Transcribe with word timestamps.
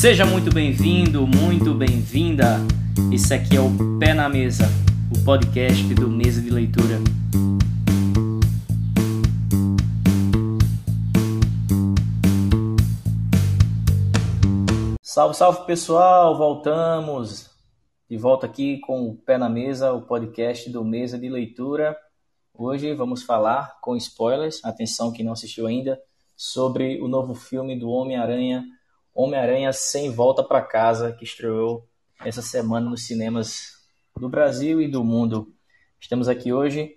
Seja 0.00 0.24
muito 0.24 0.50
bem-vindo, 0.50 1.26
muito 1.26 1.74
bem-vinda. 1.74 2.56
Esse 3.12 3.34
aqui 3.34 3.54
é 3.54 3.60
o 3.60 3.98
Pé 3.98 4.14
na 4.14 4.30
Mesa, 4.30 4.64
o 5.14 5.22
podcast 5.26 5.92
do 5.92 6.08
Mesa 6.08 6.40
de 6.40 6.48
Leitura. 6.48 6.96
Salve, 15.02 15.36
salve 15.36 15.66
pessoal, 15.66 16.34
voltamos 16.34 17.50
de 18.08 18.16
volta 18.16 18.46
aqui 18.46 18.78
com 18.78 19.06
o 19.06 19.14
Pé 19.14 19.36
na 19.36 19.50
Mesa, 19.50 19.92
o 19.92 20.00
podcast 20.00 20.70
do 20.70 20.82
Mesa 20.82 21.18
de 21.18 21.28
Leitura. 21.28 21.94
Hoje 22.54 22.94
vamos 22.94 23.22
falar 23.22 23.78
com 23.82 23.94
spoilers, 23.96 24.64
atenção 24.64 25.12
quem 25.12 25.26
não 25.26 25.34
assistiu 25.34 25.66
ainda, 25.66 26.00
sobre 26.34 26.98
o 27.02 27.06
novo 27.06 27.34
filme 27.34 27.78
do 27.78 27.90
Homem-Aranha 27.90 28.64
Homem-Aranha 29.22 29.70
Sem 29.70 30.10
Volta 30.10 30.42
para 30.42 30.62
Casa, 30.62 31.12
que 31.12 31.24
estreou 31.24 31.86
essa 32.24 32.40
semana 32.40 32.88
nos 32.88 33.06
cinemas 33.06 33.86
do 34.16 34.30
Brasil 34.30 34.80
e 34.80 34.88
do 34.88 35.04
mundo. 35.04 35.54
Estamos 36.00 36.26
aqui 36.26 36.54
hoje 36.54 36.94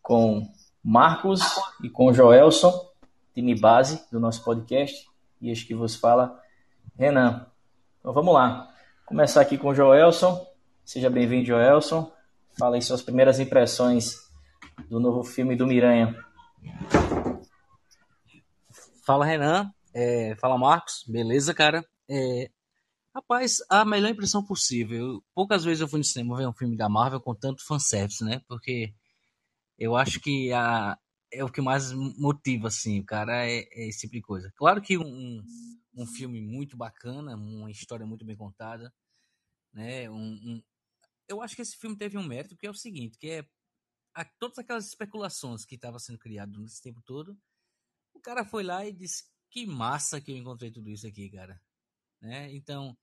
com 0.00 0.48
Marcos 0.80 1.42
e 1.82 1.90
com 1.90 2.12
Joelson, 2.12 2.72
time 3.34 3.58
base 3.58 4.00
do 4.12 4.20
nosso 4.20 4.44
podcast, 4.44 5.04
e 5.40 5.50
este 5.50 5.66
que 5.66 5.74
vos 5.74 5.96
fala, 5.96 6.40
Renan. 6.96 7.44
Então 7.98 8.12
vamos 8.12 8.32
lá. 8.32 8.72
Começar 9.04 9.40
aqui 9.40 9.58
com 9.58 9.74
Joelson. 9.74 10.46
Seja 10.84 11.10
bem-vindo, 11.10 11.46
Joelson. 11.46 12.08
Fala 12.56 12.76
aí 12.76 12.82
suas 12.82 13.02
primeiras 13.02 13.40
impressões 13.40 14.14
do 14.88 15.00
novo 15.00 15.24
filme 15.24 15.56
do 15.56 15.66
Miranha. 15.66 16.14
Fala, 19.04 19.24
Renan. 19.24 19.73
É, 19.94 20.34
fala, 20.36 20.58
Marcos. 20.58 21.04
Beleza, 21.06 21.54
cara? 21.54 21.88
É, 22.10 22.50
rapaz, 23.14 23.58
a 23.70 23.84
melhor 23.84 24.10
impressão 24.10 24.44
possível. 24.44 25.24
Poucas 25.32 25.64
vezes 25.64 25.80
eu 25.80 25.88
fui 25.88 25.98
no 25.98 26.04
cinema 26.04 26.36
ver 26.36 26.48
um 26.48 26.52
filme 26.52 26.76
da 26.76 26.88
Marvel 26.88 27.20
com 27.20 27.32
tanto 27.32 27.64
fanservice, 27.64 28.24
né? 28.24 28.40
Porque 28.48 28.92
eu 29.78 29.96
acho 29.96 30.20
que 30.20 30.52
a, 30.52 30.98
é 31.32 31.44
o 31.44 31.50
que 31.50 31.60
mais 31.60 31.92
motiva, 31.92 32.68
assim, 32.68 33.02
cara, 33.04 33.46
é, 33.46 33.58
é 33.70 33.88
esse 33.88 34.00
tipo 34.00 34.14
de 34.14 34.22
coisa. 34.22 34.52
Claro 34.56 34.82
que 34.82 34.98
um, 34.98 35.44
um 35.94 36.06
filme 36.06 36.40
muito 36.40 36.76
bacana, 36.76 37.36
uma 37.36 37.70
história 37.70 38.04
muito 38.04 38.24
bem 38.24 38.36
contada, 38.36 38.92
né? 39.72 40.10
Um, 40.10 40.16
um, 40.16 40.62
eu 41.28 41.40
acho 41.40 41.54
que 41.54 41.62
esse 41.62 41.76
filme 41.76 41.96
teve 41.96 42.18
um 42.18 42.26
mérito, 42.26 42.56
que 42.56 42.66
é 42.66 42.70
o 42.70 42.74
seguinte, 42.74 43.16
que 43.16 43.30
é 43.30 43.46
a, 44.12 44.24
todas 44.24 44.58
aquelas 44.58 44.88
especulações 44.88 45.64
que 45.64 45.76
estavam 45.76 46.00
sendo 46.00 46.18
criadas 46.18 46.60
nesse 46.60 46.82
tempo 46.82 47.00
todo, 47.02 47.38
o 48.12 48.20
cara 48.20 48.44
foi 48.44 48.64
lá 48.64 48.84
e 48.84 48.92
disse 48.92 49.24
que 49.54 49.64
massa 49.64 50.20
que 50.20 50.32
eu 50.32 50.36
encontrei 50.36 50.72
tudo 50.72 50.90
isso 50.90 51.06
aqui, 51.06 51.30
cara. 51.30 51.62
Né? 52.20 52.52
Então, 52.52 52.98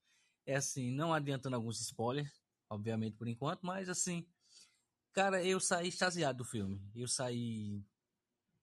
é 0.45 0.57
assim, 0.57 0.91
não 0.91 1.13
adiantando 1.13 1.55
alguns 1.55 1.79
spoilers, 1.79 2.29
obviamente 2.69 3.15
por 3.15 3.25
enquanto, 3.25 3.65
mas 3.65 3.87
assim, 3.87 4.27
cara, 5.13 5.41
eu 5.41 5.61
saí 5.61 5.87
extasiado 5.87 6.39
do 6.39 6.43
filme. 6.43 6.85
Eu 6.93 7.07
saí 7.07 7.81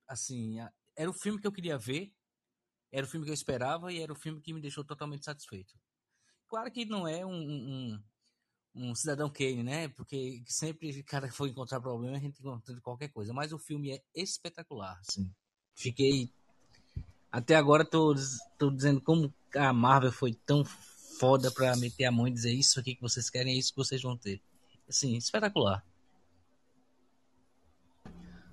assim, 0.06 0.58
era 0.94 1.08
o 1.08 1.14
filme 1.14 1.40
que 1.40 1.46
eu 1.46 1.52
queria 1.52 1.78
ver, 1.78 2.12
era 2.92 3.06
o 3.06 3.08
filme 3.08 3.24
que 3.24 3.30
eu 3.30 3.34
esperava 3.34 3.90
e 3.90 4.02
era 4.02 4.12
o 4.12 4.16
filme 4.16 4.42
que 4.42 4.52
me 4.52 4.60
deixou 4.60 4.84
totalmente 4.84 5.24
satisfeito. 5.24 5.72
Claro 6.46 6.70
que 6.70 6.84
não 6.84 7.08
é 7.08 7.24
um, 7.24 7.32
um, 7.32 8.04
um 8.74 8.94
cidadão 8.94 9.30
Kane, 9.30 9.62
né? 9.62 9.88
Porque 9.88 10.42
sempre 10.46 11.02
cara 11.04 11.32
for 11.32 11.48
encontrar 11.48 11.80
problema, 11.80 12.18
a 12.18 12.20
gente 12.20 12.38
encontra 12.38 12.78
qualquer 12.82 13.08
coisa. 13.08 13.32
Mas 13.32 13.50
o 13.50 13.58
filme 13.58 13.92
é 13.92 14.02
espetacular, 14.14 14.98
assim. 15.00 15.34
Fiquei 15.74 16.30
até 17.30 17.54
agora 17.54 17.84
tô, 17.84 18.14
tô 18.58 18.70
dizendo 18.70 19.00
como 19.00 19.32
a 19.54 19.72
Marvel 19.72 20.12
foi 20.12 20.34
tão 20.34 20.64
foda 21.18 21.50
pra 21.50 21.76
meter 21.76 22.04
a 22.04 22.12
mão 22.12 22.26
e 22.26 22.32
dizer 22.32 22.52
isso 22.52 22.78
aqui 22.78 22.94
que 22.94 23.02
vocês 23.02 23.28
querem, 23.28 23.54
é 23.54 23.56
isso 23.56 23.72
que 23.72 23.78
vocês 23.78 24.02
vão 24.02 24.16
ter. 24.16 24.40
Assim, 24.88 25.16
espetacular. 25.16 25.84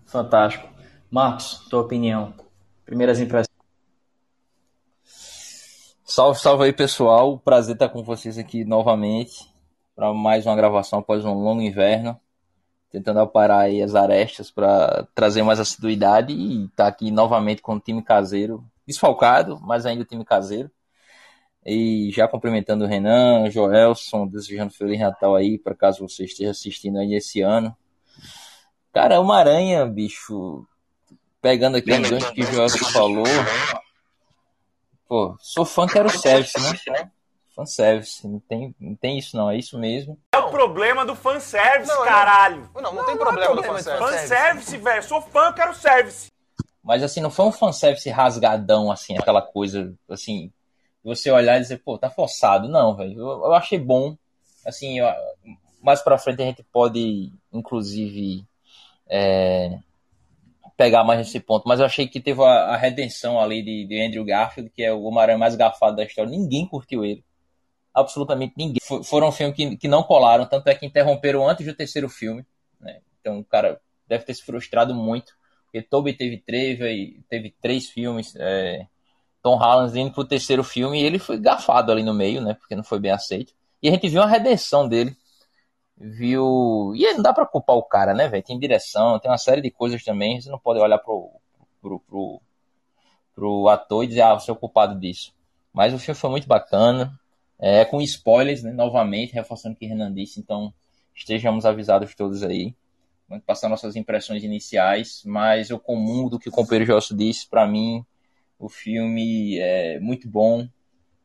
Fantástico. 0.06 0.68
Marcos, 1.10 1.66
tua 1.70 1.82
opinião. 1.82 2.34
Primeiras 2.86 3.20
impressões. 3.20 3.56
Salve, 6.04 6.40
salve 6.40 6.66
aí, 6.66 6.74
pessoal. 6.74 7.40
Prazer 7.40 7.76
estar 7.76 7.90
com 7.90 8.04
vocês 8.04 8.38
aqui 8.38 8.64
novamente 8.64 9.52
para 9.96 10.14
mais 10.14 10.46
uma 10.46 10.56
gravação 10.56 11.00
após 11.00 11.24
um 11.24 11.34
longo 11.34 11.62
inverno 11.62 12.20
tentando 12.92 13.20
aparar 13.20 13.62
aí 13.62 13.82
as 13.82 13.96
arestas 13.96 14.50
para 14.50 15.08
trazer 15.14 15.44
mais 15.44 15.60
assiduidade 15.60 16.34
e 16.34 16.66
estar 16.66 16.86
tá 16.86 16.88
aqui 16.88 17.12
novamente 17.12 17.62
com 17.62 17.76
o 17.76 17.80
time 17.80 18.02
caseiro, 18.02 18.64
desfalcado, 18.88 19.60
mas 19.62 19.86
ainda 19.86 20.04
o 20.04 20.06
time 20.06 20.24
caseiro. 20.24 20.72
E 21.66 22.12
já 22.14 22.28
cumprimentando 22.28 22.86
o 22.86 22.88
Renan, 22.88 23.44
o 23.44 23.50
Joelson, 23.50 24.28
desejando 24.28 24.74
Feliz 24.74 25.00
Natal 25.00 25.36
aí, 25.36 25.58
para 25.58 25.74
caso 25.74 26.08
você 26.08 26.26
esteja 26.26 26.52
assistindo 26.52 27.00
aí 27.00 27.16
esse 27.16 27.42
ano. 27.42 27.76
Cara, 28.94 29.20
uma 29.20 29.38
aranha, 29.38 29.86
bicho, 29.86 30.66
pegando 31.42 31.78
aqui 31.78 31.92
o 31.92 32.02
gancho 32.02 32.34
que 32.34 32.44
o 32.44 32.46
Joelson 32.46 32.86
falou. 32.86 33.26
Pô, 35.08 35.36
sou 35.40 35.66
fã, 35.66 35.88
quero 35.88 36.10
service, 36.10 36.60
né? 36.90 37.12
Fanservice, 37.56 38.28
não 38.28 38.40
tem, 38.40 38.76
não 38.80 38.96
tem 38.96 39.18
isso 39.18 39.38
não, 39.38 39.50
é 39.50 39.58
isso 39.58 39.80
mesmo. 39.80 40.20
É 40.46 40.48
o 40.48 40.52
problema 40.52 41.06
do 41.06 41.16
fanservice, 41.16 41.92
não, 41.92 42.04
caralho. 42.04 42.70
Não, 42.76 42.82
não, 42.82 42.94
não 42.94 43.06
tem 43.06 43.18
problema, 43.18 43.56
não, 43.56 43.56
do 43.56 43.64
fanservice. 43.64 44.06
Fanservice, 44.06 44.78
velho, 44.78 45.04
sou 45.04 45.22
fã, 45.22 45.52
quero 45.52 45.74
service. 45.74 46.32
Mas 46.84 47.02
assim, 47.02 47.20
não 47.20 47.32
foi 47.32 47.46
um 47.46 47.52
fanservice 47.52 48.10
rasgadão, 48.10 48.92
assim, 48.92 49.18
aquela 49.18 49.42
coisa, 49.42 49.94
assim, 50.08 50.52
você 51.04 51.32
olhar 51.32 51.58
e 51.58 51.62
dizer, 51.62 51.80
pô, 51.80 51.98
tá 51.98 52.10
forçado. 52.10 52.68
Não, 52.68 52.96
velho, 52.96 53.20
eu, 53.20 53.28
eu, 53.28 53.54
achei 53.54 53.80
bom. 53.80 54.16
Assim, 54.66 55.00
eu, 55.00 55.08
mais 55.82 56.02
pra 56.02 56.18
frente 56.18 56.42
a 56.42 56.46
gente 56.46 56.64
pode, 56.64 57.32
inclusive, 57.52 58.46
é, 59.08 59.80
pegar 60.78 61.04
mais 61.04 61.20
nesse 61.20 61.40
ponto, 61.40 61.68
mas 61.68 61.80
eu 61.80 61.86
achei 61.86 62.08
que 62.08 62.20
teve 62.20 62.44
a, 62.44 62.74
a 62.74 62.78
redenção 62.78 63.40
ali 63.40 63.64
de, 63.64 63.86
de, 63.88 64.02
Andrew 64.06 64.26
Garfield, 64.26 64.70
que 64.70 64.84
é 64.84 64.94
o 64.94 65.04
Homem-Aranha 65.04 65.38
mais 65.38 65.56
gafado 65.56 65.96
da 65.96 66.04
história. 66.04 66.30
Ninguém 66.30 66.68
curtiu 66.68 67.04
ele 67.04 67.24
absolutamente 67.96 68.54
ninguém. 68.58 68.80
Foram 69.04 69.32
filmes 69.32 69.56
que, 69.56 69.78
que 69.78 69.88
não 69.88 70.04
colaram, 70.04 70.46
tanto 70.46 70.68
é 70.68 70.76
que 70.76 70.86
interromperam 70.86 71.48
antes 71.48 71.66
do 71.66 71.74
terceiro 71.74 72.10
filme. 72.10 72.46
Né? 72.80 73.00
Então 73.22 73.40
o 73.40 73.46
cara 73.46 73.80
deve 74.08 74.26
ter 74.26 74.34
se 74.34 74.44
frustrado 74.44 74.94
muito, 74.94 75.34
porque 75.66 75.82
Toby 75.82 76.14
teve 76.14 76.38
três, 76.38 76.78
teve 77.30 77.56
três 77.62 77.88
filmes, 77.88 78.36
é, 78.36 78.86
Tom 79.42 79.56
Holland 79.56 80.00
indo 80.00 80.12
pro 80.12 80.26
terceiro 80.26 80.64
filme 80.64 81.02
e 81.02 81.06
ele 81.06 81.20
foi 81.20 81.40
gafado 81.40 81.92
ali 81.92 82.04
no 82.04 82.14
meio, 82.14 82.42
né? 82.42 82.56
Porque 82.56 82.76
não 82.76 82.84
foi 82.84 83.00
bem 83.00 83.12
aceito. 83.12 83.54
E 83.82 83.88
a 83.88 83.92
gente 83.92 84.10
viu 84.10 84.22
a 84.22 84.26
redenção 84.26 84.88
dele. 84.88 85.16
Viu. 85.98 86.94
E 86.96 87.14
não 87.14 87.22
dá 87.22 87.32
pra 87.32 87.46
culpar 87.46 87.76
o 87.76 87.84
cara, 87.84 88.14
né, 88.14 88.28
velho? 88.28 88.44
Tem 88.44 88.60
direção, 88.60 89.20
tem 89.20 89.30
uma 89.30 89.38
série 89.38 89.62
de 89.62 89.72
coisas 89.72 90.04
também. 90.04 90.42
Você 90.42 90.50
não 90.50 90.60
pode 90.60 90.80
olhar 90.80 90.98
pro, 90.98 91.30
pro, 91.82 92.00
pro, 92.00 92.42
pro 93.36 93.68
ator 93.70 94.04
e 94.04 94.08
dizer, 94.08 94.22
ah, 94.22 94.34
você 94.34 94.50
é 94.50 94.54
o 94.54 94.58
culpado 94.58 95.00
disso. 95.00 95.34
Mas 95.72 95.94
o 95.94 96.00
filme 96.00 96.20
foi 96.20 96.30
muito 96.30 96.48
bacana. 96.48 97.14
É, 97.58 97.86
com 97.86 98.02
spoilers, 98.02 98.64
né, 98.64 98.72
novamente, 98.72 99.34
reforçando 99.34 99.76
o 99.76 99.78
que 99.78 99.86
Renan 99.86 100.14
disse, 100.14 100.40
então 100.40 100.74
estejamos 101.16 101.66
avisados 101.66 102.14
todos 102.14 102.44
aí. 102.44 102.76
Vamos 103.28 103.44
passar 103.44 103.70
nossas 103.70 103.96
impressões 103.96 104.44
iniciais, 104.44 105.24
mas 105.26 105.70
eu 105.70 105.80
comum 105.80 106.30
do 106.30 106.38
que 106.38 106.50
o 106.50 106.52
companheiro 106.52 106.94
Josso 106.94 107.16
disse, 107.16 107.48
para 107.50 107.66
mim 107.66 108.06
o 108.60 108.70
filme 108.70 109.58
é 109.60 110.00
muito 110.00 110.30
bom. 110.30 110.68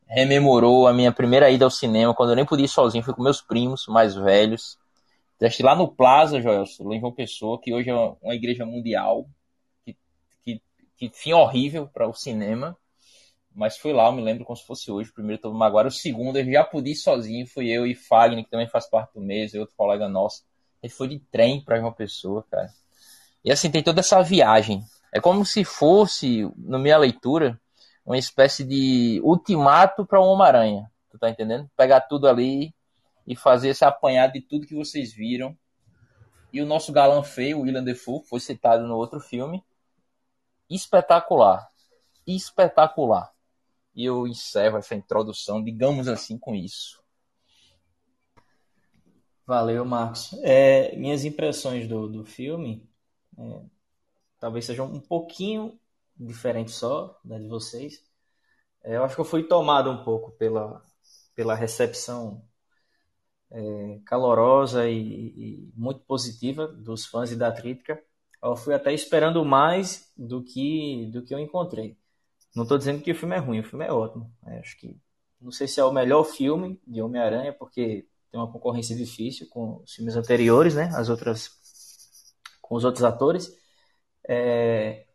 Rememorou 0.06 0.88
a 0.88 0.92
minha 0.92 1.12
primeira 1.12 1.50
ida 1.50 1.64
ao 1.64 1.70
cinema, 1.70 2.14
quando 2.14 2.30
eu 2.30 2.36
nem 2.36 2.46
podia 2.46 2.64
ir 2.64 2.68
sozinho, 2.68 3.04
fui 3.04 3.14
com 3.14 3.22
meus 3.22 3.40
primos 3.40 3.86
mais 3.86 4.14
velhos. 4.14 4.78
Teste 5.38 5.62
lá 5.62 5.74
no 5.74 5.88
Plaza, 5.88 6.40
Joelson, 6.40 6.84
lá 6.88 6.96
em 6.96 7.00
João 7.00 7.12
Pessoa, 7.12 7.60
que 7.60 7.72
hoje 7.72 7.90
é 7.90 7.94
uma 7.94 8.34
igreja 8.34 8.66
mundial. 8.66 9.26
Que, 9.84 9.96
que, 10.42 10.62
que 10.96 11.08
fim 11.08 11.32
horrível 11.32 11.86
para 11.86 12.08
o 12.08 12.12
cinema. 12.12 12.76
Mas 13.54 13.76
fui 13.76 13.92
lá, 13.92 14.06
eu 14.06 14.12
me 14.12 14.22
lembro 14.22 14.44
como 14.44 14.56
se 14.56 14.64
fosse 14.64 14.90
hoje. 14.90 15.10
O 15.10 15.14
primeiro 15.14 15.42
Tobey 15.42 15.58
Maguire, 15.58 15.88
o 15.88 15.90
segundo 15.90 16.38
eu 16.38 16.52
já 16.52 16.64
pude 16.64 16.90
ir 16.90 16.96
sozinho. 16.96 17.46
Fui 17.46 17.68
eu 17.68 17.86
e 17.86 17.94
Fagner, 17.94 18.44
que 18.44 18.50
também 18.50 18.68
faz 18.68 18.88
parte 18.88 19.14
do 19.14 19.20
mês, 19.20 19.52
e 19.52 19.58
outro 19.58 19.74
colega 19.76 20.08
nosso. 20.08 20.44
Gente 20.82 20.94
foi 20.94 21.08
de 21.08 21.18
trem 21.18 21.62
para 21.62 21.78
uma 21.80 21.92
pessoa, 21.92 22.44
cara. 22.50 22.72
E 23.44 23.50
assim, 23.50 23.70
tem 23.70 23.82
toda 23.82 24.00
essa 24.00 24.22
viagem. 24.22 24.84
É 25.12 25.20
como 25.20 25.44
se 25.44 25.64
fosse, 25.64 26.50
na 26.56 26.78
minha 26.78 26.96
leitura, 26.96 27.60
uma 28.04 28.16
espécie 28.16 28.64
de 28.64 29.20
ultimato 29.24 30.06
para 30.06 30.20
um 30.20 30.24
Homem-Aranha. 30.24 30.90
Tu 31.10 31.18
tá 31.18 31.28
entendendo? 31.28 31.68
Pegar 31.76 32.02
tudo 32.02 32.28
ali 32.28 32.72
e 33.26 33.34
fazer 33.34 33.70
esse 33.70 33.84
apanhado 33.84 34.32
de 34.34 34.40
tudo 34.40 34.66
que 34.66 34.74
vocês 34.74 35.12
viram. 35.12 35.56
E 36.52 36.60
o 36.60 36.66
nosso 36.66 36.92
galã 36.92 37.22
feio, 37.22 37.60
William 37.60 37.82
Defoe, 37.82 38.24
foi 38.24 38.40
citado 38.40 38.86
no 38.86 38.96
outro 38.96 39.20
filme. 39.20 39.62
Espetacular. 40.68 41.68
Espetacular. 42.26 43.32
E 44.00 44.06
eu 44.06 44.26
encerro 44.26 44.78
essa 44.78 44.94
introdução, 44.94 45.62
digamos 45.62 46.08
assim, 46.08 46.38
com 46.38 46.54
isso. 46.54 47.04
Valeu, 49.46 49.84
Marcos. 49.84 50.32
É, 50.42 50.96
minhas 50.96 51.22
impressões 51.26 51.86
do, 51.86 52.08
do 52.08 52.24
filme 52.24 52.88
é, 53.36 53.62
talvez 54.38 54.64
sejam 54.64 54.86
um 54.86 55.00
pouquinho 55.00 55.78
diferentes 56.16 56.76
só 56.76 57.20
da 57.22 57.38
de 57.38 57.46
vocês. 57.46 58.02
É, 58.82 58.96
eu 58.96 59.04
acho 59.04 59.14
que 59.16 59.20
eu 59.20 59.24
fui 59.26 59.42
tomado 59.42 59.90
um 59.90 60.02
pouco 60.02 60.32
pela, 60.32 60.82
pela 61.34 61.54
recepção 61.54 62.42
é, 63.50 64.00
calorosa 64.06 64.88
e, 64.88 64.96
e, 64.96 65.72
muito 65.76 66.00
positiva 66.04 66.66
dos 66.66 67.04
fãs 67.04 67.30
e 67.30 67.36
da 67.36 67.52
crítica. 67.52 68.02
Eu 68.42 68.56
fui 68.56 68.72
até 68.72 68.94
esperando 68.94 69.44
mais 69.44 70.10
do 70.16 70.42
que 70.42 71.10
do 71.12 71.22
que 71.22 71.34
eu 71.34 71.38
encontrei. 71.38 71.99
Não 72.54 72.64
estou 72.64 72.78
dizendo 72.78 73.02
que 73.02 73.12
o 73.12 73.14
filme 73.14 73.36
é 73.36 73.38
ruim, 73.38 73.60
o 73.60 73.64
filme 73.64 73.84
é 73.84 73.92
ótimo. 73.92 74.32
É, 74.46 74.58
acho 74.58 74.76
que 74.78 74.96
não 75.40 75.50
sei 75.50 75.66
se 75.66 75.80
é 75.80 75.84
o 75.84 75.92
melhor 75.92 76.24
filme 76.24 76.80
de 76.86 77.00
Homem-Aranha, 77.00 77.52
porque 77.52 78.06
tem 78.30 78.40
uma 78.40 78.50
concorrência 78.50 78.94
difícil 78.94 79.48
com 79.48 79.82
os 79.82 79.92
filmes 79.92 80.16
anteriores, 80.16 80.74
né? 80.74 80.90
As 80.94 81.08
outras 81.08 81.50
com 82.60 82.76
os 82.76 82.84
outros 82.84 83.04
atores. 83.04 83.52
É, 84.28 85.06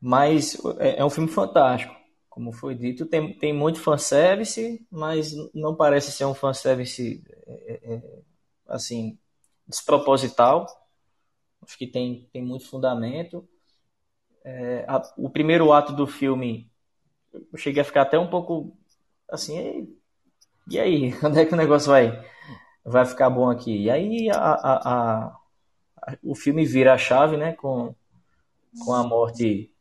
mas 0.00 0.56
é, 0.78 0.98
é 0.98 1.04
um 1.04 1.10
filme 1.10 1.28
fantástico. 1.28 1.94
Como 2.28 2.50
foi 2.52 2.74
dito, 2.74 3.06
tem, 3.06 3.36
tem 3.38 3.52
muito 3.52 3.78
fanservice, 3.78 4.84
mas 4.90 5.32
não 5.54 5.76
parece 5.76 6.10
ser 6.10 6.24
um 6.24 6.34
fanservice 6.34 7.22
é, 7.46 7.52
é, 7.84 7.94
é, 7.94 8.22
assim, 8.66 9.18
desproposital. 9.66 10.66
Acho 11.62 11.78
que 11.78 11.86
tem, 11.86 12.28
tem 12.32 12.42
muito 12.42 12.66
fundamento. 12.66 13.48
É, 14.44 14.84
a, 14.88 15.02
o 15.16 15.30
primeiro 15.30 15.72
ato 15.72 15.92
do 15.92 16.06
filme, 16.06 16.70
eu 17.32 17.58
cheguei 17.58 17.82
a 17.82 17.84
ficar 17.84 18.02
até 18.02 18.18
um 18.18 18.28
pouco 18.28 18.76
assim, 19.30 19.88
e 20.68 20.78
aí, 20.78 21.14
onde 21.24 21.40
é 21.40 21.44
que 21.44 21.54
o 21.54 21.56
negócio 21.56 21.90
vai, 21.90 22.24
vai 22.84 23.04
ficar 23.04 23.30
bom 23.30 23.50
aqui? 23.50 23.84
E 23.84 23.90
aí 23.90 24.30
a, 24.30 24.36
a, 24.36 24.92
a, 24.94 26.16
o 26.22 26.34
filme 26.34 26.64
vira 26.64 26.92
a 26.92 26.98
chave, 26.98 27.36
né, 27.36 27.52
com, 27.52 27.94
com 28.84 28.92
a 28.94 29.02
morte, 29.04 29.72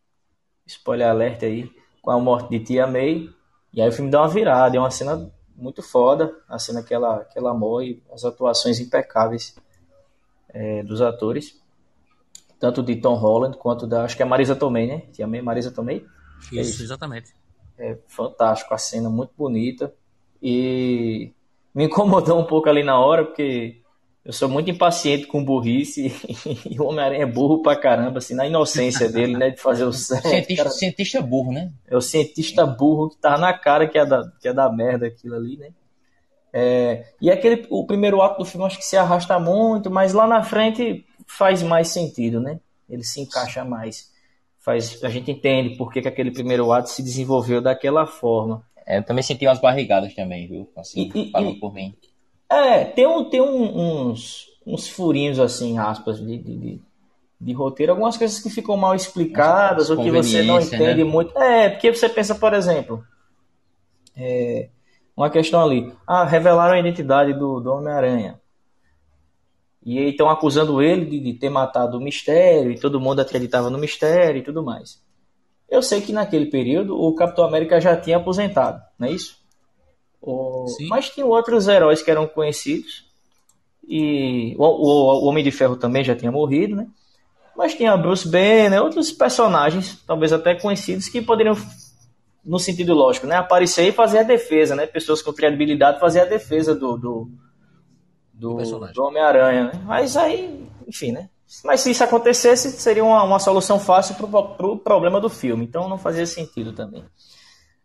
spoiler 0.65 1.07
alerta 1.07 1.45
aí, 1.45 1.71
com 2.01 2.11
a 2.11 2.19
morte 2.19 2.49
de 2.49 2.59
Tia 2.63 2.87
May, 2.87 3.29
e 3.73 3.81
aí 3.81 3.89
o 3.89 3.91
filme 3.91 4.11
dá 4.11 4.21
uma 4.21 4.29
virada, 4.29 4.75
é 4.75 4.79
uma 4.79 4.91
cena 4.91 5.31
muito 5.55 5.83
foda, 5.83 6.35
a 6.49 6.57
cena 6.57 6.83
que 6.83 6.93
ela, 6.93 7.23
que 7.25 7.37
ela 7.37 7.53
morre, 7.53 8.01
as 8.11 8.25
atuações 8.25 8.79
impecáveis 8.79 9.55
é, 10.49 10.83
dos 10.83 11.01
atores, 11.01 11.60
tanto 12.61 12.83
de 12.83 12.95
Tom 12.95 13.15
Holland 13.15 13.57
quanto 13.57 13.87
da, 13.87 14.05
acho 14.05 14.15
que 14.15 14.21
é 14.21 14.25
Marisa 14.25 14.55
Tomei, 14.55 14.85
né? 14.85 15.01
Tia 15.11 15.25
May, 15.25 15.41
Marisa 15.41 15.71
Tomei? 15.71 16.05
Isso, 16.43 16.55
é 16.55 16.61
isso. 16.61 16.83
exatamente. 16.83 17.33
É 17.77 17.97
fantástico, 18.07 18.71
a 18.71 18.77
cena 18.77 19.09
muito 19.09 19.31
bonita, 19.35 19.91
e 20.41 21.31
me 21.73 21.85
incomodou 21.85 22.39
um 22.39 22.45
pouco 22.45 22.69
ali 22.69 22.83
na 22.83 22.99
hora, 22.99 23.25
porque 23.25 23.81
eu 24.23 24.31
sou 24.31 24.47
muito 24.47 24.69
impaciente 24.69 25.25
com 25.25 25.43
burrice 25.43 26.13
e 26.69 26.79
o 26.79 26.85
Homem-Aranha 26.85 27.23
é 27.23 27.25
burro 27.25 27.63
pra 27.63 27.75
caramba, 27.75 28.19
assim, 28.19 28.35
na 28.35 28.45
inocência 28.45 29.09
dele, 29.09 29.35
né, 29.35 29.49
de 29.49 29.59
fazer 29.59 29.83
o 29.83 29.91
certo. 29.91 30.27
Cientista, 30.29 30.63
cara, 30.63 30.75
cientista 30.75 31.21
burro, 31.21 31.51
né? 31.51 31.71
É 31.87 31.97
o 31.97 32.01
cientista 32.01 32.63
burro 32.63 33.09
que 33.09 33.17
tá 33.17 33.39
na 33.39 33.57
cara 33.57 33.87
que 33.87 33.97
é 33.97 34.05
da, 34.05 34.31
que 34.39 34.47
é 34.47 34.53
da 34.53 34.71
merda 34.71 35.07
aquilo 35.07 35.35
ali, 35.35 35.57
né? 35.57 35.69
É, 36.53 37.05
e 37.19 37.31
aquele, 37.31 37.65
o 37.71 37.87
primeiro 37.87 38.21
ato 38.21 38.39
do 38.39 38.45
filme 38.45 38.67
acho 38.67 38.77
que 38.77 38.85
se 38.85 38.97
arrasta 38.97 39.39
muito, 39.39 39.89
mas 39.89 40.13
lá 40.13 40.27
na 40.27 40.43
frente 40.43 41.05
faz 41.27 41.63
mais 41.63 41.89
sentido, 41.89 42.39
né? 42.39 42.59
Ele 42.89 43.03
se 43.03 43.21
encaixa 43.21 43.63
mais. 43.63 44.11
Faz, 44.59 45.03
a 45.03 45.09
gente 45.09 45.31
entende 45.31 45.75
por 45.75 45.91
que, 45.91 46.01
que 46.01 46.07
aquele 46.07 46.31
primeiro 46.31 46.71
ato 46.71 46.89
se 46.89 47.01
desenvolveu 47.01 47.61
daquela 47.61 48.05
forma. 48.05 48.63
É, 48.85 48.97
eu 48.97 49.03
também 49.03 49.23
senti 49.23 49.47
umas 49.47 49.59
barrigadas 49.61 50.13
também, 50.13 50.47
viu? 50.47 50.69
Assim, 50.75 51.09
e, 51.13 51.31
e, 51.31 51.59
por 51.59 51.73
mim. 51.73 51.95
É, 52.49 52.83
tem, 52.83 53.07
um, 53.07 53.23
tem 53.29 53.41
um, 53.41 54.09
uns, 54.09 54.47
uns 54.65 54.89
furinhos, 54.89 55.39
assim, 55.39 55.77
aspas, 55.77 56.19
de, 56.19 56.37
de, 56.37 56.57
de, 56.57 56.81
de, 57.39 57.53
roteiro, 57.53 57.93
algumas 57.93 58.17
coisas 58.17 58.39
que 58.39 58.49
ficam 58.49 58.75
mal 58.75 58.93
explicadas 58.93 59.89
ou 59.89 60.03
que 60.03 60.11
você 60.11 60.43
não 60.43 60.59
entende 60.59 61.03
né? 61.03 61.09
muito. 61.09 61.37
É, 61.37 61.69
porque 61.69 61.93
você 61.93 62.09
pensa, 62.09 62.35
por 62.35 62.53
exemplo, 62.53 63.03
é, 64.17 64.69
uma 65.15 65.29
questão 65.29 65.63
ali, 65.63 65.93
ah, 66.05 66.25
revelaram 66.25 66.73
a 66.73 66.79
identidade 66.79 67.33
do, 67.33 67.61
do 67.61 67.71
Homem-Aranha. 67.71 68.40
E 69.83 69.97
aí 69.97 70.09
estão 70.11 70.29
acusando 70.29 70.81
ele 70.81 71.05
de, 71.05 71.19
de 71.19 71.33
ter 71.33 71.49
matado 71.49 71.97
o 71.97 72.01
mistério, 72.01 72.71
e 72.71 72.79
todo 72.79 72.99
mundo 72.99 73.19
acreditava 73.19 73.69
no 73.69 73.77
mistério 73.77 74.39
e 74.39 74.43
tudo 74.43 74.63
mais. 74.63 75.01
Eu 75.69 75.81
sei 75.81 76.01
que 76.01 76.11
naquele 76.11 76.47
período 76.47 76.95
o 76.95 77.15
Capitão 77.15 77.45
América 77.45 77.79
já 77.79 77.95
tinha 77.95 78.17
aposentado, 78.17 78.81
não 78.99 79.07
é 79.07 79.11
isso? 79.11 79.41
O... 80.21 80.65
Mas 80.87 81.09
tinha 81.09 81.25
outros 81.25 81.67
heróis 81.67 82.03
que 82.03 82.11
eram 82.11 82.27
conhecidos. 82.27 83.09
E 83.87 84.55
o, 84.57 84.63
o, 84.63 85.23
o, 85.23 85.25
Homem 85.25 85.43
de 85.43 85.51
Ferro 85.51 85.75
também 85.75 86.03
já 86.03 86.15
tinha 86.15 86.31
morrido, 86.31 86.75
né? 86.75 86.87
Mas 87.57 87.73
tinha 87.73 87.97
Bruce 87.97 88.27
Banner, 88.27 88.81
outros 88.81 89.11
personagens, 89.11 90.01
talvez 90.05 90.31
até 90.31 90.55
conhecidos, 90.55 91.09
que 91.09 91.21
poderiam, 91.21 91.55
no 92.45 92.59
sentido 92.59 92.93
lógico, 92.93 93.25
né? 93.25 93.35
Aparecer 93.35 93.87
e 93.87 93.91
fazer 93.91 94.19
a 94.19 94.23
defesa, 94.23 94.75
né? 94.75 94.85
Pessoas 94.85 95.21
com 95.21 95.33
credibilidade 95.33 95.99
fazer 95.99 96.21
a 96.21 96.25
defesa 96.25 96.75
do, 96.75 96.95
do, 96.97 97.31
do, 98.41 98.91
do 98.91 99.03
Homem-Aranha, 99.03 99.65
né? 99.65 99.71
Mas 99.85 100.17
aí, 100.17 100.67
enfim, 100.87 101.11
né? 101.11 101.29
Mas 101.63 101.81
se 101.81 101.91
isso 101.91 102.03
acontecesse, 102.03 102.71
seria 102.71 103.03
uma, 103.03 103.23
uma 103.23 103.39
solução 103.39 103.79
fácil 103.79 104.15
para 104.15 104.25
o 104.25 104.55
pro 104.55 104.77
problema 104.77 105.21
do 105.21 105.29
filme. 105.29 105.63
Então 105.63 105.87
não 105.87 105.97
fazia 105.97 106.25
sentido 106.25 106.73
também. 106.73 107.03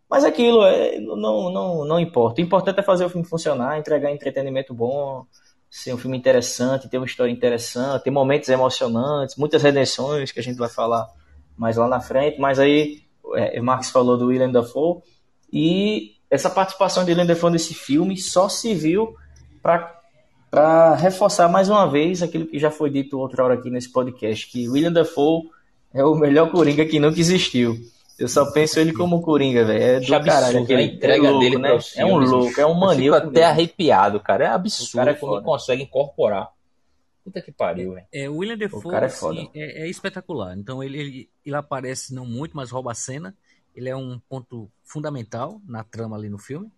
Mas 0.09 0.23
aquilo 0.23 0.63
é, 0.65 0.99
não, 0.99 1.51
não, 1.51 1.85
não 1.85 1.99
importa. 1.99 2.41
O 2.41 2.43
importante 2.43 2.79
é 2.79 2.83
fazer 2.83 3.05
o 3.05 3.09
filme 3.09 3.27
funcionar, 3.27 3.77
entregar 3.77 4.11
entretenimento 4.11 4.73
bom, 4.73 5.25
ser 5.69 5.93
um 5.93 5.97
filme 5.97 6.17
interessante, 6.17 6.89
ter 6.89 6.97
uma 6.97 7.05
história 7.05 7.31
interessante, 7.31 8.03
ter 8.03 8.09
momentos 8.09 8.49
emocionantes, 8.49 9.35
muitas 9.35 9.61
redenções 9.61 10.31
que 10.31 10.39
a 10.39 10.43
gente 10.43 10.57
vai 10.57 10.69
falar 10.69 11.07
mais 11.55 11.75
lá 11.77 11.87
na 11.87 11.99
frente. 11.99 12.39
Mas 12.39 12.57
aí, 12.57 13.01
é, 13.35 13.61
Marx 13.61 13.91
falou 13.91 14.17
do 14.17 14.27
William 14.27 14.49
Dafoe 14.49 15.01
e 15.53 16.13
essa 16.31 16.49
participação 16.49 17.03
de 17.03 17.11
William 17.11 17.25
Dafoe 17.27 17.51
nesse 17.51 17.73
filme 17.73 18.17
só 18.17 18.49
se 18.49 18.73
viu 18.73 19.13
para 19.61 19.96
reforçar 20.97 21.47
mais 21.49 21.69
uma 21.69 21.89
vez 21.89 22.23
aquilo 22.23 22.47
que 22.47 22.59
já 22.59 22.71
foi 22.71 22.89
dito 22.89 23.19
outra 23.19 23.43
hora 23.43 23.53
aqui 23.55 23.69
nesse 23.69 23.91
podcast, 23.91 24.47
que 24.47 24.67
William 24.69 24.91
Dafoe 24.91 25.49
é 25.93 26.03
o 26.03 26.15
melhor 26.15 26.51
Coringa 26.51 26.85
que 26.85 26.99
nunca 26.99 27.19
existiu. 27.19 27.77
Eu 28.17 28.27
só 28.27 28.51
penso 28.51 28.79
ele 28.79 28.93
como 28.93 29.21
Coringa, 29.21 29.63
velho. 29.63 29.83
É 29.83 29.99
do 29.99 30.25
caralho. 30.25 30.63
Aquele, 30.63 30.81
a 30.81 30.85
entrega 30.85 31.27
é 31.27 31.29
louco, 31.29 31.39
dele 31.39 31.57
né? 31.57 31.77
é 31.95 32.05
um 32.05 32.17
louco, 32.17 32.61
é 32.61 32.65
um 32.65 32.73
maníaco. 32.73 33.15
Eu 33.15 33.21
fico 33.21 33.31
até 33.31 33.45
arrepiado, 33.45 34.19
cara. 34.19 34.45
É 34.45 34.47
absurdo 34.47 34.91
cara 34.93 35.11
é 35.11 35.13
como 35.13 35.35
ele 35.35 35.43
consegue 35.43 35.83
incorporar. 35.83 36.49
Puta 37.23 37.41
que 37.41 37.51
pariu, 37.51 37.93
velho. 37.93 38.07
É, 38.11 38.27
o 38.27 38.37
William 38.37 38.57
Defoe 38.57 38.79
o 38.79 38.89
cara 38.89 39.05
é, 39.05 39.07
assim, 39.07 39.51
é, 39.53 39.83
é, 39.83 39.89
espetacular. 39.89 40.57
Então 40.57 40.81
ele, 40.81 40.97
ele, 40.97 41.29
ele 41.45 41.55
aparece 41.55 42.13
não 42.13 42.25
muito, 42.25 42.55
mas 42.55 42.71
rouba 42.71 42.91
a 42.91 42.95
cena. 42.95 43.35
Ele 43.75 43.89
é 43.89 43.95
um 43.95 44.17
ponto 44.27 44.67
fundamental 44.83 45.61
na 45.67 45.83
trama 45.83 46.17
ali 46.17 46.29
no 46.29 46.39
filme. 46.39 46.71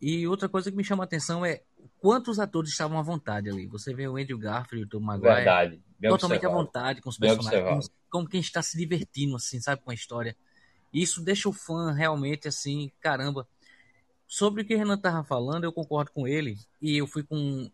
E 0.00 0.26
outra 0.26 0.48
coisa 0.48 0.70
que 0.70 0.76
me 0.76 0.84
chama 0.84 1.04
a 1.04 1.06
atenção 1.06 1.46
é 1.46 1.62
quantos 2.00 2.38
atores 2.38 2.70
estavam 2.70 2.98
à 2.98 3.02
vontade 3.02 3.48
ali. 3.48 3.66
Você 3.66 3.94
vê 3.94 4.08
o 4.08 4.16
Andrew 4.16 4.38
Garfield, 4.38 4.86
o 4.86 4.88
Tom 4.88 5.00
Maguire, 5.00 5.34
Verdade. 5.34 5.82
totalmente 6.02 6.46
à 6.46 6.48
vontade 6.48 7.00
com 7.00 7.10
os 7.10 7.18
personagens, 7.18 7.64
como, 7.64 7.80
como, 8.10 8.28
quem 8.28 8.40
está 8.40 8.62
se 8.62 8.76
divertindo, 8.76 9.36
assim, 9.36 9.60
sabe, 9.60 9.82
com 9.82 9.90
a 9.90 9.94
história. 9.94 10.36
Isso 10.92 11.22
deixa 11.22 11.48
o 11.48 11.52
fã 11.52 11.92
realmente 11.92 12.48
assim, 12.48 12.90
caramba. 13.00 13.46
Sobre 14.26 14.62
o 14.62 14.64
que 14.64 14.74
o 14.74 14.78
Renan 14.78 14.98
tava 14.98 15.24
falando, 15.24 15.64
eu 15.64 15.72
concordo 15.72 16.10
com 16.12 16.26
ele. 16.26 16.58
E 16.80 16.96
eu 16.98 17.06
fui 17.06 17.22
com 17.22 17.70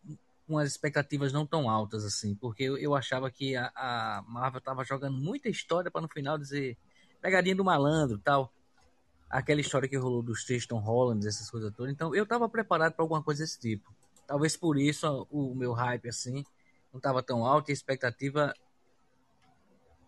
umas 0.46 0.68
expectativas 0.68 1.32
não 1.32 1.46
tão 1.46 1.68
altas 1.68 2.04
assim, 2.04 2.34
porque 2.34 2.64
eu, 2.64 2.76
eu 2.76 2.94
achava 2.94 3.30
que 3.30 3.56
a, 3.56 3.72
a 3.74 4.24
Marvel 4.26 4.60
tava 4.60 4.84
jogando 4.84 5.16
muita 5.16 5.48
história 5.48 5.90
para 5.90 6.02
no 6.02 6.08
final 6.08 6.38
dizer 6.38 6.76
pegadinha 7.20 7.56
do 7.56 7.64
malandro 7.64 8.18
tal. 8.18 8.52
Aquela 9.30 9.60
história 9.60 9.88
que 9.88 9.96
rolou 9.96 10.22
dos 10.22 10.44
Tristan 10.44 10.78
Holland, 10.78 11.26
essas 11.26 11.50
coisas 11.50 11.72
todas. 11.74 11.92
Então 11.92 12.14
eu 12.14 12.26
tava 12.26 12.48
preparado 12.48 12.92
para 12.92 13.02
alguma 13.02 13.22
coisa 13.22 13.42
desse 13.42 13.58
tipo. 13.58 13.92
Talvez 14.26 14.56
por 14.56 14.78
isso 14.78 15.26
o 15.30 15.54
meu 15.54 15.72
hype 15.72 16.08
assim 16.08 16.44
não 16.92 17.00
tava 17.00 17.22
tão 17.22 17.44
alto 17.44 17.70
a 17.70 17.74
expectativa 17.74 18.54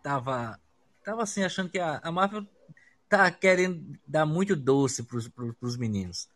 tava 0.03 0.59
tava 1.05 1.23
assim 1.23 1.43
achando 1.43 1.71
que 1.71 1.79
a, 1.79 1.99
a 2.03 2.11
Marvel 2.11 2.47
tá 3.09 3.31
querendo 3.31 3.99
dar 4.07 4.27
muito 4.27 4.57
doce 4.57 5.03
para 5.03 5.19
os 5.61 5.77
meninos. 5.77 6.29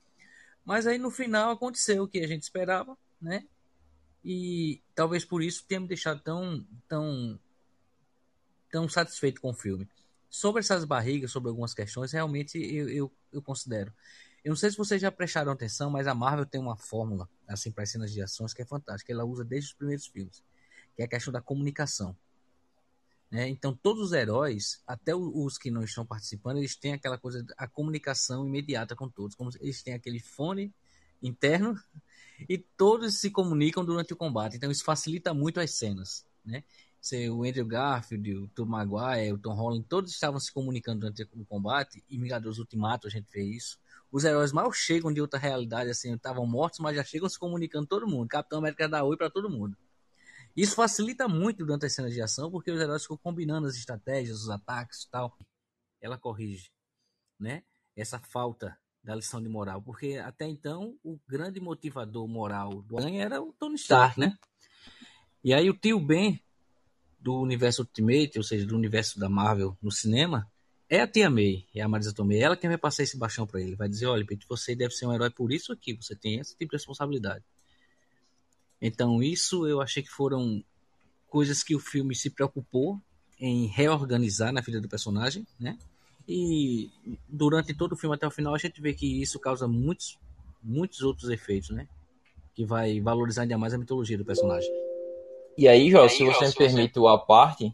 Mas 0.64 0.86
aí 0.86 0.98
no 0.98 1.10
final 1.10 1.50
aconteceu 1.50 2.04
o 2.04 2.08
que 2.08 2.20
a 2.20 2.26
gente 2.26 2.42
esperava, 2.42 2.96
né? 3.20 3.44
E 4.24 4.82
talvez 4.94 5.24
por 5.24 5.42
isso 5.42 5.64
tenha 5.66 5.80
me 5.80 5.88
deixado 5.88 6.20
tão, 6.20 6.66
tão, 6.86 7.40
tão 8.70 8.88
satisfeito 8.88 9.40
com 9.40 9.50
o 9.50 9.54
filme. 9.54 9.88
Sobre 10.28 10.60
essas 10.60 10.84
barrigas, 10.84 11.32
sobre 11.32 11.48
algumas 11.48 11.74
questões, 11.74 12.12
realmente 12.12 12.58
eu, 12.58 12.88
eu, 12.88 13.12
eu 13.32 13.42
considero. 13.42 13.92
Eu 14.44 14.50
não 14.50 14.56
sei 14.56 14.70
se 14.70 14.76
vocês 14.76 15.00
já 15.00 15.12
prestaram 15.12 15.52
atenção, 15.52 15.90
mas 15.90 16.06
a 16.06 16.14
Marvel 16.14 16.46
tem 16.46 16.60
uma 16.60 16.76
fórmula, 16.76 17.28
assim, 17.46 17.70
para 17.70 17.82
as 17.82 17.90
cenas 17.90 18.10
de 18.10 18.22
ações 18.22 18.54
que 18.54 18.62
é 18.62 18.64
fantástica. 18.64 19.12
Ela 19.12 19.24
usa 19.24 19.44
desde 19.44 19.70
os 19.70 19.74
primeiros 19.74 20.06
filmes, 20.06 20.42
que 20.96 21.02
é 21.02 21.04
a 21.04 21.08
questão 21.08 21.32
da 21.32 21.40
comunicação. 21.42 22.16
Né? 23.30 23.48
Então, 23.48 23.74
todos 23.74 24.06
os 24.06 24.12
heróis, 24.12 24.82
até 24.86 25.14
os 25.14 25.56
que 25.56 25.70
não 25.70 25.84
estão 25.84 26.04
participando, 26.04 26.56
eles 26.56 26.74
têm 26.74 26.94
aquela 26.94 27.16
coisa, 27.16 27.46
a 27.56 27.68
comunicação 27.68 28.46
imediata 28.46 28.96
com 28.96 29.08
todos. 29.08 29.36
Como 29.36 29.50
eles 29.60 29.82
têm 29.82 29.94
aquele 29.94 30.18
fone 30.18 30.74
interno 31.22 31.78
e 32.48 32.58
todos 32.58 33.20
se 33.20 33.30
comunicam 33.30 33.84
durante 33.84 34.12
o 34.12 34.16
combate. 34.16 34.56
Então, 34.56 34.70
isso 34.70 34.84
facilita 34.84 35.32
muito 35.32 35.60
as 35.60 35.72
cenas. 35.72 36.26
Né? 36.44 36.64
o 37.30 37.44
Andrew 37.44 37.66
Garfield, 37.66 38.34
o 38.34 38.48
Tom 38.48 38.66
Maguire, 38.66 39.32
o 39.32 39.38
Tom 39.38 39.54
Holland, 39.54 39.86
todos 39.88 40.10
estavam 40.10 40.38
se 40.40 40.52
comunicando 40.52 41.00
durante 41.00 41.22
o 41.22 41.44
combate. 41.44 42.02
E 42.08 42.18
Vingadores 42.18 42.58
Ultimato, 42.58 43.06
a 43.06 43.10
gente 43.10 43.30
vê 43.30 43.42
isso. 43.42 43.78
Os 44.12 44.24
heróis 44.24 44.52
mal 44.52 44.72
chegam 44.72 45.12
de 45.12 45.20
outra 45.20 45.38
realidade, 45.38 45.90
assim, 45.90 46.14
estavam 46.14 46.46
mortos, 46.46 46.80
mas 46.80 46.96
já 46.96 47.04
chegam 47.04 47.28
se 47.28 47.38
comunicando 47.38 47.86
todo 47.86 48.06
mundo. 48.06 48.28
Capitão 48.28 48.58
América 48.58 48.88
dá 48.88 49.04
oi 49.04 49.16
para 49.16 49.30
todo 49.30 49.48
mundo. 49.48 49.76
Isso 50.56 50.74
facilita 50.74 51.28
muito 51.28 51.64
durante 51.64 51.86
as 51.86 51.94
cenas 51.94 52.12
de 52.12 52.20
ação, 52.20 52.50
porque 52.50 52.70
os 52.70 52.80
heróis 52.80 53.02
ficam 53.02 53.16
combinando 53.16 53.66
as 53.68 53.76
estratégias, 53.76 54.42
os 54.42 54.50
ataques 54.50 55.04
e 55.04 55.10
tal. 55.10 55.36
Ela 56.00 56.18
corrige, 56.18 56.70
né? 57.38 57.62
Essa 57.96 58.18
falta 58.18 58.76
da 59.02 59.14
lição 59.14 59.42
de 59.42 59.48
moral, 59.48 59.80
porque 59.80 60.16
até 60.16 60.46
então 60.46 60.98
o 61.02 61.18
grande 61.26 61.58
motivador 61.60 62.26
moral 62.28 62.82
do 62.82 62.98
Aranha 62.98 63.24
era 63.24 63.40
o 63.40 63.52
Tony 63.52 63.76
Stark, 63.76 64.18
né? 64.18 64.36
E 65.42 65.54
aí 65.54 65.70
o 65.70 65.74
tio 65.74 65.98
Ben 65.98 66.42
do 67.18 67.40
universo 67.40 67.82
Ultimate, 67.82 68.36
ou 68.36 68.42
seja, 68.42 68.66
do 68.66 68.76
universo 68.76 69.18
da 69.18 69.28
Marvel 69.28 69.76
no 69.80 69.90
cinema, 69.90 70.50
é 70.90 71.00
a 71.00 71.06
tia 71.06 71.30
May, 71.30 71.64
é 71.72 71.80
a 71.80 71.88
Marisa 71.88 72.12
Tomei. 72.12 72.42
Ela 72.42 72.56
quem 72.56 72.68
vai 72.68 72.76
passar 72.76 73.04
esse 73.04 73.16
baixão 73.16 73.46
para 73.46 73.60
ele. 73.60 73.76
Vai 73.76 73.88
dizer, 73.88 74.06
olha, 74.06 74.26
Pete, 74.26 74.44
você 74.48 74.74
deve 74.74 74.92
ser 74.92 75.06
um 75.06 75.14
herói 75.14 75.30
por 75.30 75.52
isso 75.52 75.72
aqui, 75.72 75.94
você 75.94 76.16
tem 76.16 76.40
esse 76.40 76.56
tipo 76.58 76.72
de 76.72 76.78
responsabilidade. 76.78 77.44
Então, 78.82 79.22
isso 79.22 79.68
eu 79.68 79.80
achei 79.80 80.02
que 80.02 80.10
foram 80.10 80.64
coisas 81.28 81.62
que 81.62 81.76
o 81.76 81.78
filme 81.78 82.12
se 82.16 82.28
preocupou 82.28 83.00
em 83.38 83.66
reorganizar 83.66 84.52
na 84.52 84.60
vida 84.60 84.80
do 84.80 84.88
personagem, 84.88 85.46
né? 85.60 85.78
E 86.26 86.90
durante 87.28 87.72
todo 87.72 87.92
o 87.92 87.96
filme 87.96 88.16
até 88.16 88.26
o 88.26 88.30
final 88.30 88.54
a 88.54 88.58
gente 88.58 88.80
vê 88.80 88.92
que 88.92 89.22
isso 89.22 89.38
causa 89.38 89.68
muitos, 89.68 90.18
muitos 90.60 91.02
outros 91.02 91.30
efeitos, 91.30 91.70
né? 91.70 91.86
Que 92.52 92.64
vai 92.64 93.00
valorizar 93.00 93.42
ainda 93.42 93.56
mais 93.56 93.72
a 93.72 93.78
mitologia 93.78 94.18
do 94.18 94.24
personagem. 94.24 94.70
E 95.56 95.68
aí, 95.68 95.88
Jó, 95.88 96.08
se 96.08 96.24
você 96.24 96.48
me 96.48 96.54
permite 96.54 96.98
o 96.98 97.06
a 97.06 97.16
parte, 97.16 97.72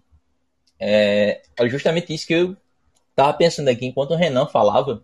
é, 0.78 1.42
é 1.56 1.68
justamente 1.68 2.12
isso 2.12 2.26
que 2.26 2.34
eu 2.34 2.56
tava 3.16 3.32
pensando 3.32 3.68
aqui 3.68 3.86
enquanto 3.86 4.12
o 4.12 4.16
Renan 4.16 4.46
falava. 4.46 5.02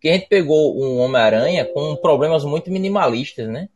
Que 0.00 0.10
a 0.10 0.12
gente 0.12 0.26
pegou 0.28 0.78
um 0.78 0.98
Homem-Aranha 0.98 1.64
com 1.64 1.96
problemas 1.96 2.44
muito 2.44 2.70
minimalistas, 2.70 3.48
né? 3.48 3.70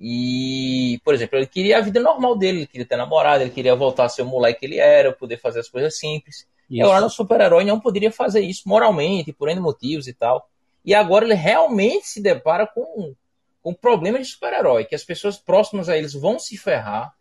E, 0.00 0.98
por 1.04 1.12
exemplo, 1.14 1.38
ele 1.38 1.46
queria 1.46 1.78
a 1.78 1.80
vida 1.80 2.00
normal 2.00 2.36
dele, 2.36 2.60
ele 2.60 2.66
queria 2.66 2.86
ter 2.86 2.96
namorado, 2.96 3.42
ele 3.42 3.50
queria 3.50 3.76
voltar 3.76 4.06
a 4.06 4.08
ser 4.08 4.22
o 4.22 4.26
moleque 4.26 4.60
que 4.60 4.66
ele 4.66 4.78
era, 4.78 5.12
poder 5.12 5.36
fazer 5.36 5.60
as 5.60 5.68
coisas 5.68 5.98
simples. 5.98 6.38
Isso. 6.38 6.46
E 6.70 6.82
agora 6.82 7.04
o 7.04 7.10
super-herói 7.10 7.64
não 7.64 7.78
poderia 7.78 8.10
fazer 8.10 8.40
isso 8.40 8.62
moralmente, 8.66 9.32
por 9.32 9.48
N 9.48 9.60
motivos 9.60 10.08
e 10.08 10.14
tal. 10.14 10.48
E 10.84 10.94
agora 10.94 11.24
ele 11.24 11.34
realmente 11.34 12.08
se 12.08 12.20
depara 12.20 12.66
com, 12.66 13.14
com 13.62 13.74
problemas 13.74 14.26
de 14.26 14.32
super-herói, 14.32 14.84
que 14.86 14.94
as 14.94 15.04
pessoas 15.04 15.36
próximas 15.36 15.88
a 15.88 15.96
eles 15.96 16.14
vão 16.14 16.38
se 16.38 16.56
ferrar, 16.56 17.14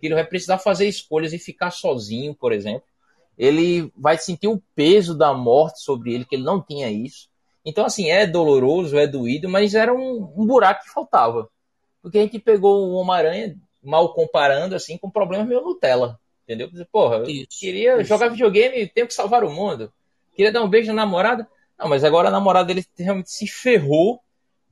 que 0.00 0.06
ele 0.06 0.14
vai 0.14 0.24
precisar 0.24 0.58
fazer 0.58 0.86
escolhas 0.86 1.32
e 1.32 1.38
ficar 1.38 1.70
sozinho, 1.70 2.34
por 2.34 2.52
exemplo. 2.52 2.82
Ele 3.38 3.92
vai 3.96 4.16
sentir 4.16 4.48
o 4.48 4.62
peso 4.74 5.16
da 5.16 5.34
morte 5.34 5.80
sobre 5.80 6.14
ele, 6.14 6.24
que 6.24 6.36
ele 6.36 6.44
não 6.44 6.60
tinha 6.60 6.90
isso. 6.90 7.28
Então, 7.64 7.84
assim, 7.84 8.10
é 8.10 8.26
doloroso, 8.26 8.96
é 8.96 9.06
doído, 9.06 9.48
mas 9.48 9.74
era 9.74 9.92
um, 9.92 10.32
um 10.36 10.46
buraco 10.46 10.84
que 10.84 10.92
faltava. 10.92 11.48
Porque 12.00 12.18
a 12.18 12.22
gente 12.22 12.38
pegou 12.38 12.86
o 12.86 12.92
Homem-Aranha, 12.92 13.56
mal 13.82 14.14
comparando, 14.14 14.74
assim, 14.74 14.96
com 14.96 15.10
problemas 15.10 15.48
meio 15.48 15.60
Nutella. 15.60 16.18
Entendeu? 16.44 16.70
Porra, 16.92 17.16
eu 17.16 17.24
isso, 17.26 17.48
queria 17.58 17.96
isso. 17.96 18.04
jogar 18.04 18.28
videogame 18.28 18.82
e 18.82 18.86
tenho 18.86 19.08
que 19.08 19.14
salvar 19.14 19.42
o 19.42 19.50
mundo. 19.50 19.92
Queria 20.36 20.52
dar 20.52 20.62
um 20.62 20.68
beijo 20.68 20.92
na 20.92 21.04
namorada. 21.04 21.48
Não, 21.76 21.88
mas 21.88 22.04
agora 22.04 22.28
a 22.28 22.30
namorada 22.30 22.68
dele 22.68 22.86
realmente 22.96 23.32
se 23.32 23.48
ferrou. 23.48 24.20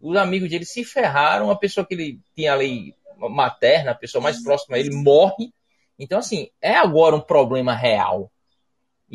Os 0.00 0.16
amigos 0.16 0.48
dele 0.48 0.64
se 0.64 0.84
ferraram. 0.84 1.50
A 1.50 1.56
pessoa 1.56 1.84
que 1.84 1.94
ele 1.94 2.20
tinha 2.36 2.52
ali, 2.52 2.94
materna, 3.18 3.90
a 3.90 3.94
pessoa 3.96 4.22
mais 4.22 4.40
próxima 4.40 4.76
a 4.76 4.78
ele, 4.78 4.94
morre. 4.94 5.52
Então, 5.98 6.20
assim, 6.20 6.48
é 6.62 6.74
agora 6.74 7.16
um 7.16 7.20
problema 7.20 7.74
real. 7.74 8.30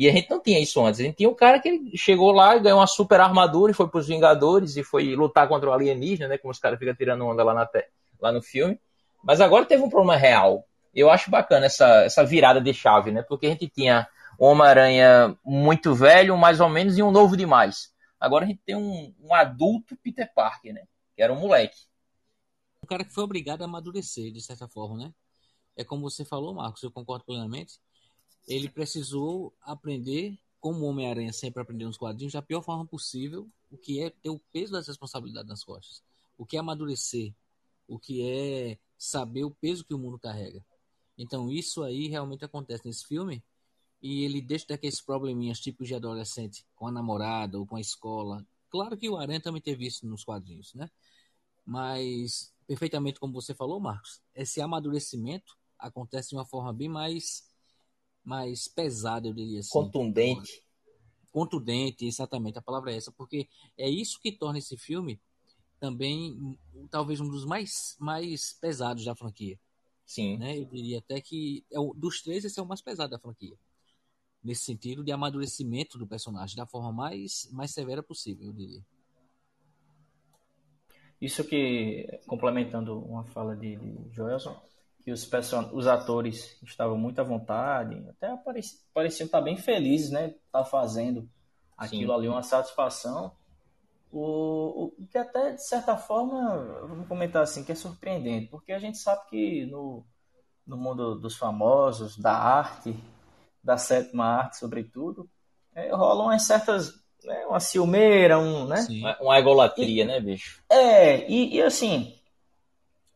E 0.00 0.08
a 0.08 0.12
gente 0.12 0.30
não 0.30 0.40
tinha 0.40 0.58
isso 0.58 0.82
antes. 0.82 0.98
A 0.98 1.02
gente 1.02 1.16
tinha 1.16 1.28
um 1.28 1.34
cara 1.34 1.60
que 1.60 1.94
chegou 1.94 2.32
lá 2.32 2.56
e 2.56 2.60
ganhou 2.60 2.78
uma 2.78 2.86
super 2.86 3.20
armadura 3.20 3.70
e 3.70 3.74
foi 3.74 3.86
para 3.86 4.00
os 4.00 4.08
Vingadores 4.08 4.74
e 4.78 4.82
foi 4.82 5.14
lutar 5.14 5.46
contra 5.46 5.68
o 5.68 5.72
alienígena, 5.74 6.26
né? 6.26 6.38
Como 6.38 6.50
os 6.50 6.58
caras 6.58 6.78
ficam 6.78 6.94
tirando 6.94 7.26
onda 7.26 7.44
lá 7.44 7.52
na 7.52 7.66
terra 7.66 7.88
lá 8.18 8.32
no 8.32 8.40
filme. 8.40 8.80
Mas 9.22 9.42
agora 9.42 9.66
teve 9.66 9.82
um 9.82 9.90
problema 9.90 10.16
real. 10.16 10.64
Eu 10.94 11.10
acho 11.10 11.30
bacana 11.30 11.66
essa, 11.66 12.02
essa 12.02 12.24
virada 12.24 12.62
de 12.62 12.72
chave, 12.72 13.10
né? 13.10 13.20
Porque 13.20 13.44
a 13.44 13.50
gente 13.50 13.68
tinha 13.68 14.08
um 14.40 14.46
Homem-Aranha 14.46 15.36
muito 15.44 15.94
velho, 15.94 16.34
mais 16.34 16.60
ou 16.60 16.70
menos, 16.70 16.96
e 16.96 17.02
um 17.02 17.10
novo 17.10 17.36
demais. 17.36 17.92
Agora 18.18 18.46
a 18.46 18.48
gente 18.48 18.62
tem 18.64 18.76
um, 18.76 19.14
um 19.20 19.34
adulto 19.34 19.94
Peter 20.02 20.32
Parker, 20.34 20.72
né? 20.72 20.84
Que 21.14 21.22
era 21.22 21.30
um 21.30 21.38
moleque. 21.38 21.76
Um 22.82 22.86
cara 22.86 23.04
que 23.04 23.12
foi 23.12 23.22
obrigado 23.22 23.60
a 23.60 23.66
amadurecer, 23.66 24.32
de 24.32 24.40
certa 24.40 24.66
forma, 24.66 24.96
né? 24.96 25.12
É 25.76 25.84
como 25.84 26.08
você 26.08 26.24
falou, 26.24 26.54
Marcos, 26.54 26.82
eu 26.82 26.90
concordo 26.90 27.22
plenamente. 27.26 27.74
Ele 28.46 28.68
precisou 28.68 29.54
aprender, 29.60 30.38
como 30.58 30.84
Homem-Aranha 30.84 31.32
sempre 31.32 31.62
aprendeu 31.62 31.88
nos 31.88 31.96
quadrinhos, 31.96 32.32
da 32.32 32.42
pior 32.42 32.62
forma 32.62 32.86
possível, 32.86 33.48
o 33.70 33.76
que 33.76 34.02
é 34.02 34.10
ter 34.10 34.30
o 34.30 34.40
peso 34.52 34.72
das 34.72 34.88
responsabilidades 34.88 35.48
nas 35.48 35.64
costas. 35.64 36.02
O 36.36 36.44
que 36.44 36.56
é 36.56 36.60
amadurecer, 36.60 37.34
o 37.86 37.98
que 37.98 38.22
é 38.22 38.78
saber 38.96 39.44
o 39.44 39.50
peso 39.50 39.84
que 39.84 39.94
o 39.94 39.98
mundo 39.98 40.18
carrega. 40.18 40.64
Então 41.16 41.50
isso 41.50 41.82
aí 41.82 42.08
realmente 42.08 42.44
acontece 42.44 42.86
nesse 42.86 43.06
filme 43.06 43.42
e 44.02 44.24
ele 44.24 44.40
deixa 44.40 44.66
daqueles 44.68 45.00
probleminhas 45.00 45.60
tipos 45.60 45.86
de 45.86 45.94
adolescente 45.94 46.64
com 46.74 46.86
a 46.86 46.92
namorada 46.92 47.58
ou 47.58 47.66
com 47.66 47.76
a 47.76 47.80
escola. 47.80 48.46
Claro 48.70 48.96
que 48.96 49.08
o 49.08 49.16
Aranha 49.16 49.40
também 49.40 49.60
teve 49.60 49.86
isso 49.86 50.06
nos 50.06 50.24
quadrinhos, 50.24 50.72
né? 50.74 50.90
Mas 51.64 52.54
perfeitamente 52.66 53.20
como 53.20 53.32
você 53.32 53.54
falou, 53.54 53.80
Marcos, 53.80 54.22
esse 54.34 54.60
amadurecimento 54.60 55.58
acontece 55.78 56.30
de 56.30 56.36
uma 56.36 56.46
forma 56.46 56.72
bem 56.72 56.88
mais 56.88 57.49
mais 58.24 58.68
pesada, 58.68 59.28
eu 59.28 59.34
diria 59.34 59.60
assim. 59.60 59.70
Contundente. 59.70 60.62
Contundente, 61.32 62.06
exatamente, 62.06 62.58
a 62.58 62.62
palavra 62.62 62.92
é 62.92 62.96
essa, 62.96 63.12
porque 63.12 63.48
é 63.78 63.88
isso 63.88 64.20
que 64.20 64.32
torna 64.32 64.58
esse 64.58 64.76
filme 64.76 65.20
também 65.80 66.58
talvez 66.90 67.20
um 67.20 67.28
dos 67.28 67.44
mais, 67.44 67.96
mais 67.98 68.52
pesados 68.52 69.04
da 69.04 69.16
franquia. 69.16 69.58
Sim. 70.04 70.36
Né? 70.36 70.58
Eu 70.58 70.66
diria 70.66 70.98
até 70.98 71.20
que 71.20 71.64
é 71.72 71.80
o, 71.80 71.94
dos 71.94 72.20
três 72.20 72.44
esse 72.44 72.60
é 72.60 72.62
o 72.62 72.66
mais 72.66 72.82
pesado 72.82 73.10
da 73.10 73.18
franquia. 73.18 73.56
Nesse 74.42 74.62
sentido 74.62 75.02
de 75.02 75.10
amadurecimento 75.10 75.98
do 75.98 76.06
personagem, 76.06 76.56
da 76.56 76.66
forma 76.66 76.92
mais, 76.92 77.48
mais 77.52 77.70
severa 77.70 78.02
possível, 78.02 78.46
eu 78.48 78.52
diria. 78.52 78.84
Isso 81.20 81.44
que, 81.44 82.06
complementando 82.26 82.98
uma 82.98 83.24
fala 83.24 83.54
de, 83.54 83.76
de 83.76 84.14
Joelson, 84.14 84.60
que 85.04 85.10
os, 85.10 85.24
person... 85.24 85.70
os 85.72 85.86
atores 85.86 86.58
estavam 86.62 86.96
muito 86.96 87.20
à 87.20 87.24
vontade, 87.24 88.02
até 88.08 88.36
pareciam, 88.36 88.80
pareciam 88.92 89.26
estar 89.26 89.40
bem 89.40 89.56
felizes, 89.56 90.10
né? 90.10 90.26
Estar 90.26 90.40
tá 90.50 90.64
fazendo 90.64 91.28
aquilo 91.76 92.12
Sim. 92.12 92.18
ali, 92.18 92.28
uma 92.28 92.42
satisfação. 92.42 93.32
O, 94.12 94.92
o 94.98 95.06
que 95.06 95.16
até, 95.16 95.52
de 95.52 95.66
certa 95.66 95.96
forma, 95.96 96.58
vamos 96.82 97.06
comentar 97.06 97.42
assim, 97.42 97.64
que 97.64 97.72
é 97.72 97.76
surpreendente, 97.76 98.48
porque 98.48 98.72
a 98.72 98.78
gente 98.78 98.98
sabe 98.98 99.22
que 99.30 99.66
no, 99.66 100.04
no 100.66 100.76
mundo 100.76 101.14
dos 101.14 101.36
famosos, 101.36 102.16
da 102.16 102.32
arte, 102.32 102.96
da 103.62 103.76
sétima 103.76 104.24
arte, 104.24 104.58
sobretudo, 104.58 105.28
é, 105.74 105.90
rolam 105.94 106.26
umas 106.26 106.42
certas. 106.42 106.92
Né, 107.22 107.46
uma 107.46 107.60
ciumeira, 107.60 108.38
um, 108.38 108.66
né? 108.66 108.78
Sim. 108.78 109.02
Uma 109.20 109.38
egolatria, 109.38 110.04
e, 110.04 110.06
né, 110.06 110.20
bicho? 110.20 110.62
É, 110.70 111.30
e, 111.30 111.56
e 111.56 111.62
assim, 111.62 112.18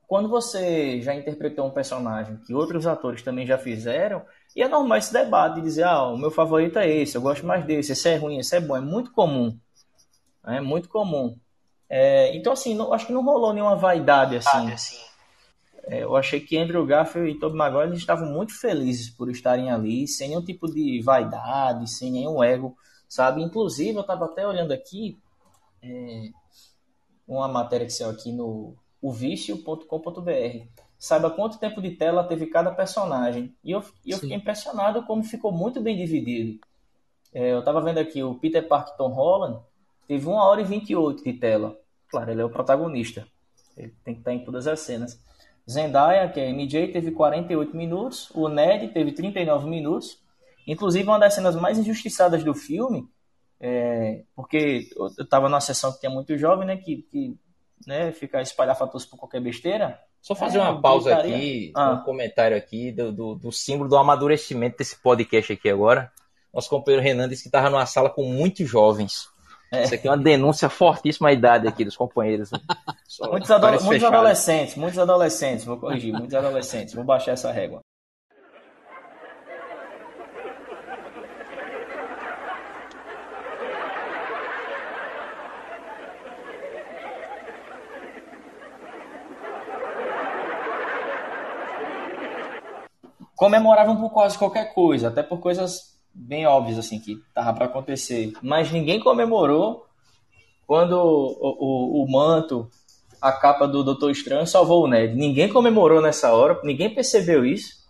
quando 0.06 0.28
você 0.28 1.00
já 1.00 1.14
interpretou 1.14 1.66
um 1.66 1.70
personagem 1.70 2.36
que 2.46 2.54
outros 2.54 2.86
atores 2.86 3.22
também 3.22 3.46
já 3.46 3.58
fizeram, 3.58 4.22
e 4.54 4.62
é 4.62 4.68
normal 4.68 4.98
esse 4.98 5.12
debate 5.12 5.56
de 5.56 5.62
dizer, 5.62 5.84
ah, 5.84 6.06
o 6.08 6.16
meu 6.16 6.30
favorito 6.30 6.78
é 6.78 6.88
esse, 6.88 7.16
eu 7.16 7.22
gosto 7.22 7.46
mais 7.46 7.64
desse, 7.64 7.92
esse 7.92 8.08
é 8.08 8.16
ruim, 8.16 8.38
esse 8.38 8.54
é 8.56 8.60
bom, 8.60 8.76
é 8.76 8.80
muito 8.80 9.12
comum. 9.12 9.58
É 10.46 10.60
muito 10.60 10.88
comum. 10.88 11.36
É, 11.88 12.34
então, 12.36 12.52
assim, 12.52 12.74
não, 12.74 12.92
acho 12.92 13.06
que 13.06 13.12
não 13.12 13.24
rolou 13.24 13.52
nenhuma 13.52 13.76
vaidade 13.76 14.36
assim. 14.36 14.72
assim. 14.72 14.96
É, 15.86 16.02
eu 16.02 16.16
achei 16.16 16.40
que 16.40 16.56
Andrew 16.56 16.84
Garfield 16.86 17.30
e 17.30 17.38
Tobey 17.38 17.56
Maguire 17.56 17.88
eles 17.88 17.98
estavam 17.98 18.26
muito 18.28 18.58
felizes 18.58 19.10
por 19.10 19.30
estarem 19.30 19.70
ali, 19.70 20.08
sem 20.08 20.28
nenhum 20.28 20.44
tipo 20.44 20.66
de 20.66 21.00
vaidade, 21.02 21.90
sem 21.90 22.10
nenhum 22.10 22.42
ego, 22.42 22.76
sabe? 23.08 23.42
Inclusive, 23.42 23.96
eu 23.96 24.00
estava 24.00 24.24
até 24.24 24.46
olhando 24.46 24.72
aqui 24.72 25.18
é, 25.82 26.30
uma 27.28 27.48
matéria 27.48 27.86
que 27.86 27.92
saiu 27.92 28.10
aqui 28.10 28.32
no 28.32 28.74
ovicio.com.br. 29.04 30.66
Saiba 30.98 31.30
quanto 31.30 31.58
tempo 31.58 31.82
de 31.82 31.90
tela 31.90 32.24
teve 32.24 32.46
cada 32.46 32.70
personagem. 32.70 33.54
E 33.62 33.70
eu, 33.72 33.84
eu 34.06 34.18
fiquei 34.18 34.36
impressionado 34.36 35.02
como 35.02 35.22
ficou 35.22 35.52
muito 35.52 35.80
bem 35.80 35.94
dividido. 35.94 36.58
É, 37.32 37.52
eu 37.52 37.58
estava 37.58 37.82
vendo 37.82 37.98
aqui 37.98 38.22
o 38.22 38.36
Peter 38.36 38.66
Parker 38.66 38.96
Tom 38.96 39.08
Holland, 39.08 39.60
teve 40.08 40.26
1 40.26 40.32
hora 40.32 40.62
e 40.62 40.64
28 40.64 41.22
de 41.22 41.34
tela. 41.34 41.78
Claro, 42.08 42.30
ele 42.30 42.40
é 42.40 42.44
o 42.44 42.50
protagonista. 42.50 43.26
Ele 43.76 43.92
tem 44.02 44.14
que 44.14 44.20
estar 44.20 44.32
em 44.32 44.44
todas 44.44 44.66
as 44.66 44.80
cenas. 44.80 45.20
Zendaya, 45.70 46.28
que 46.30 46.40
é 46.40 46.50
MJ, 46.50 46.92
teve 46.92 47.10
48 47.10 47.76
minutos. 47.76 48.30
O 48.34 48.48
Ned 48.48 48.88
teve 48.88 49.12
39 49.12 49.68
minutos. 49.68 50.18
Inclusive, 50.66 51.06
uma 51.06 51.18
das 51.18 51.34
cenas 51.34 51.56
mais 51.56 51.78
injustiçadas 51.78 52.42
do 52.42 52.54
filme, 52.54 53.06
é, 53.60 54.22
porque 54.34 54.88
eu 54.96 55.08
estava 55.08 55.48
numa 55.48 55.60
sessão 55.60 55.92
que 55.92 56.00
tinha 56.00 56.10
muito 56.10 56.38
jovem, 56.38 56.66
né, 56.66 56.76
que, 56.78 57.02
que 57.02 57.36
né, 57.86 58.12
fica 58.12 58.40
espalhar 58.40 58.76
fatores 58.76 59.06
por 59.06 59.18
qualquer 59.18 59.40
besteira. 59.40 59.98
Só 60.20 60.34
fazer 60.34 60.58
é, 60.58 60.62
uma 60.62 60.80
pausa 60.80 61.14
aqui, 61.16 61.70
ah. 61.74 61.92
um 61.92 62.04
comentário 62.04 62.56
aqui 62.56 62.90
do, 62.90 63.12
do, 63.12 63.34
do, 63.34 63.52
símbolo 63.52 63.90
do 63.90 63.96
amadurecimento 63.96 64.78
desse 64.78 64.96
podcast 64.96 65.52
aqui 65.52 65.68
agora. 65.68 66.10
Nosso 66.52 66.70
companheiro 66.70 67.04
Renan 67.04 67.28
disse 67.28 67.42
que 67.42 67.48
estava 67.48 67.68
numa 67.68 67.84
sala 67.84 68.08
com 68.08 68.24
muitos 68.24 68.66
jovens. 68.66 69.28
É. 69.70 69.82
Isso 69.82 69.94
aqui 69.94 70.08
é 70.08 70.10
uma 70.10 70.16
denúncia 70.16 70.70
fortíssima 70.70 71.28
à 71.28 71.32
idade 71.32 71.68
aqui 71.68 71.84
dos 71.84 71.96
companheiros. 71.96 72.50
Né? 72.50 72.58
muitos, 73.28 73.50
ado 73.50 73.84
muitos 73.84 74.04
adolescentes, 74.04 74.76
muitos 74.76 74.98
adolescentes, 74.98 75.64
vou 75.64 75.76
corrigir, 75.76 76.12
muitos 76.12 76.34
adolescentes, 76.34 76.94
vou 76.94 77.04
baixar 77.04 77.32
essa 77.32 77.52
régua. 77.52 77.80
Comemoravam 93.44 93.94
por 93.96 94.08
quase 94.08 94.38
qualquer 94.38 94.72
coisa, 94.72 95.08
até 95.08 95.22
por 95.22 95.38
coisas 95.38 95.98
bem 96.14 96.46
óbvias 96.46 96.78
assim 96.78 96.98
que 96.98 97.22
tava 97.34 97.52
para 97.52 97.66
acontecer. 97.66 98.32
Mas 98.40 98.72
ninguém 98.72 98.98
comemorou 98.98 99.84
quando 100.66 100.94
o, 100.94 101.36
o, 101.42 102.04
o, 102.04 102.10
manto, 102.10 102.66
a 103.20 103.30
capa 103.32 103.68
do 103.68 103.84
Doutor 103.84 104.10
Estranho 104.10 104.46
salvou 104.46 104.84
o 104.84 104.88
Ned. 104.88 105.14
Ninguém 105.14 105.50
comemorou 105.50 106.00
nessa 106.00 106.32
hora, 106.32 106.58
ninguém 106.64 106.94
percebeu 106.94 107.44
isso. 107.44 107.84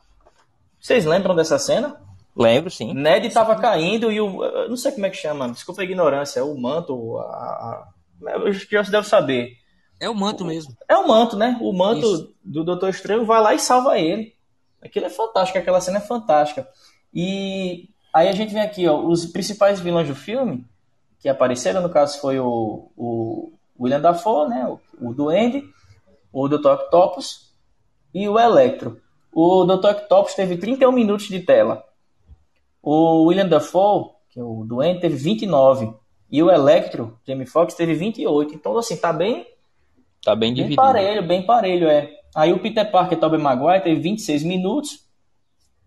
Vocês 0.80 1.04
lembram 1.04 1.36
dessa 1.36 1.56
cena? 1.56 2.00
Lembro, 2.36 2.68
sim. 2.68 2.92
Ned 2.92 3.28
estava 3.28 3.54
caindo 3.54 4.10
e 4.10 4.20
o. 4.20 4.68
não 4.68 4.76
sei 4.76 4.90
como 4.90 5.06
é 5.06 5.10
que 5.10 5.16
chama, 5.16 5.48
desculpa 5.50 5.82
a 5.82 5.84
ignorância, 5.84 6.44
o 6.44 6.60
manto. 6.60 7.16
A, 7.18 7.22
a, 7.22 8.50
já 8.50 8.82
se 8.82 8.90
deve 8.90 9.06
saber. 9.06 9.52
É 10.00 10.10
o 10.10 10.14
manto 10.16 10.44
mesmo. 10.44 10.76
É 10.88 10.96
o 10.96 11.06
manto, 11.06 11.36
né? 11.36 11.56
O 11.60 11.72
manto 11.72 12.00
Isso. 12.00 12.34
do 12.42 12.64
Doutor 12.64 12.88
Estranho 12.88 13.24
vai 13.24 13.40
lá 13.40 13.54
e 13.54 13.60
salva 13.60 13.96
ele. 13.96 14.33
Aquilo 14.84 15.06
é 15.06 15.10
fantástico, 15.10 15.58
aquela 15.58 15.80
cena 15.80 15.98
é 15.98 16.00
fantástica. 16.00 16.68
E 17.12 17.88
aí 18.12 18.28
a 18.28 18.32
gente 18.32 18.52
vem 18.52 18.62
aqui, 18.62 18.86
ó, 18.86 19.00
os 19.00 19.26
principais 19.26 19.80
vilões 19.80 20.08
do 20.08 20.14
filme 20.14 20.66
que 21.18 21.28
apareceram, 21.28 21.80
no 21.80 21.88
caso 21.88 22.20
foi 22.20 22.38
o, 22.38 22.90
o 22.96 23.52
William 23.80 24.00
Dafoe, 24.00 24.48
né, 24.48 24.66
o, 24.68 25.08
o 25.08 25.14
Duende, 25.14 25.64
o 26.30 26.48
Dr. 26.48 26.72
Octopus 26.72 27.54
e 28.12 28.28
o 28.28 28.38
Electro. 28.38 29.00
O 29.32 29.64
Dr. 29.64 29.90
Octopus 29.90 30.34
teve 30.34 30.56
31 30.58 30.92
minutos 30.92 31.28
de 31.28 31.40
tela. 31.40 31.82
O 32.82 33.24
William 33.24 33.48
Dafoe, 33.48 34.10
que 34.30 34.38
é 34.38 34.42
o 34.44 34.64
Duende, 34.66 35.00
teve 35.00 35.16
29. 35.16 35.94
E 36.30 36.42
o 36.42 36.50
Electro, 36.50 37.18
Jamie 37.26 37.46
Foxx, 37.46 37.74
teve 37.74 37.94
28. 37.94 38.54
Então, 38.54 38.76
assim, 38.76 38.96
tá 38.96 39.12
bem... 39.12 39.46
Tá 40.22 40.34
bem 40.34 40.52
dividido. 40.52 40.82
Bem 40.82 40.92
parelho, 40.92 41.26
bem 41.26 41.46
parelho, 41.46 41.88
é. 41.88 42.10
Aí 42.34 42.52
o 42.52 42.58
Peter 42.58 42.90
Parker, 42.90 43.18
Tobey 43.18 43.40
Maguire, 43.40 43.82
teve 43.82 44.00
26 44.00 44.42
minutos. 44.42 45.04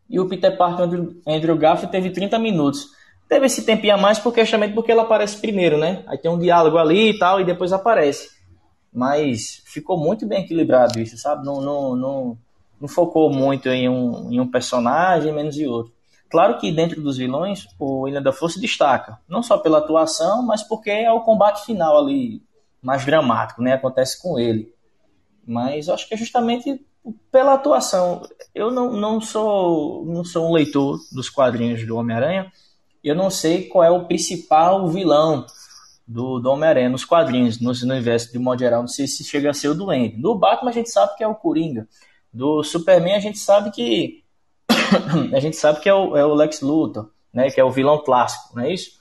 E 0.09 0.19
o 0.19 0.27
Peter 0.27 0.55
Parker, 0.55 0.85
Andrew, 0.85 1.21
Andrew 1.27 1.57
Garfield, 1.57 1.91
teve 1.91 2.09
30 2.11 2.39
minutos. 2.39 2.87
Teve 3.27 3.47
esse 3.47 3.65
tempinho 3.65 3.95
a 3.95 3.97
mais 3.97 4.17
porque 4.17 4.41
justamente 4.41 4.73
porque 4.73 4.91
ele 4.91 5.01
aparece 5.01 5.37
primeiro, 5.37 5.77
né? 5.77 6.03
Aí 6.07 6.17
tem 6.17 6.31
um 6.31 6.39
diálogo 6.39 6.77
ali 6.77 7.09
e 7.09 7.19
tal, 7.19 7.41
e 7.41 7.45
depois 7.45 7.73
aparece. 7.73 8.29
Mas 8.93 9.61
ficou 9.65 9.97
muito 9.97 10.25
bem 10.25 10.43
equilibrado 10.43 10.99
isso, 10.99 11.17
sabe? 11.17 11.45
Não, 11.45 11.59
não, 11.59 11.95
não, 11.95 12.37
não 12.79 12.87
focou 12.87 13.29
muito 13.29 13.67
em 13.67 13.89
um, 13.89 14.31
em 14.31 14.39
um 14.39 14.49
personagem, 14.49 15.33
menos 15.33 15.57
em 15.57 15.67
outro. 15.67 15.91
Claro 16.29 16.57
que 16.57 16.71
dentro 16.71 17.01
dos 17.01 17.17
vilões, 17.17 17.67
o 17.77 18.01
William 18.01 18.21
Dafoe 18.21 18.51
se 18.51 18.61
destaca. 18.61 19.17
Não 19.27 19.43
só 19.43 19.57
pela 19.57 19.79
atuação, 19.79 20.41
mas 20.41 20.63
porque 20.63 20.89
é 20.89 21.11
o 21.11 21.21
combate 21.21 21.65
final 21.65 21.97
ali 21.97 22.41
mais 22.81 23.05
dramático, 23.05 23.61
né? 23.61 23.73
Acontece 23.73 24.21
com 24.21 24.39
ele. 24.39 24.73
Mas 25.47 25.87
acho 25.87 26.07
que 26.07 26.13
é 26.13 26.17
justamente 26.17 26.85
pela 27.31 27.53
atuação. 27.53 28.21
Eu 28.53 28.69
não, 28.71 28.91
não, 28.91 29.21
sou, 29.21 30.05
não 30.05 30.25
sou 30.25 30.49
um 30.49 30.53
leitor 30.53 30.99
dos 31.11 31.29
quadrinhos 31.29 31.85
do 31.87 31.95
Homem-Aranha. 31.95 32.51
Eu 33.03 33.15
não 33.15 33.29
sei 33.29 33.67
qual 33.67 33.83
é 33.83 33.89
o 33.89 34.05
principal 34.05 34.87
vilão 34.89 35.45
do, 36.05 36.39
do 36.39 36.49
Homem-Aranha 36.49 36.89
nos 36.89 37.05
quadrinhos, 37.05 37.59
no, 37.59 37.71
no 37.71 37.93
universo 37.93 38.31
de 38.31 38.39
modo 38.39 38.59
geral. 38.59 38.81
Não 38.81 38.87
sei 38.87 39.07
se 39.07 39.23
chega 39.23 39.49
a 39.49 39.53
ser 39.53 39.69
o 39.69 39.75
Duende. 39.75 40.21
Do 40.21 40.35
Batman 40.35 40.71
a 40.71 40.73
gente 40.73 40.89
sabe 40.89 41.15
que 41.15 41.23
é 41.23 41.27
o 41.27 41.35
Coringa. 41.35 41.87
Do 42.33 42.63
Superman 42.63 43.15
a 43.15 43.19
gente 43.19 43.39
sabe 43.39 43.71
que 43.71 44.23
a 45.33 45.39
gente 45.39 45.55
sabe 45.55 45.79
que 45.79 45.87
é 45.87 45.93
o, 45.93 46.17
é 46.17 46.25
o 46.25 46.33
Lex 46.33 46.61
Luthor, 46.61 47.09
né? 47.33 47.49
Que 47.49 47.61
é 47.61 47.63
o 47.63 47.71
vilão 47.71 48.03
clássico, 48.03 48.55
não 48.55 48.63
é 48.63 48.73
isso? 48.73 48.97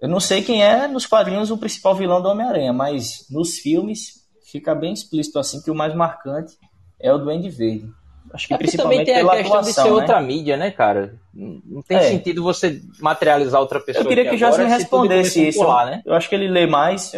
Eu 0.00 0.08
não 0.08 0.20
sei 0.20 0.42
quem 0.42 0.62
é 0.62 0.86
nos 0.86 1.06
quadrinhos 1.06 1.50
o 1.50 1.56
principal 1.56 1.94
vilão 1.94 2.20
do 2.20 2.28
Homem-Aranha, 2.28 2.72
mas 2.72 3.26
nos 3.30 3.58
filmes 3.58 4.25
fica 4.50 4.74
bem 4.74 4.92
explícito 4.92 5.38
assim 5.38 5.60
que 5.60 5.70
o 5.70 5.74
mais 5.74 5.94
marcante 5.94 6.56
é 6.98 7.12
o 7.12 7.18
Duende 7.18 7.50
Verde. 7.50 7.92
Acho 8.32 8.48
que 8.48 8.54
é 8.54 8.58
principalmente 8.58 9.06
também 9.06 9.14
tem 9.14 9.14
a 9.14 9.36
questão 9.36 9.58
atuação, 9.58 9.62
de 9.62 9.72
ser 9.72 9.84
né? 9.84 9.90
outra 9.90 10.20
mídia, 10.20 10.56
né, 10.56 10.70
cara? 10.70 11.14
Não 11.32 11.82
tem 11.82 11.98
é. 11.98 12.02
sentido 12.02 12.42
você 12.42 12.82
materializar 13.00 13.60
outra 13.60 13.80
pessoa. 13.80 14.04
Eu 14.04 14.08
queria 14.08 14.28
que 14.28 14.34
o 14.34 14.38
Jorge 14.38 14.58
me 14.58 14.68
respondesse 14.68 15.48
isso. 15.48 15.60
Pular, 15.60 15.86
né? 15.86 16.02
Eu 16.04 16.12
acho 16.12 16.28
que 16.28 16.34
ele 16.34 16.48
lê 16.48 16.66
mais. 16.66 17.12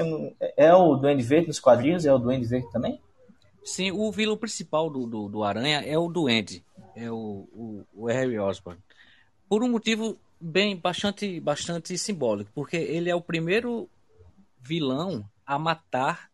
É 0.56 0.74
o 0.74 0.96
Duende 0.96 1.22
Verde 1.22 1.48
nos 1.48 1.58
quadrinhos? 1.58 2.04
É 2.04 2.12
o 2.12 2.18
Duende 2.18 2.46
Verde 2.46 2.70
também? 2.70 3.00
Sim, 3.64 3.90
o 3.90 4.10
vilão 4.12 4.36
principal 4.36 4.90
do, 4.90 5.06
do, 5.06 5.28
do 5.28 5.44
Aranha 5.44 5.82
é 5.84 5.98
o 5.98 6.08
Duende. 6.08 6.62
É 6.94 7.10
o, 7.10 7.48
o, 7.52 7.84
o 7.94 8.06
Harry 8.06 8.38
Osborn. 8.38 8.78
Por 9.48 9.62
um 9.62 9.68
motivo 9.70 10.18
bem 10.40 10.76
bastante, 10.76 11.40
bastante 11.40 11.96
simbólico, 11.96 12.50
porque 12.54 12.76
ele 12.76 13.10
é 13.10 13.14
o 13.14 13.20
primeiro 13.20 13.88
vilão 14.60 15.24
a 15.46 15.58
matar 15.58 16.27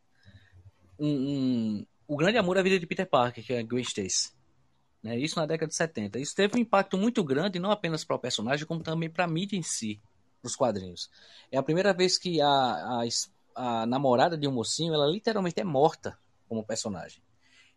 um, 0.99 1.09
um, 1.09 1.87
o 2.07 2.17
grande 2.17 2.39
amor 2.39 2.57
da 2.57 2.63
vida 2.63 2.79
de 2.79 2.87
Peter 2.87 3.07
Parker, 3.07 3.45
que 3.45 3.53
é 3.53 3.63
Gwen 3.63 3.83
Stacy. 3.83 4.33
Né? 5.03 5.19
Isso 5.19 5.39
na 5.39 5.47
década 5.47 5.69
de 5.69 5.75
70. 5.75 6.19
Isso 6.19 6.35
teve 6.35 6.57
um 6.57 6.61
impacto 6.61 6.97
muito 6.97 7.23
grande, 7.23 7.59
não 7.59 7.71
apenas 7.71 8.05
para 8.05 8.17
o 8.17 8.19
personagem, 8.19 8.67
como 8.67 8.83
também 8.83 9.11
para 9.11 9.25
a 9.25 9.29
mídia 9.29 9.57
em 9.57 9.63
si, 9.63 10.01
nos 10.43 10.57
quadrinhos. 10.57 11.11
É 11.51 11.59
a 11.59 11.63
primeira 11.63 11.93
vez 11.93 12.17
que 12.17 12.41
a, 12.41 12.49
a, 12.49 13.03
a 13.55 13.87
namorada 13.87 14.37
de 14.37 14.49
um 14.49 14.53
mocinho, 14.53 14.95
ela 14.95 15.07
literalmente 15.07 15.61
é 15.61 15.65
morta 15.65 16.19
como 16.49 16.65
personagem. 16.65 17.23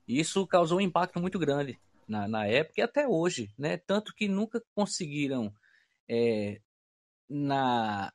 E 0.08 0.20
isso 0.20 0.48
causou 0.48 0.78
um 0.78 0.82
impacto 0.82 1.20
muito 1.20 1.38
grande 1.38 1.78
na, 2.08 2.28
na 2.28 2.46
época 2.46 2.80
e 2.80 2.84
até 2.84 3.08
hoje, 3.08 3.52
né? 3.58 3.78
Tanto 3.78 4.14
que 4.16 4.28
nunca 4.28 4.64
conseguiram 4.74 5.54
é, 6.08 6.62
na 7.30 8.14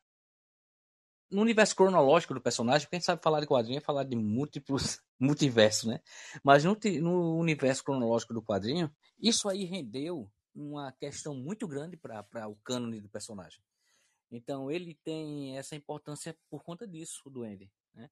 no 1.33 1.43
universo 1.43 1.75
cronológico 1.75 2.35
do 2.35 2.41
personagem, 2.41 2.89
gente 2.93 3.05
sabe 3.05 3.23
falar 3.23 3.41
de 3.41 3.47
quadrinho 3.47 3.79
é 3.79 3.81
falar 3.81 4.05
de 4.05 4.15
múltiplos 4.15 5.01
multiversos, 5.19 5.85
né? 5.85 6.01
Mas 6.45 6.65
no, 6.65 6.79
no, 7.01 7.39
universo 7.39 7.83
cronológico 7.83 8.35
do 8.35 8.43
quadrinho, 8.43 8.95
isso 9.19 9.49
aí 9.49 9.65
rendeu 9.65 10.31
uma 10.55 10.93
questão 10.93 11.35
muito 11.35 11.67
grande 11.67 11.97
para 11.97 12.47
o 12.47 12.57
cânone 12.57 13.01
do 13.01 13.09
personagem. 13.09 13.63
Então 14.31 14.71
ele 14.71 14.95
tem 15.03 15.57
essa 15.57 15.75
importância 15.75 16.37
por 16.51 16.63
conta 16.63 16.87
disso, 16.87 17.23
o 17.27 17.31
Duende, 17.31 17.71
né? 17.95 18.11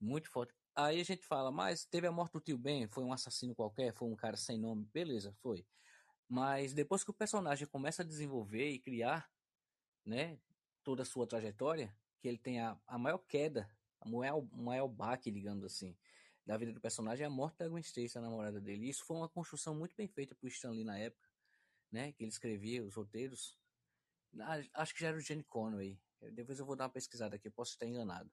Muito 0.00 0.30
forte. 0.30 0.54
Aí 0.74 1.00
a 1.00 1.04
gente 1.04 1.24
fala, 1.24 1.52
mas 1.52 1.84
teve 1.84 2.06
a 2.06 2.12
morte 2.12 2.32
do 2.32 2.40
tio 2.40 2.58
Ben, 2.58 2.88
foi 2.88 3.04
um 3.04 3.12
assassino 3.12 3.54
qualquer, 3.54 3.94
foi 3.94 4.08
um 4.08 4.16
cara 4.16 4.36
sem 4.36 4.58
nome, 4.58 4.88
beleza, 4.92 5.32
foi. 5.40 5.64
Mas 6.28 6.74
depois 6.74 7.04
que 7.04 7.10
o 7.10 7.14
personagem 7.14 7.66
começa 7.66 8.02
a 8.02 8.04
desenvolver 8.04 8.70
e 8.70 8.78
criar, 8.78 9.30
né, 10.04 10.38
toda 10.82 11.02
a 11.02 11.06
sua 11.06 11.26
trajetória, 11.26 11.94
que 12.24 12.28
ele 12.28 12.38
tem 12.38 12.58
a, 12.58 12.74
a 12.86 12.96
maior 12.96 13.18
queda, 13.18 13.68
a 14.00 14.08
maior, 14.08 14.42
maior 14.50 14.88
baque, 14.88 15.30
digamos 15.30 15.62
assim, 15.62 15.94
da 16.46 16.56
vida 16.56 16.72
do 16.72 16.80
personagem 16.80 17.22
é 17.22 17.26
a 17.26 17.30
morte 17.30 17.58
da 17.58 17.68
Gwen 17.68 17.82
Stacy, 17.82 18.16
a 18.16 18.20
namorada 18.22 18.58
dele. 18.62 18.86
E 18.86 18.88
isso 18.88 19.04
foi 19.04 19.18
uma 19.18 19.28
construção 19.28 19.74
muito 19.74 19.94
bem 19.94 20.08
feita 20.08 20.34
por 20.34 20.48
Stan 20.48 20.70
Lee 20.70 20.84
na 20.84 20.98
época, 20.98 21.28
né? 21.92 22.12
Que 22.12 22.24
ele 22.24 22.30
escrevia 22.30 22.82
os 22.82 22.94
roteiros. 22.94 23.58
Acho 24.72 24.94
que 24.94 25.02
já 25.02 25.08
era 25.08 25.18
o 25.18 25.20
Jenny 25.20 25.44
Conway. 25.44 26.00
Depois 26.32 26.58
eu 26.58 26.64
vou 26.64 26.74
dar 26.74 26.84
uma 26.84 26.90
pesquisada 26.90 27.36
aqui, 27.36 27.50
posso 27.50 27.72
estar 27.72 27.84
enganado. 27.84 28.32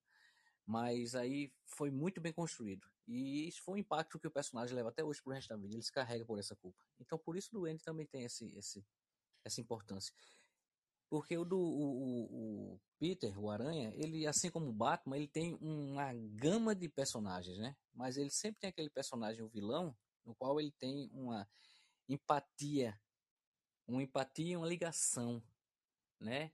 Mas 0.65 1.13
aí 1.13 1.51
foi 1.65 1.91
muito 1.91 2.21
bem 2.21 2.31
construído. 2.31 2.87
E 3.05 3.45
isso 3.45 3.61
foi 3.61 3.73
um 3.73 3.77
impacto 3.77 4.17
que 4.17 4.27
o 4.27 4.31
personagem 4.31 4.73
leva 4.73 4.87
até 4.87 5.03
hoje 5.03 5.21
pro 5.21 5.33
resto 5.33 5.49
da 5.49 5.57
vida. 5.57 5.75
Ele 5.75 5.83
se 5.83 5.91
carrega 5.91 6.23
por 6.23 6.39
essa 6.39 6.55
culpa. 6.55 6.81
Então 6.97 7.19
por 7.19 7.35
isso 7.35 7.49
o 7.51 7.59
Duende 7.59 7.83
também 7.83 8.05
tem 8.05 8.23
esse, 8.23 8.55
esse, 8.57 8.87
essa 9.43 9.59
importância. 9.59 10.13
Porque 11.11 11.37
o 11.37 11.43
do 11.43 11.59
o, 11.59 12.73
o, 12.73 12.81
Peter, 12.97 13.37
o 13.37 13.51
Aranha, 13.51 13.91
ele, 13.97 14.25
assim 14.25 14.49
como 14.49 14.69
o 14.69 14.73
Batman, 14.73 15.17
ele 15.17 15.27
tem 15.27 15.57
uma 15.59 16.13
gama 16.13 16.73
de 16.73 16.87
personagens, 16.87 17.57
né? 17.57 17.75
Mas 17.93 18.15
ele 18.15 18.29
sempre 18.29 18.61
tem 18.61 18.69
aquele 18.69 18.89
personagem, 18.89 19.43
o 19.43 19.49
vilão, 19.49 19.93
no 20.25 20.33
qual 20.33 20.57
ele 20.57 20.71
tem 20.71 21.09
uma 21.11 21.45
empatia, 22.07 22.97
uma 23.85 24.01
empatia 24.01 24.53
e 24.53 24.55
uma 24.55 24.65
ligação, 24.65 25.43
né? 26.17 26.49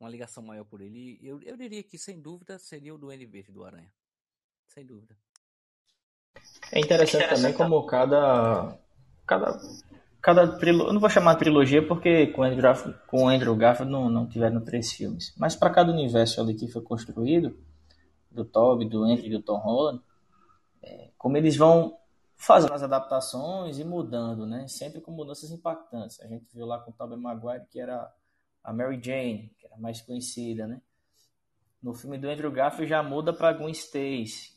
Uma 0.00 0.10
ligação 0.10 0.42
maior 0.42 0.64
por 0.64 0.80
ele. 0.80 1.20
Eu, 1.22 1.40
eu 1.42 1.56
diria 1.56 1.84
que, 1.84 1.96
sem 1.96 2.20
dúvida, 2.20 2.58
seria 2.58 2.92
o 2.92 2.98
Duende 2.98 3.26
Verde 3.26 3.52
do 3.52 3.62
Aranha. 3.62 3.94
Sem 4.66 4.84
dúvida. 4.84 5.16
É 6.72 6.80
interessante, 6.80 7.22
é 7.22 7.26
interessante 7.26 7.28
também 7.28 7.52
como 7.56 7.86
cada, 7.86 8.76
cada 9.24 9.56
cada 10.22 10.46
trilogia, 10.56 10.88
eu 10.88 10.92
não 10.92 11.00
vou 11.00 11.10
chamar 11.10 11.34
trilogia 11.34 11.86
porque 11.86 12.28
com 12.28 12.44
Andrew, 12.44 12.62
Garfield, 12.62 12.98
com 13.08 13.28
Andrew 13.28 13.56
Garfield 13.56 13.92
não, 13.92 14.08
não 14.08 14.26
tiveram 14.26 14.60
três 14.60 14.92
filmes, 14.92 15.34
mas 15.36 15.56
para 15.56 15.68
cada 15.68 15.90
universo 15.90 16.40
ali 16.40 16.54
que 16.54 16.68
foi 16.68 16.80
construído, 16.80 17.58
do 18.30 18.44
Toby, 18.44 18.88
do 18.88 19.02
Andrew 19.04 19.26
e 19.26 19.30
do 19.30 19.42
Tom 19.42 19.58
Holland, 19.58 20.00
é, 20.82 21.10
como 21.18 21.36
eles 21.36 21.56
vão 21.56 21.98
fazendo 22.36 22.72
as 22.72 22.82
adaptações 22.82 23.78
e 23.78 23.84
mudando, 23.84 24.46
né? 24.46 24.66
Sempre 24.66 25.00
com 25.00 25.12
mudanças 25.12 25.50
impactantes. 25.50 26.18
A 26.20 26.26
gente 26.26 26.46
viu 26.52 26.66
lá 26.66 26.78
com 26.78 26.90
o 26.90 26.94
Tobey 26.94 27.18
Maguire 27.18 27.66
que 27.70 27.78
era 27.78 28.12
a 28.64 28.72
Mary 28.72 29.00
Jane, 29.02 29.54
que 29.58 29.66
era 29.66 29.76
mais 29.76 30.00
conhecida, 30.00 30.66
né? 30.66 30.80
No 31.82 31.94
filme 31.94 32.16
do 32.16 32.28
Andrew 32.28 32.50
Garfield 32.50 32.88
já 32.88 33.02
muda 33.02 33.32
para 33.32 33.52
Gwen 33.52 33.72
Stacy. 33.72 34.56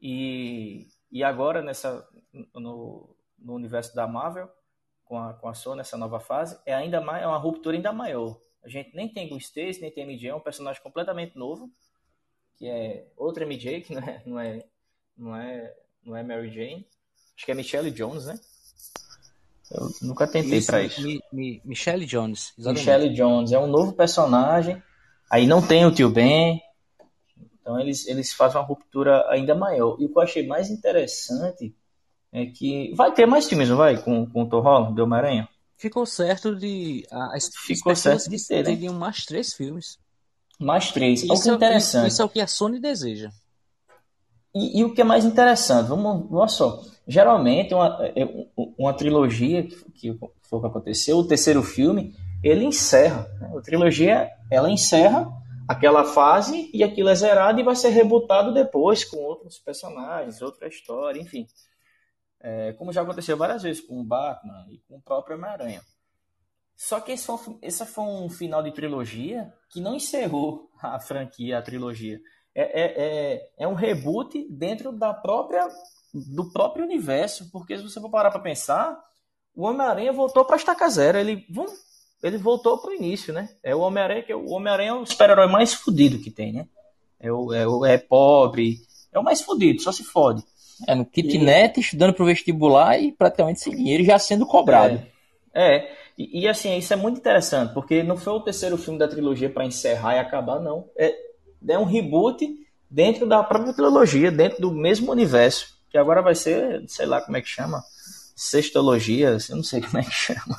E, 0.00 0.86
e 1.10 1.24
agora, 1.24 1.62
nessa, 1.62 2.06
no, 2.54 3.16
no 3.38 3.54
universo 3.54 3.94
da 3.94 4.06
Marvel, 4.06 4.48
com 5.08 5.18
a, 5.18 5.32
com 5.32 5.48
a 5.48 5.54
Sony, 5.54 5.78
nessa 5.78 5.96
nova 5.96 6.20
fase, 6.20 6.58
é 6.66 6.74
ainda 6.74 7.00
mais, 7.00 7.22
é 7.22 7.26
uma 7.26 7.38
ruptura 7.38 7.74
ainda 7.74 7.92
maior. 7.92 8.38
A 8.62 8.68
gente 8.68 8.94
nem 8.94 9.08
tem 9.08 9.28
Gwen 9.28 9.38
Stacy, 9.38 9.80
nem 9.80 9.90
tem 9.90 10.04
MJ, 10.04 10.28
é 10.28 10.34
um 10.34 10.40
personagem 10.40 10.82
completamente 10.82 11.36
novo, 11.36 11.70
que 12.56 12.66
é 12.68 13.06
outra 13.16 13.46
MJ, 13.46 13.80
que 13.80 13.94
não 13.94 14.02
é, 14.02 14.22
não 14.26 14.40
é, 14.40 14.64
não 15.16 15.36
é, 15.36 15.74
não 16.04 16.16
é 16.16 16.22
Mary 16.22 16.50
Jane. 16.50 16.86
Acho 17.34 17.46
que 17.46 17.52
é 17.52 17.54
Michelle 17.54 17.90
Jones, 17.90 18.26
né? 18.26 18.38
Eu 19.70 19.90
nunca 20.02 20.26
tentei 20.26 20.60
para 20.62 20.82
isso. 20.82 21.02
Mi, 21.02 21.20
mi, 21.32 21.62
Michelle 21.64 22.04
Jones. 22.04 22.52
Exatamente. 22.58 22.80
Michelle 22.80 23.14
Jones 23.14 23.52
é 23.52 23.58
um 23.58 23.66
novo 23.66 23.92
personagem. 23.92 24.82
Aí 25.30 25.46
não 25.46 25.66
tem 25.66 25.84
o 25.86 25.92
tio 25.92 26.10
Ben. 26.10 26.60
Então 27.60 27.78
eles, 27.78 28.06
eles 28.06 28.32
fazem 28.32 28.58
uma 28.58 28.66
ruptura 28.66 29.28
ainda 29.30 29.54
maior. 29.54 29.96
E 30.00 30.06
o 30.06 30.08
que 30.08 30.18
eu 30.18 30.22
achei 30.22 30.46
mais 30.46 30.70
interessante 30.70 31.74
é 32.32 32.46
que 32.46 32.92
vai 32.94 33.12
ter 33.12 33.26
mais 33.26 33.48
filmes, 33.48 33.68
não 33.68 33.76
vai? 33.76 34.00
Com, 34.02 34.26
com 34.26 34.42
o 34.42 34.60
Holland, 34.60 34.94
do 34.94 35.02
Homem-Aranha? 35.02 35.48
Ficou 35.76 36.04
certo 36.04 36.56
de. 36.56 37.06
A, 37.10 37.38
Ficou 37.64 37.94
certo 37.94 38.28
de 38.28 38.46
ter, 38.46 38.64
né? 38.64 38.74
Teriam 38.74 38.94
mais 38.94 39.24
três 39.24 39.54
filmes. 39.54 39.98
Mais 40.58 40.90
três. 40.90 41.22
Isso, 41.22 41.50
é 41.50 41.54
interessante. 41.54 42.08
Isso 42.08 42.20
é 42.20 42.24
o 42.24 42.28
que 42.28 42.40
a 42.40 42.46
Sony 42.46 42.80
deseja. 42.80 43.30
E, 44.54 44.80
e, 44.80 44.84
o 44.84 44.92
que 44.92 45.00
é 45.00 45.04
mais 45.04 45.24
interessante, 45.24 45.88
vamos, 45.88 46.26
olha 46.32 46.48
só, 46.48 46.82
geralmente 47.06 47.74
uma, 47.74 47.98
é, 48.02 48.26
uma 48.76 48.92
trilogia, 48.92 49.62
que, 49.62 49.76
que 49.92 50.18
foi 50.42 50.58
o 50.58 50.60
que 50.60 50.66
aconteceu, 50.66 51.18
o 51.18 51.28
terceiro 51.28 51.62
filme, 51.62 52.14
ele 52.42 52.64
encerra. 52.64 53.28
Né? 53.40 53.52
A 53.56 53.60
trilogia, 53.60 54.28
ela 54.50 54.70
encerra 54.70 55.30
aquela 55.68 56.02
fase 56.02 56.70
e 56.72 56.82
aquilo 56.82 57.10
é 57.10 57.14
zerado 57.14 57.60
e 57.60 57.62
vai 57.62 57.76
ser 57.76 57.90
rebutado 57.90 58.52
depois 58.52 59.04
com 59.04 59.18
outros 59.18 59.58
personagens, 59.58 60.42
outra 60.42 60.66
história, 60.66 61.20
enfim. 61.20 61.46
É, 62.40 62.72
como 62.74 62.92
já 62.92 63.02
aconteceu 63.02 63.36
várias 63.36 63.62
vezes 63.62 63.82
com 63.82 64.00
o 64.00 64.04
Batman 64.04 64.66
e 64.70 64.78
com 64.88 64.96
o 64.96 65.02
próprio 65.02 65.36
Homem-Aranha. 65.36 65.82
Só 66.76 67.00
que 67.00 67.12
esse 67.12 67.26
foi, 67.26 67.58
esse 67.60 67.84
foi 67.84 68.04
um 68.04 68.30
final 68.30 68.62
de 68.62 68.70
trilogia 68.70 69.52
que 69.68 69.80
não 69.80 69.96
encerrou 69.96 70.70
a 70.80 71.00
franquia, 71.00 71.58
a 71.58 71.62
trilogia. 71.62 72.20
É, 72.54 72.62
é, 72.62 72.94
é, 72.96 73.50
é 73.58 73.68
um 73.68 73.74
reboot 73.74 74.46
dentro 74.48 74.92
da 74.92 75.12
própria 75.12 75.68
do 76.12 76.50
próprio 76.50 76.84
universo, 76.84 77.50
porque 77.50 77.76
se 77.76 77.82
você 77.82 78.00
for 78.00 78.10
parar 78.10 78.30
para 78.30 78.40
pensar, 78.40 78.98
o 79.54 79.64
Homem-Aranha 79.64 80.12
voltou 80.12 80.44
para 80.44 80.56
estaca 80.56 80.88
zero, 80.88 81.18
ele, 81.18 81.44
ele 82.22 82.38
voltou 82.38 82.78
para 82.78 82.90
o 82.90 82.94
início, 82.94 83.32
né? 83.32 83.48
É 83.62 83.74
o 83.74 83.80
Homem-Aranha 83.80 84.22
que 84.22 84.32
é 84.32 84.36
o 84.36 84.50
Homem-Aranha 84.50 84.90
é 84.90 84.94
o 84.94 85.04
super-herói 85.04 85.46
mais 85.48 85.74
fodido 85.74 86.18
que 86.18 86.30
tem, 86.30 86.52
né? 86.52 86.68
É, 87.20 87.32
o, 87.32 87.52
é, 87.52 87.66
o, 87.66 87.84
é 87.84 87.98
pobre, 87.98 88.78
é 89.12 89.18
o 89.18 89.24
mais 89.24 89.40
fodido, 89.40 89.82
só 89.82 89.90
se 89.90 90.04
fode. 90.04 90.44
É 90.86 90.94
no 90.94 91.04
kitnet, 91.04 91.78
e... 91.78 91.80
estudando 91.80 92.14
pro 92.14 92.26
vestibular 92.26 92.98
e 92.98 93.12
praticamente 93.12 93.60
sem 93.60 93.74
dinheiro 93.74 94.04
já 94.04 94.18
sendo 94.18 94.46
cobrado. 94.46 95.02
É, 95.54 95.76
é. 95.76 95.98
E, 96.16 96.40
e, 96.42 96.48
assim, 96.48 96.76
isso 96.76 96.92
é 96.92 96.96
muito 96.96 97.18
interessante, 97.18 97.72
porque 97.72 98.02
não 98.02 98.16
foi 98.16 98.32
o 98.32 98.40
terceiro 98.40 98.76
filme 98.76 98.98
da 98.98 99.06
trilogia 99.06 99.48
para 99.48 99.64
encerrar 99.64 100.16
e 100.16 100.18
acabar, 100.18 100.60
não. 100.60 100.86
É, 100.96 101.14
é 101.68 101.78
um 101.78 101.84
reboot 101.84 102.44
dentro 102.90 103.26
da 103.26 103.42
própria 103.42 103.72
trilogia, 103.72 104.30
dentro 104.30 104.60
do 104.60 104.72
mesmo 104.72 105.12
universo, 105.12 105.78
que 105.90 105.96
agora 105.96 106.20
vai 106.20 106.34
ser, 106.34 106.84
sei 106.88 107.06
lá 107.06 107.20
como 107.20 107.36
é 107.36 107.40
que 107.40 107.48
chama, 107.48 107.82
sextologia, 108.34 109.36
eu 109.48 109.56
não 109.56 109.62
sei 109.62 109.80
como 109.80 109.98
é 109.98 110.02
que 110.02 110.12
chama. 110.12 110.56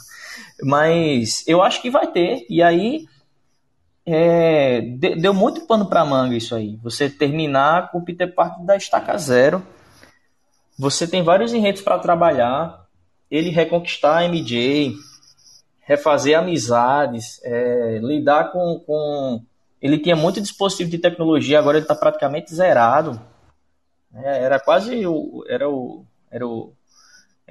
Mas 0.64 1.44
eu 1.48 1.62
acho 1.62 1.82
que 1.82 1.90
vai 1.90 2.08
ter, 2.12 2.46
e 2.50 2.62
aí 2.62 3.06
é, 4.06 4.82
deu 5.20 5.34
muito 5.34 5.68
pano 5.68 5.88
para 5.88 6.06
manga 6.06 6.36
isso 6.36 6.56
aí. 6.56 6.78
Você 6.84 7.10
terminar 7.10 7.92
com 7.92 8.00
o 8.00 8.04
Peter 8.04 8.34
Parker 8.34 8.66
da 8.66 8.76
estaca 8.76 9.18
zero, 9.18 9.66
você 10.80 11.06
tem 11.06 11.22
vários 11.22 11.54
enredos 11.54 11.82
para 11.82 12.00
trabalhar, 12.00 12.86
ele 13.30 13.50
reconquistar 13.50 14.20
a 14.20 14.24
MJ, 14.24 14.96
refazer 15.82 16.40
amizades, 16.40 17.42
é, 17.44 18.00
lidar 18.02 18.54
com, 18.54 18.82
com. 18.86 19.44
Ele 19.82 20.00
tinha 20.00 20.16
muito 20.16 20.40
dispositivo 20.40 20.90
de 20.90 20.98
tecnologia, 20.98 21.60
agora 21.60 21.78
ele 21.78 21.84
está 21.84 21.94
praticamente 21.94 22.56
zerado. 22.56 23.20
É, 24.16 24.42
era 24.42 24.58
quase 24.58 25.06
o. 25.06 25.44
Era 25.50 25.70
o. 25.70 26.06
Era 26.32 26.48
o. 26.48 26.72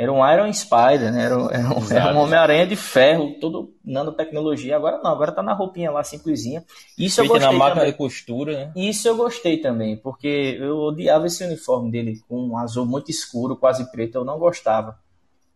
Era 0.01 0.13
um 0.13 0.33
Iron 0.33 0.53
Spider, 0.53 1.13
né? 1.13 1.25
Era, 1.25 1.35
era 1.35 1.69
um, 1.77 1.93
era 1.93 2.15
um 2.15 2.19
Homem-Aranha 2.19 2.65
de 2.69 2.77
ferro, 2.77 3.35
todo 3.41 3.75
nanotecnologia. 3.85 4.77
Agora 4.77 5.01
não, 5.03 5.11
agora 5.11 5.33
tá 5.33 5.43
na 5.43 5.53
roupinha 5.53 5.91
lá, 5.91 6.05
simplesinha. 6.05 6.65
Isso 6.97 7.17
Feito 7.17 7.35
eu 7.35 7.41
gostei 7.41 7.59
na 7.59 7.65
máquina 7.65 7.85
de 7.85 7.95
costura, 7.95 8.53
né? 8.53 8.73
Isso 8.77 9.09
eu 9.09 9.17
gostei 9.17 9.59
também, 9.61 9.97
porque 9.97 10.57
eu 10.61 10.79
odiava 10.79 11.27
esse 11.27 11.43
uniforme 11.43 11.91
dele 11.91 12.21
com 12.29 12.41
um 12.51 12.57
azul 12.57 12.87
muito 12.87 13.11
escuro, 13.11 13.57
quase 13.57 13.91
preto. 13.91 14.15
Eu 14.15 14.25
não 14.25 14.39
gostava. 14.39 14.97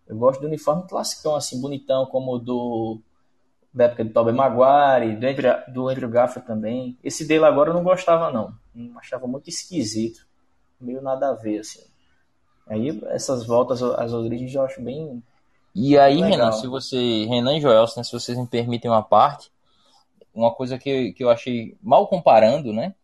Eu 0.09 0.17
gosto 0.17 0.41
do 0.41 0.49
uniforme 0.49 0.89
classicão, 0.89 1.37
assim, 1.37 1.61
bonitão, 1.61 2.05
como 2.07 2.35
o 2.35 2.39
do 2.41 3.01
da 3.73 3.85
época 3.85 4.05
do 4.05 4.13
Tobey 4.13 4.35
Maguire, 4.35 5.15
do 5.15 5.25
Andrew, 5.25 5.53
do 5.73 5.89
Andrew 5.89 6.11
Garfield 6.11 6.49
também. 6.49 6.99
Esse 7.05 7.25
dele 7.25 7.45
agora 7.45 7.71
eu 7.71 7.75
não 7.75 7.85
gostava, 7.85 8.33
não. 8.33 8.53
Eu 8.75 8.99
achava 8.99 9.29
muito 9.29 9.49
esquisito. 9.49 10.27
Meio 10.81 11.01
nada 11.01 11.29
a 11.29 11.33
ver, 11.33 11.61
assim. 11.61 11.92
Aí 12.67 13.01
essas 13.07 13.47
voltas 13.47 13.83
às 13.83 14.13
origens 14.13 14.55
eu 14.55 14.63
acho 14.63 14.81
bem. 14.83 15.23
E 15.75 15.99
aí, 15.99 16.17
legal. 16.17 16.31
Renan, 16.31 16.53
se 16.53 16.67
você. 16.67 17.25
Renan 17.27 17.57
e 17.57 17.61
Joel, 17.61 17.87
né, 17.97 18.03
se 18.03 18.13
vocês 18.13 18.39
me 18.39 18.47
permitem 18.47 18.91
uma 18.91 19.03
parte, 19.03 19.51
uma 20.35 20.53
coisa 20.53 20.79
que, 20.79 21.13
que 21.13 21.25
eu 21.25 21.31
achei 21.31 21.77
mal 21.83 22.07
comparando, 22.07 22.73
né? 22.73 22.95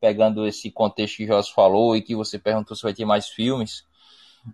Pegando 0.00 0.46
esse 0.46 0.70
contexto 0.70 1.16
que 1.16 1.24
o 1.24 1.26
Joel 1.26 1.42
falou 1.44 1.96
e 1.96 2.02
que 2.02 2.14
você 2.14 2.38
perguntou 2.38 2.76
se 2.76 2.82
vai 2.82 2.94
ter 2.94 3.04
mais 3.04 3.28
filmes. 3.28 3.84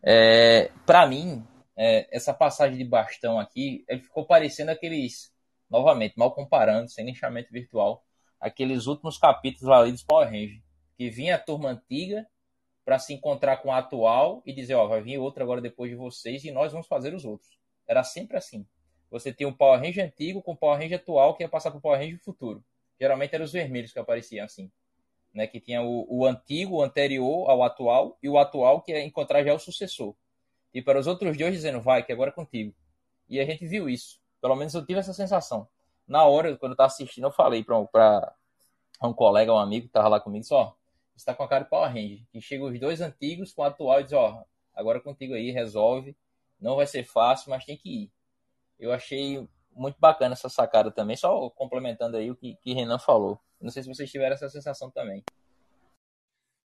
É, 0.02 0.70
para 0.86 1.06
mim, 1.06 1.44
é, 1.76 2.08
essa 2.14 2.32
passagem 2.32 2.78
de 2.78 2.84
bastão 2.84 3.38
aqui, 3.38 3.84
ele 3.88 4.00
ficou 4.00 4.24
parecendo 4.24 4.70
aqueles, 4.70 5.32
novamente, 5.70 6.14
mal 6.16 6.32
comparando, 6.32 6.90
sem 6.90 7.04
linchamento 7.04 7.52
virtual, 7.52 8.02
aqueles 8.40 8.86
últimos 8.86 9.18
capítulos 9.18 9.68
ali 9.68 9.92
dos 9.92 10.02
Power 10.02 10.28
Rangers, 10.28 10.62
que 10.96 11.10
vinha 11.10 11.36
a 11.36 11.38
turma 11.38 11.70
antiga 11.70 12.26
para 12.84 12.98
se 12.98 13.14
encontrar 13.14 13.58
com 13.58 13.72
a 13.72 13.78
atual 13.78 14.42
e 14.44 14.52
dizer, 14.52 14.74
ó, 14.74 14.86
vai 14.86 15.00
vir 15.00 15.18
outro 15.18 15.42
agora 15.42 15.60
depois 15.60 15.90
de 15.90 15.96
vocês 15.96 16.44
e 16.44 16.50
nós 16.50 16.72
vamos 16.72 16.86
fazer 16.86 17.14
os 17.14 17.24
outros. 17.24 17.58
Era 17.86 18.02
sempre 18.02 18.36
assim. 18.36 18.66
Você 19.10 19.32
tinha 19.32 19.48
um 19.48 19.52
Power 19.52 19.80
Ranger 19.80 20.04
antigo 20.04 20.42
com 20.42 20.52
o 20.52 20.56
Power 20.56 20.78
Ranger 20.78 20.98
atual 20.98 21.34
que 21.34 21.42
ia 21.42 21.48
passar 21.48 21.70
para 21.70 21.78
o 21.78 21.80
Power 21.80 21.98
Ranger 21.98 22.20
futuro. 22.20 22.64
Geralmente 23.00 23.34
eram 23.34 23.44
os 23.44 23.52
vermelhos 23.52 23.92
que 23.92 23.98
apareciam 23.98 24.44
assim. 24.44 24.70
Né, 25.32 25.48
que 25.48 25.58
tinha 25.58 25.82
o, 25.82 26.06
o 26.08 26.24
antigo, 26.24 26.76
o 26.76 26.82
anterior 26.82 27.50
ao 27.50 27.64
atual, 27.64 28.16
e 28.22 28.28
o 28.28 28.38
atual 28.38 28.80
que 28.82 28.92
ia 28.92 29.02
encontrar 29.02 29.42
já 29.42 29.52
o 29.52 29.58
sucessor 29.58 30.14
e 30.74 30.82
para 30.82 30.98
os 30.98 31.06
outros 31.06 31.38
dois 31.38 31.54
dizendo, 31.54 31.80
vai, 31.80 32.02
que 32.02 32.12
agora 32.12 32.30
é 32.30 32.32
contigo. 32.32 32.74
E 33.28 33.38
a 33.38 33.44
gente 33.46 33.64
viu 33.64 33.88
isso. 33.88 34.20
Pelo 34.40 34.56
menos 34.56 34.74
eu 34.74 34.84
tive 34.84 34.98
essa 34.98 35.14
sensação. 35.14 35.68
Na 36.06 36.24
hora, 36.24 36.56
quando 36.56 36.72
eu 36.72 36.74
estava 36.74 36.88
assistindo, 36.88 37.28
eu 37.28 37.30
falei 37.30 37.62
para 37.62 37.78
um 37.78 39.14
colega, 39.14 39.54
um 39.54 39.58
amigo 39.58 39.82
que 39.82 39.90
estava 39.90 40.08
lá 40.08 40.20
comigo, 40.20 40.44
só, 40.44 40.76
está 41.16 41.34
com 41.34 41.42
a 41.42 41.48
cara 41.48 41.64
de 41.64 41.70
Power 41.70 41.88
Ranger. 41.88 42.22
E 42.32 42.40
chega 42.40 42.64
os 42.64 42.78
dois 42.78 43.00
antigos 43.00 43.52
com 43.52 43.62
o 43.62 43.64
atual 43.64 44.00
e 44.00 44.04
diz, 44.04 44.12
ó, 44.12 44.44
agora 44.74 45.00
contigo 45.00 45.34
aí, 45.34 45.50
resolve. 45.50 46.16
Não 46.60 46.76
vai 46.76 46.86
ser 46.86 47.04
fácil, 47.04 47.50
mas 47.50 47.64
tem 47.64 47.76
que 47.76 48.04
ir. 48.04 48.12
Eu 48.78 48.92
achei 48.92 49.48
muito 49.70 49.98
bacana 49.98 50.34
essa 50.34 50.48
sacada 50.48 50.90
também, 50.90 51.16
só 51.16 51.50
complementando 51.50 52.16
aí 52.16 52.30
o 52.30 52.36
que, 52.36 52.56
que 52.56 52.72
Renan 52.72 52.98
falou. 52.98 53.40
Não 53.60 53.70
sei 53.70 53.82
se 53.82 53.88
vocês 53.88 54.10
tiveram 54.10 54.34
essa 54.34 54.48
sensação 54.48 54.90
também. 54.90 55.22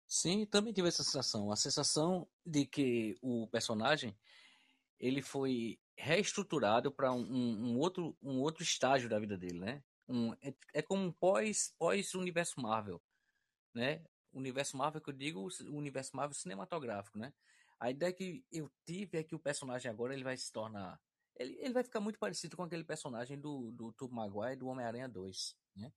Sim, 0.08 0.46
também 0.46 0.74
tive 0.74 0.88
essa 0.88 1.04
sensação. 1.04 1.52
A 1.52 1.56
sensação 1.56 2.28
de 2.46 2.66
que 2.66 3.16
o 3.22 3.48
personagem 3.48 4.16
ele 5.00 5.22
foi 5.22 5.80
reestruturado 5.96 6.92
para 6.92 7.12
um, 7.12 7.22
um, 7.22 7.78
outro, 7.78 8.18
um 8.22 8.40
outro 8.42 8.64
estágio 8.64 9.10
da 9.10 9.20
vida 9.20 9.38
dele, 9.38 9.60
né? 9.60 9.84
Um, 10.08 10.34
é, 10.42 10.54
é 10.74 10.82
como 10.82 11.04
um 11.04 11.12
pós, 11.12 11.74
pós 11.78 12.12
Marvel, 12.58 13.02
né? 13.74 14.02
Universo 14.34 14.78
Marvel 14.78 15.02
que 15.02 15.10
eu 15.10 15.14
digo, 15.14 15.50
o 15.62 15.76
universo 15.76 16.16
Marvel 16.16 16.36
cinematográfico, 16.36 17.18
né? 17.18 17.34
A 17.80 17.90
ideia 17.90 18.12
que 18.12 18.44
eu 18.52 18.70
tive 18.86 19.18
é 19.18 19.24
que 19.24 19.36
o 19.36 19.40
personagem 19.40 19.90
agora 19.90 20.14
ele 20.14 20.24
vai 20.24 20.36
se 20.36 20.52
tornar 20.52 21.00
ele, 21.40 21.58
ele 21.62 21.74
vai 21.74 21.84
ficar 21.84 22.02
muito 22.02 22.20
parecido 22.20 22.58
com 22.58 22.64
aquele 22.64 22.84
personagem 22.84 23.40
do, 23.40 23.72
do 23.72 23.94
Tobey 23.94 24.14
Maguire 24.14 24.58
do 24.58 24.68
Homem-Aranha 24.68 25.08
2, 25.08 25.56
né? 25.78 25.92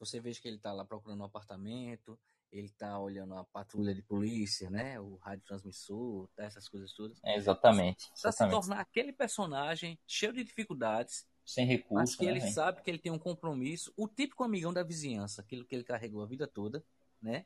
Você 0.00 0.18
veja 0.18 0.40
que 0.40 0.48
ele 0.48 0.58
tá 0.58 0.72
lá 0.72 0.84
procurando 0.84 1.20
um 1.20 1.24
apartamento, 1.24 2.18
ele 2.50 2.70
tá 2.70 2.98
olhando 2.98 3.34
a 3.34 3.44
patrulha 3.44 3.94
de 3.94 4.00
polícia, 4.00 4.70
né? 4.70 4.98
O 4.98 5.16
rádio 5.16 5.44
transmissor, 5.44 6.28
tá, 6.34 6.44
essas 6.44 6.66
coisas 6.68 6.92
todas. 6.94 7.18
É, 7.22 7.36
exatamente. 7.36 8.08
Pra 8.22 8.32
se 8.32 8.48
tornar 8.48 8.80
aquele 8.80 9.12
personagem 9.12 9.98
cheio 10.06 10.32
de 10.32 10.44
dificuldades. 10.44 11.26
Sem 11.44 11.66
recursos. 11.66 12.10
Mas 12.10 12.16
que 12.16 12.24
né, 12.24 12.30
ele 12.30 12.40
sabe 12.52 12.80
que 12.82 12.90
ele 12.90 12.98
tem 12.98 13.12
um 13.12 13.18
compromisso. 13.18 13.92
O 13.96 14.08
típico 14.08 14.44
amigão 14.44 14.72
da 14.72 14.82
vizinhança, 14.82 15.42
aquilo 15.42 15.64
que 15.64 15.74
ele 15.74 15.84
carregou 15.84 16.22
a 16.22 16.26
vida 16.26 16.46
toda, 16.46 16.82
né? 17.20 17.44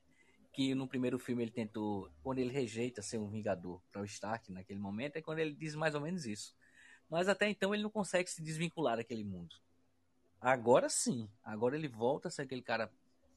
Que 0.52 0.74
no 0.74 0.86
primeiro 0.86 1.18
filme 1.18 1.42
ele 1.42 1.50
tentou, 1.50 2.10
quando 2.22 2.38
ele 2.38 2.52
rejeita 2.52 3.02
ser 3.02 3.18
um 3.18 3.28
vingador 3.28 3.82
para 3.90 4.02
o 4.02 4.04
Stark 4.04 4.52
naquele 4.52 4.78
momento, 4.78 5.16
é 5.16 5.22
quando 5.22 5.38
ele 5.38 5.54
diz 5.54 5.74
mais 5.74 5.94
ou 5.94 6.00
menos 6.00 6.26
isso. 6.26 6.54
Mas 7.08 7.28
até 7.28 7.48
então 7.48 7.74
ele 7.74 7.82
não 7.82 7.90
consegue 7.90 8.30
se 8.30 8.42
desvincular 8.42 8.96
daquele 8.96 9.24
mundo. 9.24 9.56
Agora 10.40 10.88
sim, 10.88 11.28
agora 11.42 11.76
ele 11.76 11.88
volta 11.88 12.28
a 12.28 12.30
ser 12.30 12.42
aquele 12.42 12.62
cara 12.62 12.90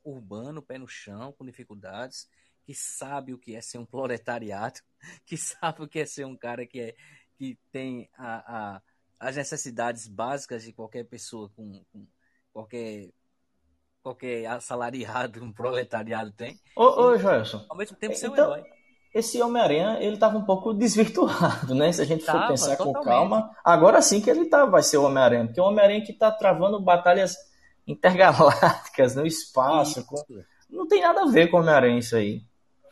urbano, 0.04 0.62
pé 0.62 0.78
no 0.78 0.88
chão, 0.88 1.32
com 1.34 1.45
dificuldades, 1.45 2.28
que 2.63 2.74
sabe 2.74 3.34
o 3.34 3.38
que 3.38 3.56
é 3.56 3.62
ser 3.62 3.78
um 3.78 3.86
proletariado, 3.86 4.80
que 5.26 5.38
sabe 5.38 5.84
o 5.84 5.88
que 5.88 6.00
é 6.00 6.06
ser 6.06 6.26
um 6.26 6.36
cara 6.36 6.65
que, 6.65 6.80
é, 6.80 6.95
que 7.38 7.58
tem 7.71 8.10
a, 8.17 8.76
a 8.76 8.82
as 9.19 9.36
necessidades 9.36 10.08
básicas 10.08 10.63
de 10.63 10.74
qualquer 10.74 11.06
pessoa 11.06 11.50
com, 11.50 11.84
com 11.91 12.06
qualquer 12.52 13.12
qualquer 14.05 14.45
assalariado, 14.45 15.43
um 15.43 15.51
proletariado 15.51 16.31
tem. 16.31 16.59
Ô, 16.75 16.83
ô 17.05 17.17
Joelson. 17.17 17.65
Ao 17.67 17.75
mesmo 17.75 17.97
tempo 17.97 18.13
ser 18.15 18.27
então, 18.27 18.49
um 18.51 18.55
herói. 18.55 18.63
Esse 19.13 19.41
Homem-Aranha, 19.41 19.97
ele 19.99 20.13
estava 20.13 20.37
um 20.37 20.43
pouco 20.45 20.73
desvirtuado, 20.73 21.73
né? 21.73 21.91
Se 21.91 22.01
a 22.01 22.05
gente 22.05 22.23
for 22.23 22.33
Tava, 22.33 22.47
pensar 22.49 22.75
com 22.77 22.85
totalmente. 22.93 23.05
calma, 23.05 23.49
agora 23.63 24.01
sim 24.01 24.21
que 24.21 24.29
ele 24.29 24.45
tá, 24.45 24.65
vai 24.65 24.83
ser 24.83 24.97
o 24.97 25.05
Homem-Aranha, 25.05 25.45
porque 25.45 25.59
o 25.59 25.63
Homem-Aranha 25.63 26.01
que 26.05 26.13
tá 26.13 26.29
travando 26.31 26.79
batalhas 26.79 27.35
intergalácticas 27.87 29.15
no 29.15 29.25
espaço, 29.25 30.05
com- 30.05 30.21
não 30.69 30.87
tem 30.87 31.01
nada 31.01 31.23
a 31.23 31.25
ver 31.27 31.47
com 31.49 31.57
o 31.57 31.59
Homem-Aranha 31.61 31.97
isso 31.99 32.15
aí. 32.15 32.41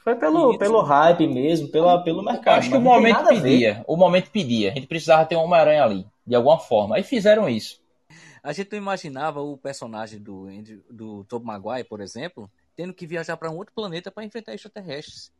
Foi 0.03 0.15
pelo, 0.15 0.49
Isso. 0.49 0.59
pelo 0.59 0.81
hype 0.81 1.27
mesmo, 1.27 1.69
pela, 1.69 2.03
pelo 2.03 2.19
Eu 2.19 2.25
mercado. 2.25 2.57
acho 2.59 2.69
que 2.69 2.75
o 2.75 2.81
momento 2.81 3.23
pedia. 3.25 3.85
O 3.87 3.95
momento 3.95 4.29
pedia. 4.31 4.71
A 4.71 4.73
gente 4.75 4.87
precisava 4.87 5.25
ter 5.25 5.37
um 5.37 5.43
Homem-Aranha 5.43 5.81
ali, 5.83 6.05
de 6.27 6.35
alguma 6.35 6.59
forma. 6.59 6.97
Aí 6.97 7.03
fizeram 7.03 7.47
isso. 7.47 7.79
A 8.43 8.51
gente 8.51 8.71
não 8.73 8.77
imaginava 8.77 9.41
o 9.41 9.57
personagem 9.57 10.19
do, 10.19 10.47
do 10.91 11.23
Tobey 11.23 11.47
Maguire, 11.47 11.87
por 11.87 12.01
exemplo, 12.01 12.51
tendo 12.75 12.93
que 12.93 13.07
viajar 13.07 13.37
para 13.37 13.49
um 13.49 13.55
outro 13.55 13.73
planeta 13.73 14.11
para 14.11 14.25
enfrentar 14.25 14.53
extraterrestres. 14.53 15.31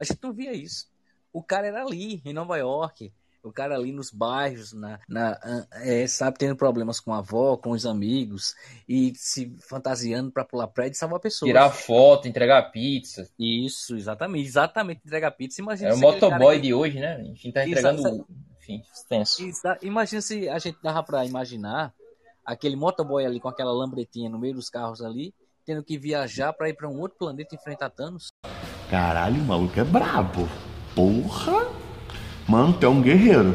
A 0.00 0.04
gente 0.04 0.18
não 0.22 0.32
via 0.32 0.52
isso. 0.54 0.86
O 1.32 1.42
cara 1.42 1.66
era 1.66 1.82
ali, 1.84 2.22
em 2.24 2.32
Nova 2.32 2.56
York. 2.56 3.12
O 3.42 3.52
cara 3.52 3.76
ali 3.76 3.92
nos 3.92 4.10
bairros, 4.10 4.72
na, 4.72 4.98
na, 5.08 5.38
é, 5.74 6.06
sabe, 6.06 6.38
tendo 6.38 6.56
problemas 6.56 6.98
com 7.00 7.12
a 7.14 7.18
avó, 7.18 7.56
com 7.56 7.70
os 7.70 7.86
amigos, 7.86 8.54
e 8.88 9.12
se 9.14 9.54
fantasiando 9.60 10.30
para 10.32 10.44
pular 10.44 10.66
prédio 10.68 10.96
e 10.96 10.98
salvar 10.98 11.20
pessoas. 11.20 11.48
Tirar 11.48 11.70
foto, 11.70 12.26
entregar 12.26 12.62
pizza. 12.72 13.30
Isso, 13.38 13.94
exatamente. 13.96 14.46
Exatamente, 14.46 15.02
entrega 15.04 15.30
pizza. 15.30 15.60
Imagina 15.62 15.90
É 15.90 15.94
o 15.94 15.98
motoboy 15.98 16.56
que- 16.56 16.62
de 16.62 16.74
hoje, 16.74 16.98
né? 16.98 17.22
Enfim, 17.26 17.52
tá 17.52 17.66
entregando. 17.66 18.26
Enfim, 18.58 18.82
tenso. 19.08 19.42
Exa- 19.46 19.78
Imagina 19.82 20.20
se 20.20 20.48
a 20.48 20.58
gente 20.58 20.78
dava 20.82 21.02
pra 21.02 21.24
imaginar 21.24 21.94
aquele 22.48 22.76
motoboy 22.76 23.26
ali 23.26 23.38
com 23.38 23.48
aquela 23.48 23.70
lambretinha 23.70 24.30
no 24.30 24.38
meio 24.38 24.54
dos 24.54 24.70
carros 24.70 25.02
ali, 25.02 25.34
tendo 25.66 25.84
que 25.84 25.98
viajar 25.98 26.50
pra 26.54 26.70
ir 26.70 26.74
pra 26.74 26.88
um 26.88 26.98
outro 26.98 27.18
planeta 27.18 27.54
enfrentar 27.54 27.90
Thanos. 27.90 28.32
Caralho, 28.90 29.42
o 29.42 29.44
maluco 29.44 29.78
é 29.78 29.84
brabo. 29.84 30.48
Porra! 30.94 31.68
Mano, 32.48 32.72
tu 32.72 32.86
é 32.86 32.88
um 32.88 33.02
guerreiro. 33.02 33.54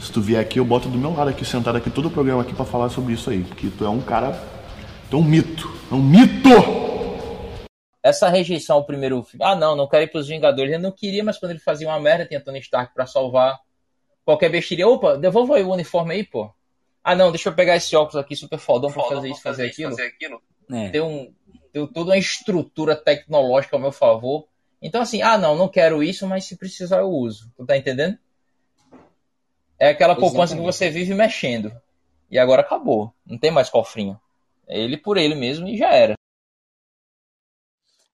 Se 0.00 0.12
tu 0.12 0.20
vier 0.20 0.40
aqui, 0.40 0.60
eu 0.60 0.64
boto 0.64 0.88
do 0.88 0.96
meu 0.96 1.12
lado 1.12 1.28
aqui, 1.28 1.44
sentado 1.44 1.76
aqui, 1.76 1.90
todo 1.90 2.06
o 2.06 2.10
programa 2.10 2.42
aqui 2.42 2.54
pra 2.54 2.64
falar 2.64 2.88
sobre 2.88 3.14
isso 3.14 3.30
aí. 3.30 3.42
Que 3.42 3.68
tu 3.68 3.84
é 3.84 3.90
um 3.90 4.00
cara. 4.00 4.30
Tu 5.10 5.16
é 5.16 5.18
um 5.18 5.24
mito. 5.24 5.68
É 5.90 5.94
um 5.94 6.00
mito! 6.00 6.48
Essa 8.00 8.28
rejeição 8.28 8.76
ao 8.76 8.86
primeiro 8.86 9.20
filme. 9.24 9.44
Ah, 9.44 9.56
não, 9.56 9.74
não 9.74 9.88
quero 9.88 10.04
ir 10.04 10.06
pros 10.06 10.28
Vingadores. 10.28 10.72
Ele 10.72 10.82
não 10.82 10.92
queria, 10.92 11.24
mas 11.24 11.36
quando 11.36 11.50
ele 11.50 11.58
fazia 11.58 11.88
uma 11.88 11.98
merda, 11.98 12.24
tinha 12.24 12.40
Tony 12.40 12.60
Stark 12.60 12.94
pra 12.94 13.06
salvar. 13.06 13.58
Qualquer 14.24 14.48
besteirinha. 14.50 14.86
Opa, 14.86 15.18
devolva 15.18 15.56
aí 15.56 15.64
o 15.64 15.72
uniforme 15.72 16.14
aí, 16.14 16.24
pô. 16.24 16.48
Ah, 17.02 17.14
não, 17.14 17.30
deixa 17.30 17.48
eu 17.48 17.54
pegar 17.54 17.76
esse 17.76 17.94
óculos 17.96 18.16
aqui 18.16 18.36
super 18.36 18.58
fodão 18.58 18.92
pra 18.92 19.02
fazer 19.04 19.30
isso, 19.30 19.42
fazer 19.42 19.66
aquilo. 19.66 19.96
É, 20.70 20.90
Tem, 20.90 21.00
um, 21.00 21.32
tem 21.72 21.86
toda 21.88 22.10
uma 22.10 22.18
estrutura 22.18 22.94
tecnológica 22.94 23.76
ao 23.76 23.80
meu 23.80 23.92
favor. 23.92 24.46
Então, 24.82 25.00
assim, 25.00 25.20
ah, 25.22 25.36
não, 25.36 25.56
não 25.56 25.68
quero 25.68 26.02
isso, 26.02 26.26
mas 26.26 26.44
se 26.44 26.56
precisar 26.56 26.98
eu 26.98 27.08
uso. 27.08 27.50
Tu 27.56 27.66
tá 27.66 27.76
entendendo? 27.76 28.18
É 29.78 29.88
aquela 29.88 30.14
poupança 30.14 30.54
que 30.54 30.60
Exatamente. 30.60 30.74
você 30.76 30.90
vive 30.90 31.14
mexendo. 31.14 31.72
E 32.30 32.38
agora 32.38 32.60
acabou. 32.62 33.12
Não 33.26 33.38
tem 33.38 33.50
mais 33.50 33.68
cofrinho. 33.70 34.20
É 34.68 34.78
ele 34.78 34.96
por 34.96 35.16
ele 35.16 35.34
mesmo 35.34 35.66
e 35.66 35.76
já 35.76 35.92
era. 35.92 36.14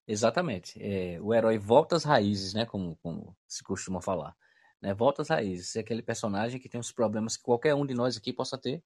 exatamente. 0.09 0.81
É, 0.81 1.20
o 1.20 1.35
herói 1.35 1.59
volta 1.59 1.96
às 1.96 2.05
raízes, 2.05 2.55
né? 2.55 2.64
Como, 2.64 2.96
como 3.03 3.37
se 3.46 3.62
costuma 3.62 4.01
falar. 4.01 4.35
Né? 4.81 4.95
Volta 4.95 5.23
às 5.23 5.29
raízes. 5.29 5.77
É 5.77 5.81
aquele 5.81 6.03
personagem 6.03 6.61
que 6.61 6.69
tem 6.69 6.81
os 6.81 6.93
problemas 6.93 7.37
que 7.37 7.43
qualquer 7.43 7.75
um 7.75 7.87
de 7.87 7.95
nós 7.95 8.17
aqui 8.17 8.33
possa 8.33 8.59
ter, 8.59 8.83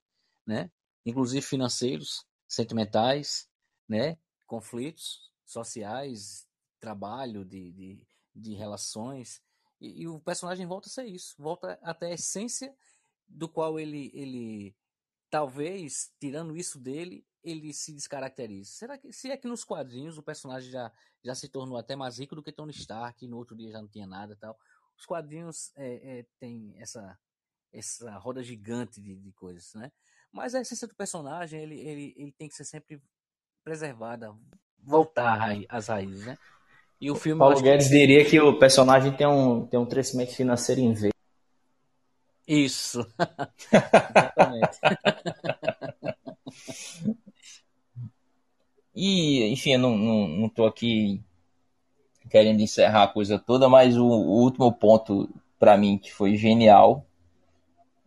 né? 0.46 0.70
Inclusive 1.04 1.44
financeiros, 1.44 2.24
sentimentais, 2.48 3.48
né? 3.88 4.18
Conflitos 4.46 5.30
sociais, 5.44 6.46
trabalho, 6.78 7.44
de, 7.44 7.72
de, 7.72 8.06
de 8.34 8.54
relações. 8.54 9.42
E, 9.80 10.02
e 10.02 10.08
o 10.08 10.20
personagem 10.20 10.66
volta 10.66 10.88
a 10.88 10.90
ser 10.90 11.06
isso. 11.06 11.34
Volta 11.38 11.78
até 11.82 12.06
a 12.06 12.14
essência 12.14 12.74
do 13.28 13.48
qual 13.48 13.78
ele, 13.78 14.10
ele 14.14 14.76
talvez, 15.30 16.12
tirando 16.20 16.56
isso 16.56 16.78
dele, 16.78 17.24
ele 17.42 17.72
se 17.72 17.92
descaracterize. 17.92 18.70
Será 18.70 18.98
que 18.98 19.12
se 19.12 19.30
é 19.30 19.36
que 19.36 19.48
nos 19.48 19.64
quadrinhos 19.64 20.18
o 20.18 20.22
personagem 20.22 20.70
já, 20.70 20.92
já 21.22 21.34
se 21.34 21.48
tornou 21.48 21.78
até 21.78 21.96
mais 21.96 22.18
rico 22.18 22.34
do 22.34 22.42
que 22.42 22.52
Tony 22.52 22.72
Stark, 22.72 23.24
e 23.24 23.28
no 23.28 23.36
outro 23.36 23.56
dia 23.56 23.70
já 23.70 23.80
não 23.80 23.88
tinha 23.88 24.06
nada 24.06 24.34
e 24.34 24.36
tal. 24.36 24.58
Os 25.00 25.06
quadrinhos 25.06 25.72
é, 25.76 26.18
é, 26.18 26.26
tem 26.38 26.74
essa 26.78 27.18
essa 27.72 28.18
roda 28.18 28.42
gigante 28.42 29.00
de, 29.00 29.16
de 29.16 29.32
coisas, 29.32 29.72
né? 29.74 29.90
Mas 30.30 30.54
a 30.54 30.60
essência 30.60 30.86
do 30.86 30.94
personagem, 30.94 31.62
ele, 31.62 31.80
ele, 31.80 32.14
ele 32.16 32.32
tem 32.32 32.48
que 32.48 32.54
ser 32.54 32.64
sempre 32.64 33.00
preservada, 33.64 34.34
voltar 34.78 35.56
às 35.68 35.88
raízes, 35.88 36.26
né? 36.26 36.36
E 37.00 37.10
o 37.10 37.14
filme, 37.14 37.38
Paulo 37.38 37.54
acho 37.54 37.62
que- 37.62 37.68
Guedes 37.70 37.88
diria 37.88 38.28
que 38.28 38.38
o 38.40 38.58
personagem 38.58 39.16
tem 39.16 39.26
um, 39.26 39.66
tem 39.66 39.80
um 39.80 39.86
crescimento 39.86 40.34
financeiro 40.34 40.80
em 40.80 40.92
V. 40.92 41.10
Isso. 42.46 43.00
Exatamente. 43.72 44.78
E, 48.92 49.44
enfim, 49.52 49.74
eu 49.74 49.78
não, 49.78 49.96
não, 49.96 50.28
não 50.28 50.48
tô 50.48 50.66
aqui 50.66 51.22
querendo 52.30 52.60
encerrar 52.60 53.04
a 53.04 53.08
coisa 53.08 53.38
toda, 53.38 53.68
mas 53.68 53.96
o, 53.96 54.06
o 54.06 54.42
último 54.42 54.72
ponto 54.72 55.28
pra 55.58 55.76
mim 55.76 55.98
que 55.98 56.12
foi 56.12 56.36
genial 56.36 57.04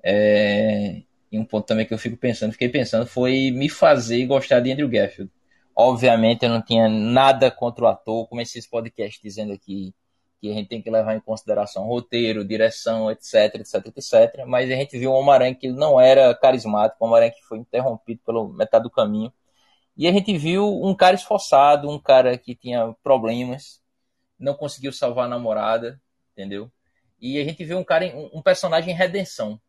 é, 0.03 1.01
e 1.31 1.39
um 1.39 1.45
ponto 1.45 1.65
também 1.65 1.85
que 1.85 1.93
eu 1.93 1.97
fico 1.97 2.17
pensando, 2.17 2.51
fiquei 2.51 2.69
pensando, 2.69 3.05
foi 3.07 3.51
me 3.51 3.69
fazer 3.69 4.25
gostar 4.25 4.59
de 4.59 4.71
Andrew 4.71 4.89
Garfield. 4.89 5.31
Obviamente 5.75 6.45
eu 6.45 6.49
não 6.49 6.61
tinha 6.61 6.87
nada 6.87 7.49
contra 7.49 7.85
o 7.85 7.87
ator, 7.87 8.27
comecei 8.27 8.59
esse 8.59 8.69
podcast 8.69 9.19
dizendo 9.21 9.53
aqui 9.53 9.93
que 10.39 10.51
a 10.51 10.53
gente 10.53 10.67
tem 10.67 10.81
que 10.81 10.91
levar 10.91 11.15
em 11.15 11.21
consideração 11.21 11.85
roteiro, 11.85 12.43
direção, 12.45 13.09
etc, 13.09 13.55
etc, 13.55 13.87
etc. 13.95 14.45
Mas 14.45 14.69
a 14.69 14.75
gente 14.75 14.97
viu 14.97 15.11
um 15.11 15.15
Homem-Aranha 15.15 15.55
que 15.55 15.69
não 15.71 15.99
era 15.99 16.35
carismático, 16.35 17.03
um 17.03 17.07
Homem-Aranha 17.07 17.31
que 17.31 17.41
foi 17.43 17.59
interrompido 17.59 18.19
pela 18.25 18.47
metade 18.49 18.83
do 18.83 18.91
caminho. 18.91 19.31
E 19.95 20.07
a 20.07 20.11
gente 20.11 20.37
viu 20.37 20.67
um 20.83 20.93
cara 20.93 21.15
esforçado, 21.15 21.89
um 21.89 21.97
cara 21.97 22.37
que 22.37 22.55
tinha 22.55 22.93
problemas, 23.01 23.81
não 24.39 24.53
conseguiu 24.53 24.91
salvar 24.91 25.25
a 25.25 25.29
namorada, 25.29 26.01
entendeu? 26.31 26.71
E 27.19 27.39
a 27.39 27.43
gente 27.43 27.63
viu 27.63 27.77
um 27.77 27.83
cara, 27.83 28.05
um 28.33 28.41
personagem 28.41 28.93
em 28.93 28.97
redenção. 28.97 29.59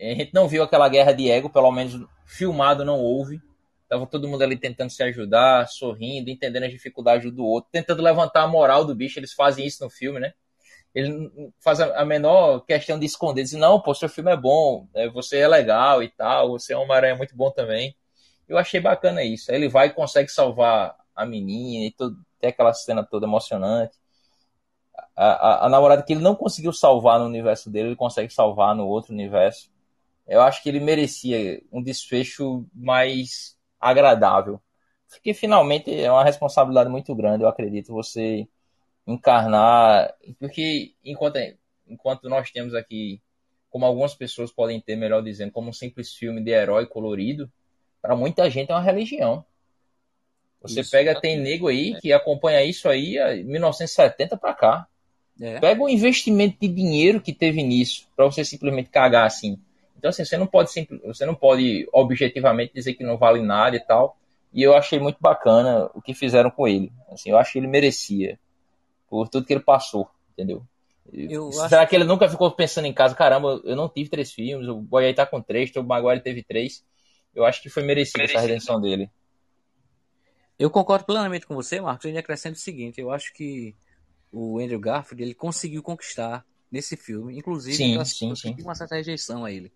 A 0.00 0.14
gente 0.14 0.34
não 0.34 0.48
viu 0.48 0.62
aquela 0.62 0.88
guerra 0.88 1.12
de 1.12 1.30
ego, 1.30 1.48
pelo 1.48 1.70
menos 1.70 2.06
filmado 2.26 2.84
não 2.84 2.98
houve. 2.98 3.40
Tava 3.88 4.06
todo 4.06 4.26
mundo 4.26 4.42
ali 4.42 4.56
tentando 4.56 4.90
se 4.90 5.02
ajudar, 5.02 5.68
sorrindo, 5.68 6.30
entendendo 6.30 6.64
as 6.64 6.72
dificuldades 6.72 7.30
do 7.32 7.44
outro, 7.44 7.70
tentando 7.70 8.02
levantar 8.02 8.42
a 8.42 8.48
moral 8.48 8.84
do 8.84 8.94
bicho. 8.94 9.18
Eles 9.18 9.32
fazem 9.32 9.66
isso 9.66 9.84
no 9.84 9.90
filme, 9.90 10.18
né? 10.18 10.32
Ele 10.94 11.30
faz 11.60 11.80
a 11.80 12.04
menor 12.04 12.60
questão 12.60 12.98
de 12.98 13.06
esconder, 13.06 13.42
diz, 13.42 13.52
não, 13.52 13.80
pô, 13.80 13.94
seu 13.94 14.08
filme 14.08 14.30
é 14.30 14.36
bom, 14.36 14.86
é, 14.94 15.08
você 15.08 15.38
é 15.38 15.48
legal 15.48 16.02
e 16.02 16.08
tal, 16.08 16.50
você 16.50 16.74
é 16.74 16.78
um 16.78 16.90
aranha 16.92 17.16
muito 17.16 17.34
bom 17.34 17.50
também. 17.50 17.96
Eu 18.48 18.58
achei 18.58 18.80
bacana 18.80 19.22
isso. 19.22 19.50
Aí 19.50 19.56
ele 19.56 19.68
vai 19.68 19.86
e 19.86 19.92
consegue 19.92 20.30
salvar 20.30 20.96
a 21.14 21.24
menina 21.24 21.86
e 21.86 21.90
tudo, 21.92 22.16
tem 22.42 22.50
aquela 22.50 22.74
cena 22.74 23.04
toda 23.04 23.24
emocionante. 23.24 23.96
A, 25.16 25.26
a, 25.26 25.66
a 25.66 25.68
namorada 25.68 26.02
que 26.02 26.12
ele 26.12 26.20
não 26.20 26.34
conseguiu 26.34 26.72
salvar 26.72 27.20
no 27.20 27.26
universo 27.26 27.70
dele, 27.70 27.90
ele 27.90 27.96
consegue 27.96 28.32
salvar 28.32 28.74
no 28.74 28.86
outro 28.86 29.12
universo. 29.12 29.70
Eu 30.26 30.42
acho 30.42 30.62
que 30.62 30.68
ele 30.68 30.80
merecia 30.80 31.62
um 31.72 31.80
desfecho 31.82 32.66
mais 32.74 33.56
agradável. 33.80 34.60
Porque 35.08 35.32
finalmente 35.32 35.94
é 35.94 36.10
uma 36.10 36.24
responsabilidade 36.24 36.90
muito 36.90 37.14
grande, 37.14 37.44
eu 37.44 37.48
acredito, 37.48 37.92
você 37.92 38.48
encarnar. 39.06 40.12
Porque 40.40 40.94
enquanto, 41.04 41.38
enquanto 41.86 42.28
nós 42.28 42.50
temos 42.50 42.74
aqui, 42.74 43.20
como 43.70 43.86
algumas 43.86 44.14
pessoas 44.14 44.50
podem 44.50 44.80
ter, 44.80 44.96
melhor 44.96 45.22
dizendo, 45.22 45.52
como 45.52 45.68
um 45.68 45.72
simples 45.72 46.12
filme 46.12 46.42
de 46.42 46.50
herói 46.50 46.86
colorido, 46.86 47.50
para 48.00 48.16
muita 48.16 48.50
gente 48.50 48.72
é 48.72 48.74
uma 48.74 48.80
religião. 48.80 49.44
Você 50.62 50.80
Isso, 50.80 50.90
pega, 50.90 51.20
tem 51.20 51.38
nego 51.40 51.68
aí 51.68 51.98
que 52.00 52.12
acompanha 52.12 52.64
isso 52.64 52.88
aí 52.88 53.18
a 53.18 53.34
1970 53.34 54.36
para 54.36 54.54
cá. 54.54 54.86
É. 55.40 55.58
Pega 55.58 55.82
o 55.82 55.88
investimento 55.88 56.56
de 56.60 56.68
dinheiro 56.68 57.20
que 57.20 57.32
teve 57.32 57.62
nisso 57.62 58.06
para 58.14 58.26
você 58.26 58.44
simplesmente 58.44 58.90
cagar 58.90 59.26
assim. 59.26 59.58
Então 59.98 60.08
assim, 60.10 60.24
você 60.24 60.36
não 60.36 60.46
pode 60.46 60.70
você 61.04 61.26
não 61.26 61.34
pode 61.34 61.88
objetivamente 61.92 62.72
dizer 62.74 62.94
que 62.94 63.04
não 63.04 63.16
vale 63.16 63.42
nada 63.42 63.76
e 63.76 63.80
tal. 63.80 64.16
E 64.52 64.62
eu 64.62 64.76
achei 64.76 64.98
muito 64.98 65.16
bacana 65.20 65.90
o 65.94 66.02
que 66.02 66.14
fizeram 66.14 66.50
com 66.50 66.68
ele. 66.68 66.92
Assim, 67.10 67.30
eu 67.30 67.38
acho 67.38 67.52
que 67.52 67.58
ele 67.58 67.66
merecia 67.66 68.38
por 69.08 69.28
tudo 69.28 69.46
que 69.46 69.52
ele 69.52 69.60
passou, 69.60 70.08
entendeu? 70.32 70.62
Eu 71.12 71.50
Será 71.52 71.82
acho 71.82 71.90
que 71.90 71.96
ele 71.96 72.04
nunca 72.04 72.28
ficou 72.28 72.50
pensando 72.50 72.86
em 72.86 72.92
casa, 72.92 73.14
caramba, 73.14 73.60
eu 73.64 73.74
não 73.74 73.88
tive 73.88 74.08
três 74.08 74.32
filmes, 74.32 74.68
o 74.68 74.76
Boy 74.76 75.12
tá 75.12 75.26
com 75.26 75.40
três, 75.40 75.74
o 75.74 75.82
Maguire 75.82 76.22
teve 76.22 76.42
três. 76.42 76.84
Eu 77.34 77.44
acho 77.44 77.62
que 77.62 77.68
foi 77.68 77.82
merecido 77.82 78.22
essa 78.22 78.40
redenção 78.40 78.80
dele. 78.80 79.10
Eu 80.62 80.70
concordo 80.70 81.04
plenamente 81.04 81.44
com 81.44 81.56
você, 81.56 81.80
Marcos. 81.80 82.06
Ainda 82.06 82.20
acrescento 82.20 82.54
o 82.54 82.60
seguinte: 82.60 83.00
eu 83.00 83.10
acho 83.10 83.34
que 83.34 83.74
o 84.30 84.60
Andrew 84.60 84.78
Garfield 84.78 85.20
ele 85.20 85.34
conseguiu 85.34 85.82
conquistar 85.82 86.46
nesse 86.70 86.96
filme, 86.96 87.36
inclusive 87.36 87.76
sim, 87.76 88.04
sim, 88.04 88.34
sim. 88.36 88.56
uma 88.60 88.76
certa 88.76 88.94
rejeição 88.94 89.44
a 89.44 89.50
ele, 89.50 89.72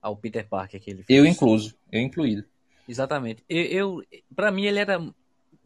ao 0.00 0.16
Peter 0.16 0.48
Parker 0.48 0.80
que 0.80 0.90
ele 0.90 1.02
fez. 1.02 1.18
Eu 1.18 1.26
incluso, 1.26 1.74
eu 1.90 2.00
incluído. 2.00 2.44
Exatamente. 2.88 3.42
Eu, 3.48 3.64
eu 3.64 4.22
para 4.34 4.52
mim 4.52 4.64
ele 4.64 4.78
era 4.78 5.04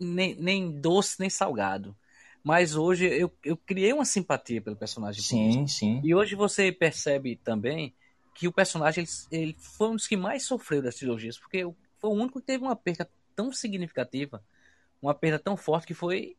nem, 0.01 0.35
nem 0.37 0.81
doce 0.81 1.21
nem 1.21 1.29
salgado. 1.29 1.95
Mas 2.43 2.75
hoje 2.75 3.05
eu, 3.05 3.31
eu 3.45 3.59
criei 3.59 3.93
uma 3.93 4.07
simpatia 4.07 4.63
pelo 4.63 4.77
personagem. 4.77 5.23
Sim, 5.23 5.67
sim. 5.67 6.01
E 6.03 6.15
hoje 6.15 6.35
você 6.35 6.73
percebe 6.73 7.37
também 7.37 7.95
que 8.35 8.49
o 8.49 8.53
personagem 8.53 9.05
ele, 9.05 9.43
ele 9.43 9.57
foi 9.59 9.91
um 9.91 9.97
dos 9.97 10.07
que 10.07 10.17
mais 10.17 10.45
sofreu 10.45 10.81
das 10.81 10.95
trilogias, 10.95 11.39
porque 11.39 11.63
foi 11.99 12.11
o 12.11 12.15
único 12.15 12.41
que 12.41 12.47
teve 12.47 12.65
uma 12.65 12.77
perda 12.77 13.07
tão 13.37 13.53
significativa, 13.53 14.43
uma 15.01 15.15
perda 15.15 15.39
tão 15.39 15.57
forte 15.57 15.87
que 15.87 15.95
foi 15.95 16.37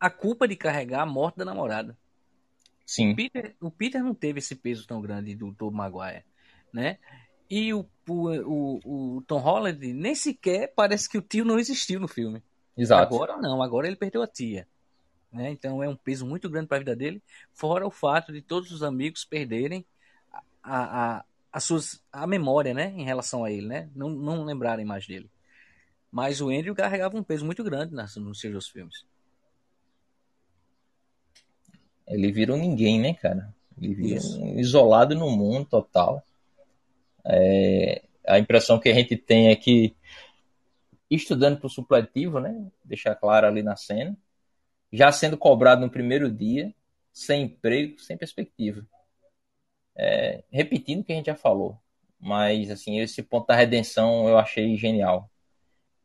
a 0.00 0.10
culpa 0.10 0.48
de 0.48 0.56
carregar 0.56 1.02
a 1.02 1.06
morte 1.06 1.36
da 1.36 1.44
namorada. 1.44 1.96
Sim. 2.84 3.12
O 3.12 3.16
Peter, 3.16 3.56
o 3.60 3.70
Peter 3.70 4.02
não 4.02 4.14
teve 4.14 4.40
esse 4.40 4.56
peso 4.56 4.86
tão 4.86 5.00
grande 5.00 5.34
do 5.34 5.52
Tom 5.54 5.70
Maguire, 5.70 6.24
né? 6.72 6.98
E 7.48 7.72
o, 7.72 7.86
o, 8.08 8.30
o, 8.30 9.16
o, 9.16 9.22
Tom 9.22 9.38
Holland 9.38 9.92
nem 9.92 10.14
sequer 10.14 10.72
parece 10.74 11.08
que 11.08 11.18
o 11.18 11.22
tio 11.22 11.44
não 11.44 11.58
existiu 11.58 12.00
no 12.00 12.08
filme. 12.08 12.42
Exato. 12.76 13.14
Agora 13.14 13.36
não, 13.36 13.62
agora 13.62 13.86
ele 13.86 13.96
perdeu 13.96 14.22
a 14.22 14.26
tia. 14.26 14.66
Né? 15.30 15.50
Então 15.50 15.82
é 15.82 15.88
um 15.88 15.96
peso 15.96 16.26
muito 16.26 16.48
grande 16.50 16.66
para 16.68 16.78
a 16.78 16.80
vida 16.80 16.96
dele, 16.96 17.22
fora 17.52 17.86
o 17.86 17.90
fato 17.90 18.32
de 18.32 18.42
todos 18.42 18.70
os 18.70 18.82
amigos 18.82 19.24
perderem 19.24 19.84
a, 20.62 21.16
a, 21.18 21.24
a, 21.52 21.60
suas, 21.60 22.02
a 22.12 22.26
memória 22.26 22.74
né? 22.74 22.92
em 22.96 23.04
relação 23.04 23.44
a 23.44 23.50
ele, 23.50 23.66
né? 23.66 23.88
não, 23.94 24.10
não 24.10 24.44
lembrarem 24.44 24.84
mais 24.84 25.06
dele. 25.06 25.30
Mas 26.12 26.42
o 26.42 26.50
Andrew 26.50 26.74
carregava 26.74 27.16
um 27.16 27.22
peso 27.22 27.42
muito 27.46 27.64
grande 27.64 27.94
nas, 27.94 28.14
nos 28.16 28.38
seus 28.38 28.68
filmes. 28.68 29.06
Ele 32.06 32.30
virou 32.30 32.58
ninguém, 32.58 33.00
né, 33.00 33.14
cara? 33.14 33.52
Ele 33.80 33.94
virou 33.94 34.22
um 34.42 34.60
isolado 34.60 35.14
no 35.14 35.30
mundo 35.30 35.64
total. 35.64 36.22
É, 37.24 38.02
a 38.26 38.38
impressão 38.38 38.78
que 38.78 38.90
a 38.90 38.94
gente 38.94 39.16
tem 39.16 39.48
é 39.48 39.56
que, 39.56 39.96
estudando 41.10 41.58
para 41.58 41.66
o 41.66 41.70
supletivo, 41.70 42.38
né, 42.38 42.70
deixar 42.84 43.14
claro 43.14 43.46
ali 43.46 43.62
na 43.62 43.74
cena, 43.74 44.14
já 44.92 45.10
sendo 45.10 45.38
cobrado 45.38 45.80
no 45.80 45.90
primeiro 45.90 46.30
dia, 46.30 46.74
sem 47.10 47.44
emprego, 47.44 47.98
sem 47.98 48.18
perspectiva. 48.18 48.86
É, 49.96 50.44
repetindo 50.50 51.00
o 51.00 51.04
que 51.04 51.12
a 51.12 51.16
gente 51.16 51.26
já 51.26 51.34
falou, 51.34 51.78
mas 52.20 52.70
assim 52.70 52.98
esse 53.00 53.22
ponto 53.22 53.46
da 53.46 53.54
redenção 53.54 54.28
eu 54.28 54.36
achei 54.36 54.76
genial. 54.76 55.31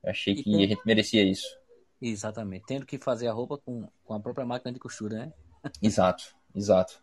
Achei 0.08 0.36
que 0.36 0.64
a 0.64 0.68
gente 0.68 0.82
merecia 0.86 1.24
isso. 1.24 1.58
Exatamente, 2.02 2.66
tendo 2.66 2.86
que 2.86 2.98
fazer 2.98 3.28
a 3.28 3.34
roupa 3.34 3.58
com, 3.58 3.88
com 4.06 4.14
a 4.14 4.20
própria 4.20 4.46
máquina 4.46 4.72
de 4.72 4.80
costura, 4.80 5.18
né? 5.18 5.34
exato, 5.82 6.36
exato. 6.56 7.02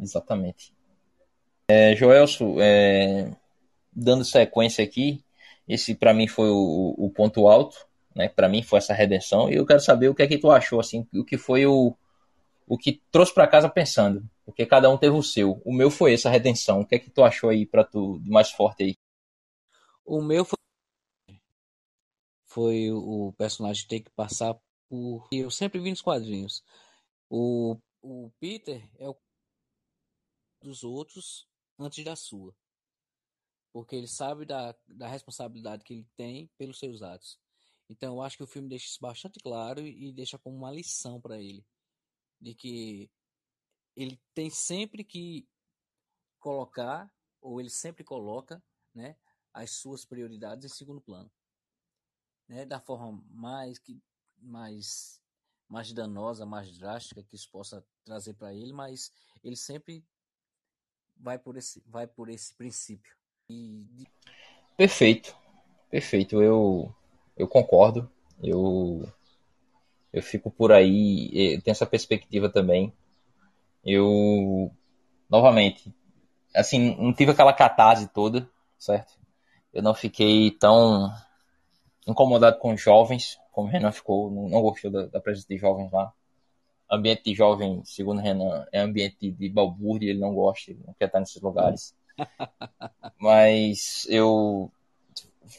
Exatamente. 0.00 0.72
É, 1.68 1.96
Joelso, 1.96 2.60
é, 2.60 3.30
dando 3.92 4.24
sequência 4.24 4.84
aqui, 4.84 5.24
esse 5.66 5.94
para 5.94 6.14
mim 6.14 6.28
foi 6.28 6.48
o, 6.50 6.94
o, 6.96 7.10
ponto 7.10 7.48
alto, 7.48 7.86
né? 8.14 8.28
Para 8.28 8.48
mim 8.48 8.62
foi 8.62 8.78
essa 8.78 8.94
redenção 8.94 9.50
e 9.50 9.56
eu 9.56 9.66
quero 9.66 9.80
saber 9.80 10.08
o 10.08 10.14
que 10.14 10.22
é 10.22 10.26
que 10.26 10.38
tu 10.38 10.50
achou, 10.50 10.78
assim, 10.78 11.06
o 11.14 11.24
que 11.24 11.38
foi 11.38 11.66
o, 11.66 11.94
o 12.68 12.76
que 12.76 13.00
trouxe 13.10 13.32
para 13.32 13.48
casa 13.48 13.68
pensando, 13.68 14.22
porque 14.44 14.66
cada 14.66 14.90
um 14.90 14.98
teve 14.98 15.16
o 15.16 15.22
seu. 15.22 15.60
O 15.64 15.72
meu 15.72 15.90
foi 15.90 16.12
essa 16.12 16.30
redenção. 16.30 16.80
O 16.80 16.86
que 16.86 16.94
é 16.94 16.98
que 16.98 17.10
tu 17.10 17.24
achou 17.24 17.50
aí 17.50 17.64
para 17.64 17.82
tu 17.82 18.20
de 18.20 18.30
mais 18.30 18.50
forte 18.50 18.84
aí? 18.84 18.94
O 20.04 20.22
meu 20.22 20.44
foi 20.44 20.56
foi 22.56 22.90
o 22.90 23.34
personagem 23.34 23.86
ter 23.86 24.00
que 24.00 24.10
passar 24.12 24.58
por 24.88 25.28
eu 25.30 25.50
sempre 25.50 25.78
vi 25.78 25.90
nos 25.90 26.00
quadrinhos. 26.00 26.64
O, 27.28 27.76
o 28.00 28.30
Peter 28.40 28.82
é 28.98 29.06
o 29.06 29.14
dos 30.62 30.82
outros 30.82 31.46
antes 31.78 32.02
da 32.02 32.16
sua. 32.16 32.56
Porque 33.74 33.94
ele 33.94 34.08
sabe 34.08 34.46
da, 34.46 34.74
da 34.88 35.06
responsabilidade 35.06 35.84
que 35.84 35.92
ele 35.92 36.08
tem 36.16 36.50
pelos 36.56 36.78
seus 36.78 37.02
atos. 37.02 37.38
Então 37.90 38.14
eu 38.14 38.22
acho 38.22 38.38
que 38.38 38.42
o 38.42 38.46
filme 38.46 38.70
deixa 38.70 38.86
isso 38.86 39.00
bastante 39.02 39.38
claro 39.38 39.86
e 39.86 40.10
deixa 40.10 40.38
como 40.38 40.56
uma 40.56 40.72
lição 40.72 41.20
para 41.20 41.38
ele. 41.38 41.62
De 42.40 42.54
que 42.54 43.10
ele 43.94 44.18
tem 44.32 44.48
sempre 44.48 45.04
que 45.04 45.46
colocar, 46.40 47.12
ou 47.38 47.60
ele 47.60 47.68
sempre 47.68 48.02
coloca, 48.02 48.64
né, 48.94 49.14
as 49.52 49.72
suas 49.72 50.06
prioridades 50.06 50.64
em 50.64 50.74
segundo 50.74 51.02
plano. 51.02 51.30
Né, 52.48 52.64
da 52.64 52.78
forma 52.78 53.20
mais 53.30 53.78
que 53.78 54.00
mais 54.40 55.20
mais 55.68 55.92
danosa, 55.92 56.46
mais 56.46 56.78
drástica 56.78 57.22
que 57.24 57.34
isso 57.34 57.50
possa 57.50 57.84
trazer 58.04 58.34
para 58.34 58.54
ele, 58.54 58.72
mas 58.72 59.10
ele 59.42 59.56
sempre 59.56 60.04
vai 61.16 61.38
por 61.38 61.56
esse, 61.56 61.82
vai 61.86 62.06
por 62.06 62.28
esse 62.28 62.54
princípio. 62.54 63.12
E... 63.48 64.06
Perfeito, 64.76 65.36
perfeito. 65.90 66.40
Eu, 66.42 66.94
eu 67.36 67.48
concordo. 67.48 68.10
Eu, 68.42 69.10
eu 70.12 70.22
fico 70.22 70.50
por 70.50 70.72
aí. 70.72 71.60
Tenho 71.62 71.72
essa 71.72 71.86
perspectiva 71.86 72.48
também. 72.48 72.92
Eu, 73.84 74.70
novamente, 75.28 75.94
assim, 76.54 76.96
não 76.96 77.12
tive 77.14 77.30
aquela 77.30 77.52
catarse 77.52 78.08
toda, 78.08 78.48
certo? 78.78 79.14
Eu 79.72 79.82
não 79.82 79.94
fiquei 79.94 80.50
tão 80.50 81.12
incomodado 82.06 82.58
com 82.58 82.76
jovens, 82.76 83.38
como 83.52 83.68
o 83.68 83.70
Renan 83.70 83.92
ficou, 83.92 84.30
não, 84.30 84.60
gostou 84.60 84.90
da, 84.90 85.06
da 85.06 85.20
presença 85.20 85.48
de 85.48 85.56
jovens 85.56 85.90
lá 85.90 86.12
ambiente 86.90 87.24
de 87.24 87.34
jovem, 87.34 87.82
segundo 87.84 88.20
Renan, 88.20 88.66
é 88.72 88.80
ambiente 88.80 89.30
de 89.30 89.48
balbúrdia, 89.48 90.10
ele 90.10 90.20
não 90.20 90.34
gosta, 90.34 90.70
ele 90.70 90.80
não 90.86 90.94
quer 90.94 91.06
estar 91.06 91.20
nesses 91.20 91.40
lugares. 91.42 91.94
Mas 93.18 94.06
eu. 94.08 94.70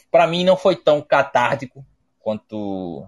para 0.10 0.28
mim 0.28 0.44
não 0.44 0.58
foi 0.58 0.76
tão 0.76 1.02
catártico 1.02 1.86
quanto 2.20 3.06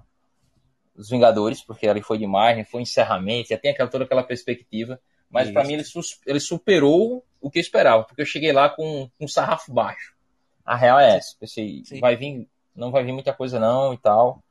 os 0.96 1.10
Vingadores, 1.10 1.62
porque 1.62 1.88
ali 1.88 2.02
foi 2.02 2.18
de 2.18 2.26
imagem, 2.26 2.64
foi 2.66 2.82
encerramento, 2.82 3.50
já 3.50 3.58
tem 3.58 3.72
aquela, 3.72 3.90
toda 3.90 4.04
aquela 4.04 4.24
perspectiva. 4.24 5.00
Mas 5.30 5.52
para 5.52 5.64
mim 5.64 5.74
ele, 5.74 5.84
ele, 6.26 6.40
superou 6.40 7.24
o 7.40 7.52
que 7.52 7.60
eu 7.60 7.62
esperava, 7.62 8.04
porque 8.04 8.22
eu 8.22 8.26
cheguei 8.26 8.52
lá 8.52 8.68
com 8.68 9.10
um 9.20 9.28
sarrafo 9.28 9.72
baixo. 9.72 10.16
A 10.66 10.76
real 10.76 11.00
é 11.00 11.18
essa. 11.18 11.36
Pensei, 11.40 11.84
Sim. 11.86 12.00
vai 12.00 12.16
vir, 12.16 12.48
não 12.80 12.92
vai 12.92 13.04
vir 13.04 13.12
muita 13.12 13.34
coisa 13.34 13.60
não 13.60 13.94
e 13.94 13.98
tal. 13.98 14.44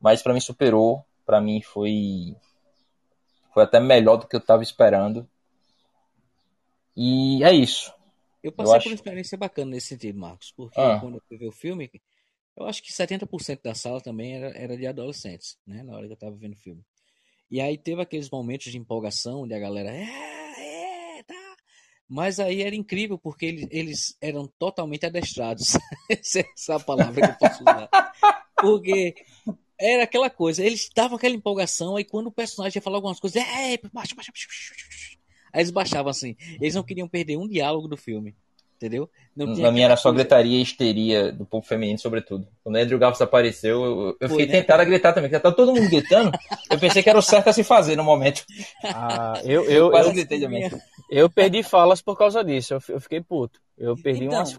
Mas 0.00 0.22
para 0.22 0.32
mim 0.32 0.40
superou. 0.40 1.04
Para 1.24 1.40
mim 1.40 1.60
foi 1.60 2.36
foi 3.52 3.64
até 3.64 3.80
melhor 3.80 4.16
do 4.16 4.28
que 4.28 4.36
eu 4.36 4.40
estava 4.40 4.62
esperando. 4.62 5.28
E 6.96 7.42
é 7.42 7.52
isso. 7.52 7.92
Eu 8.42 8.52
passei 8.52 8.72
eu 8.72 8.76
acho... 8.76 8.84
por 8.84 8.90
uma 8.90 8.94
experiência 8.94 9.36
bacana 9.38 9.70
nesse 9.72 9.88
sentido, 9.88 10.18
Marcos, 10.18 10.52
porque 10.52 10.80
ah. 10.80 10.98
quando 11.00 11.16
eu 11.16 11.22
fui 11.26 11.36
ver 11.36 11.48
o 11.48 11.52
filme, 11.52 11.90
eu 12.56 12.66
acho 12.66 12.82
que 12.82 12.92
70% 12.92 13.60
da 13.62 13.74
sala 13.74 14.00
também 14.00 14.36
era, 14.36 14.56
era 14.56 14.76
de 14.76 14.86
adolescentes, 14.86 15.58
né? 15.66 15.82
Na 15.82 15.94
hora 15.94 16.06
que 16.06 16.12
eu 16.12 16.14
estava 16.14 16.36
vendo 16.36 16.52
o 16.52 16.58
filme. 16.58 16.82
E 17.50 17.60
aí 17.60 17.76
teve 17.76 18.00
aqueles 18.00 18.30
momentos 18.30 18.70
de 18.70 18.78
empolgação 18.78 19.42
onde 19.42 19.54
a 19.54 19.58
galera. 19.58 19.90
É. 19.90 20.45
Mas 22.08 22.38
aí 22.38 22.62
era 22.62 22.74
incrível 22.74 23.18
porque 23.18 23.46
eles, 23.46 23.68
eles 23.70 24.16
eram 24.20 24.46
totalmente 24.58 25.06
adestrados. 25.06 25.76
Essa 26.08 26.40
é 26.40 26.74
a 26.74 26.80
palavra 26.80 27.20
que 27.20 27.32
eu 27.32 27.48
posso 27.48 27.62
usar. 27.62 27.88
Porque 28.60 29.14
era 29.78 30.04
aquela 30.04 30.30
coisa, 30.30 30.64
eles 30.64 30.88
davam 30.94 31.16
aquela 31.16 31.34
empolgação, 31.34 31.96
aí 31.96 32.04
quando 32.04 32.28
o 32.28 32.32
personagem 32.32 32.78
ia 32.78 32.82
falar 32.82 32.96
algumas 32.96 33.20
coisas, 33.20 33.42
é, 33.42 33.76
baixa, 33.92 34.14
baixa, 34.14 34.32
baixa, 34.32 34.74
aí 35.52 35.60
eles 35.60 35.70
baixavam 35.70 36.10
assim. 36.10 36.36
Eles 36.60 36.74
não 36.74 36.82
queriam 36.82 37.08
perder 37.08 37.36
um 37.36 37.48
diálogo 37.48 37.88
do 37.88 37.96
filme. 37.96 38.34
Entendeu? 38.76 39.08
Não 39.34 39.46
Na 39.56 39.72
minha 39.72 39.86
era 39.86 39.96
só 39.96 40.10
coisa. 40.10 40.18
gritaria 40.18 40.58
e 40.58 40.62
histeria 40.62 41.32
do 41.32 41.46
povo 41.46 41.66
feminino, 41.66 41.98
sobretudo. 41.98 42.46
Quando 42.62 42.76
o 42.76 42.78
Andrew 42.78 42.98
Garfield 42.98 43.24
apareceu, 43.24 43.82
eu, 43.82 44.16
eu 44.20 44.28
Foi, 44.28 44.40
fiquei 44.40 44.46
né? 44.46 44.60
tentado 44.60 44.82
a 44.82 44.84
gritar 44.84 45.14
também, 45.14 45.30
porque 45.30 45.42
tá 45.42 45.50
todo 45.50 45.74
mundo 45.74 45.88
gritando. 45.88 46.30
eu 46.70 46.78
pensei 46.78 47.02
que 47.02 47.08
era 47.08 47.18
o 47.18 47.22
certo 47.22 47.48
a 47.48 47.52
se 47.54 47.64
fazer 47.64 47.96
no 47.96 48.04
momento. 48.04 48.44
Ah, 48.84 49.40
eu, 49.44 49.64
eu, 49.64 49.90
eu, 49.90 49.96
eu, 49.96 50.12
gritei 50.12 50.40
também. 50.40 50.70
eu 51.10 51.30
perdi 51.30 51.62
falas 51.62 52.02
por 52.02 52.18
causa 52.18 52.44
disso, 52.44 52.74
eu, 52.74 52.80
eu 52.90 53.00
fiquei 53.00 53.22
puto. 53.22 53.58
Eu 53.78 53.96
perdi 53.96 54.24
então, 54.24 54.38
umas. 54.38 54.58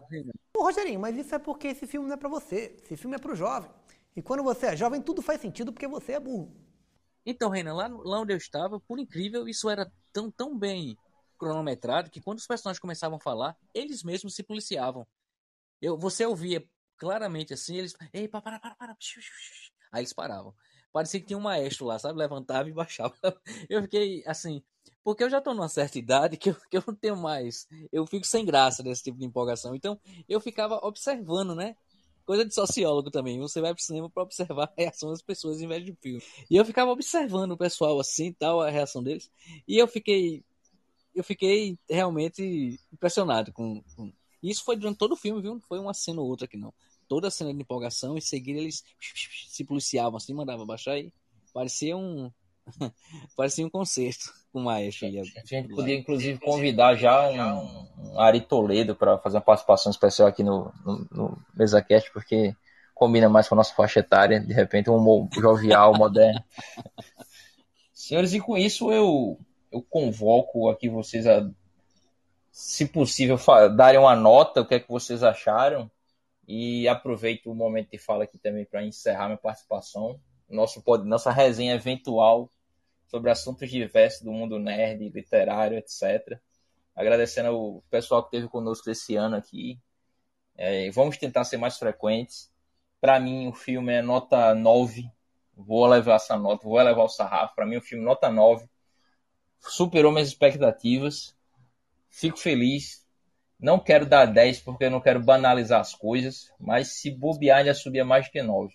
Ô, 0.55 0.63
Rogerinho, 0.63 0.99
mas 0.99 1.15
isso 1.15 1.33
é 1.33 1.39
porque 1.39 1.67
esse 1.67 1.85
filme 1.85 2.07
não 2.07 2.15
é 2.15 2.17
pra 2.17 2.29
você. 2.29 2.75
Esse 2.83 2.97
filme 2.97 3.15
é 3.15 3.19
pro 3.19 3.35
jovem. 3.35 3.69
E 4.15 4.21
quando 4.21 4.43
você 4.43 4.67
é 4.67 4.75
jovem, 4.75 4.99
tudo 4.99 5.21
faz 5.21 5.39
sentido 5.39 5.71
porque 5.71 5.87
você 5.87 6.13
é 6.13 6.19
burro. 6.19 6.51
Então, 7.23 7.49
Renan, 7.49 7.73
lá, 7.73 7.87
lá 7.87 8.19
onde 8.21 8.33
eu 8.33 8.37
estava, 8.37 8.79
por 8.79 8.99
incrível, 8.99 9.47
isso 9.47 9.69
era 9.69 9.91
tão, 10.13 10.31
tão 10.31 10.57
bem 10.57 10.97
cronometrado 11.37 12.09
que 12.09 12.21
quando 12.21 12.39
os 12.39 12.47
personagens 12.47 12.79
começavam 12.79 13.17
a 13.17 13.21
falar, 13.21 13.57
eles 13.73 14.03
mesmos 14.03 14.35
se 14.35 14.43
policiavam. 14.43 15.07
Eu, 15.81 15.97
você 15.97 16.25
ouvia 16.25 16.67
claramente 16.97 17.53
assim, 17.53 17.77
eles. 17.77 17.93
Ei, 18.11 18.27
para, 18.27 18.41
para, 18.41 18.59
para, 18.59 18.75
para. 18.75 18.97
Aí 19.91 20.01
eles 20.01 20.13
paravam. 20.13 20.53
Parecia 20.91 21.19
que 21.19 21.27
tinha 21.27 21.37
um 21.37 21.41
maestro 21.41 21.85
lá, 21.85 21.99
sabe? 21.99 22.17
Levantava 22.17 22.69
e 22.69 22.73
baixava. 22.73 23.15
Eu 23.69 23.81
fiquei 23.83 24.23
assim. 24.25 24.63
Porque 25.03 25.23
eu 25.23 25.29
já 25.29 25.39
tô 25.39 25.53
numa 25.53 25.69
certa 25.69 25.97
idade 25.97 26.35
que 26.35 26.49
eu, 26.49 26.55
que 26.69 26.77
eu 26.77 26.83
não 26.85 26.93
tenho 26.93 27.15
mais. 27.15 27.65
Eu 27.93 28.05
fico 28.05 28.25
sem 28.25 28.43
graça 28.45 28.83
desse 28.83 29.03
tipo 29.03 29.17
de 29.17 29.25
empolgação. 29.25 29.73
Então 29.73 29.97
eu 30.27 30.41
ficava 30.41 30.75
observando, 30.83 31.55
né? 31.55 31.77
coisa 32.27 32.43
de 32.43 32.53
sociólogo 32.53 33.09
também. 33.09 33.39
Você 33.39 33.61
vai 33.61 33.73
pro 33.73 33.81
cinema 33.81 34.09
para 34.09 34.21
observar 34.21 34.65
a 34.65 34.73
reação 34.77 35.09
das 35.09 35.21
pessoas 35.21 35.61
em 35.61 35.67
vez 35.67 35.83
de 35.85 35.93
filme. 35.93 36.21
E 36.51 36.57
eu 36.57 36.65
ficava 36.65 36.91
observando 36.91 37.51
o 37.51 37.57
pessoal 37.57 37.97
assim, 37.99 38.33
tal, 38.33 38.61
a 38.61 38.69
reação 38.69 39.01
deles. 39.01 39.31
E 39.65 39.77
eu 39.77 39.87
fiquei 39.87 40.43
eu 41.17 41.23
fiquei 41.23 41.77
realmente 41.89 42.79
impressionado 42.93 43.51
com, 43.51 43.81
com... 43.95 44.13
isso 44.41 44.63
foi 44.63 44.77
durante 44.77 44.97
todo 44.97 45.13
o 45.13 45.17
filme, 45.17 45.41
viu? 45.41 45.55
Não 45.55 45.61
foi 45.61 45.79
uma 45.79 45.93
cena 45.93 46.21
ou 46.21 46.27
outra 46.27 46.47
que 46.47 46.57
não. 46.57 46.73
Toda 47.07 47.27
a 47.27 47.31
cena 47.31 47.53
de 47.53 47.59
empolgação, 47.59 48.17
em 48.17 48.21
seguida 48.21 48.59
eles 48.59 48.83
se 49.47 49.63
policiavam 49.63 50.17
assim, 50.17 50.33
mandavam 50.33 50.65
baixar 50.65 50.97
e 50.99 51.11
parecia 51.53 51.97
um 51.97 52.31
parecia 53.35 53.65
um 53.65 53.69
concerto 53.69 54.31
com 54.51 54.59
o 54.59 54.63
maestro. 54.65 55.07
A 55.07 55.11
gente 55.45 55.69
podia, 55.69 55.95
inclusive, 55.95 56.39
convidar 56.39 56.95
já 56.95 57.29
um, 57.29 57.87
um 57.97 58.19
Ari 58.19 58.41
Toledo 58.41 58.95
para 58.95 59.17
fazer 59.17 59.37
uma 59.37 59.41
participação 59.41 59.89
especial 59.89 60.27
aqui 60.27 60.43
no, 60.43 60.71
no, 60.85 61.07
no 61.09 61.45
MesaCast, 61.55 62.11
porque 62.11 62.55
combina 62.93 63.29
mais 63.29 63.47
com 63.47 63.55
a 63.55 63.57
nossa 63.57 63.73
faixa 63.73 64.01
etária, 64.01 64.39
de 64.39 64.53
repente, 64.53 64.89
um 64.89 64.97
humor 64.97 65.29
jovial, 65.33 65.95
moderno. 65.97 66.43
Senhores, 67.93 68.33
e 68.33 68.39
com 68.39 68.57
isso 68.57 68.91
eu, 68.91 69.39
eu 69.71 69.81
convoco 69.81 70.69
aqui 70.69 70.89
vocês 70.89 71.25
a, 71.27 71.49
se 72.51 72.87
possível, 72.87 73.37
darem 73.75 73.99
uma 73.99 74.15
nota, 74.15 74.61
o 74.61 74.65
que 74.65 74.75
é 74.75 74.79
que 74.79 74.89
vocês 74.89 75.23
acharam, 75.23 75.91
e 76.47 76.87
aproveito 76.87 77.51
o 77.51 77.55
momento 77.55 77.91
de 77.91 77.97
fala 77.97 78.23
aqui 78.23 78.37
também 78.37 78.65
para 78.65 78.83
encerrar 78.83 79.27
minha 79.27 79.37
participação. 79.37 80.19
Nosso, 80.49 80.81
nossa 81.05 81.29
resenha 81.29 81.75
eventual 81.75 82.49
sobre 83.07 83.29
assuntos 83.29 83.69
diversos 83.69 84.23
do 84.23 84.31
mundo 84.31 84.57
nerd, 84.57 85.09
literário, 85.09 85.77
etc. 85.77 86.39
Agradecendo 86.95 87.49
ao 87.49 87.83
pessoal 87.89 88.23
que 88.23 88.35
esteve 88.35 88.49
conosco 88.49 88.89
esse 88.89 89.15
ano 89.15 89.35
aqui. 89.35 89.79
É, 90.55 90.89
vamos 90.91 91.17
tentar 91.17 91.43
ser 91.43 91.57
mais 91.57 91.77
frequentes. 91.77 92.51
Para 92.99 93.19
mim, 93.19 93.47
o 93.47 93.53
filme 93.53 93.93
é 93.93 94.01
nota 94.01 94.55
9. 94.55 95.11
Vou 95.55 95.85
levar 95.85 96.15
essa 96.15 96.37
nota, 96.37 96.63
vou 96.63 96.77
levar 96.77 97.03
o 97.03 97.09
sarrafo. 97.09 97.55
Para 97.55 97.65
mim, 97.65 97.77
o 97.77 97.81
filme 97.81 98.03
nota 98.03 98.31
9. 98.31 98.67
Superou 99.59 100.11
minhas 100.11 100.27
expectativas. 100.29 101.35
Fico 102.09 102.37
feliz. 102.37 103.05
Não 103.59 103.79
quero 103.79 104.05
dar 104.05 104.25
10 104.25 104.61
porque 104.61 104.85
eu 104.85 104.91
não 104.91 105.01
quero 105.01 105.19
banalizar 105.19 105.81
as 105.81 105.93
coisas, 105.93 106.51
mas 106.59 106.89
se 106.89 107.09
bobear 107.09 107.59
ainda 107.59 107.73
subia 107.73 108.05
mais 108.05 108.27
que 108.27 108.41
9. 108.41 108.73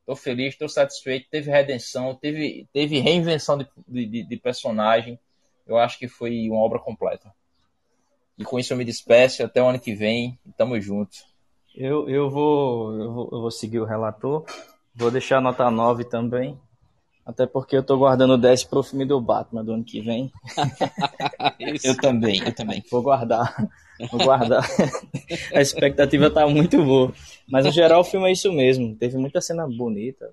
Estou 0.00 0.16
feliz, 0.16 0.54
estou 0.54 0.68
satisfeito. 0.68 1.28
Teve 1.30 1.50
redenção, 1.50 2.14
teve, 2.14 2.66
teve 2.72 2.98
reinvenção 2.98 3.58
de, 3.58 3.66
de, 3.86 4.24
de, 4.24 4.36
personagem. 4.38 5.18
Eu 5.66 5.76
acho 5.76 5.98
que 5.98 6.08
foi 6.08 6.48
uma 6.48 6.60
obra 6.60 6.78
completa. 6.78 7.32
E 8.38 8.44
com 8.44 8.58
isso 8.58 8.72
eu 8.72 8.76
me 8.76 8.84
despeço. 8.84 9.44
Até 9.44 9.62
o 9.62 9.68
ano 9.68 9.78
que 9.78 9.94
vem. 9.94 10.38
Tamo 10.56 10.80
junto. 10.80 11.18
Eu, 11.74 12.08
eu, 12.08 12.30
vou, 12.30 12.98
eu, 12.98 13.12
vou, 13.12 13.28
eu 13.30 13.40
vou 13.42 13.50
seguir 13.50 13.80
o 13.80 13.84
relator. 13.84 14.46
Vou 14.94 15.10
deixar 15.10 15.38
a 15.38 15.40
nota 15.42 15.70
9 15.70 16.04
também. 16.04 16.58
Até 17.28 17.46
porque 17.46 17.76
eu 17.76 17.82
tô 17.82 17.98
guardando 17.98 18.38
10 18.38 18.64
pro 18.64 18.82
filme 18.82 19.04
do 19.04 19.20
Batman 19.20 19.62
do 19.62 19.74
ano 19.74 19.84
que 19.84 20.00
vem. 20.00 20.32
eu 21.84 21.94
também, 21.94 22.42
eu 22.42 22.54
também. 22.54 22.82
Vou 22.90 23.02
guardar. 23.02 23.54
Vou 24.10 24.24
guardar. 24.24 24.64
a 25.54 25.60
expectativa 25.60 26.30
tá 26.30 26.48
muito 26.48 26.82
boa. 26.82 27.12
Mas 27.46 27.66
no 27.66 27.70
geral 27.70 28.00
o 28.00 28.04
filme 28.04 28.30
é 28.30 28.32
isso 28.32 28.50
mesmo. 28.50 28.96
Teve 28.96 29.18
muita 29.18 29.42
cena 29.42 29.68
bonita. 29.68 30.32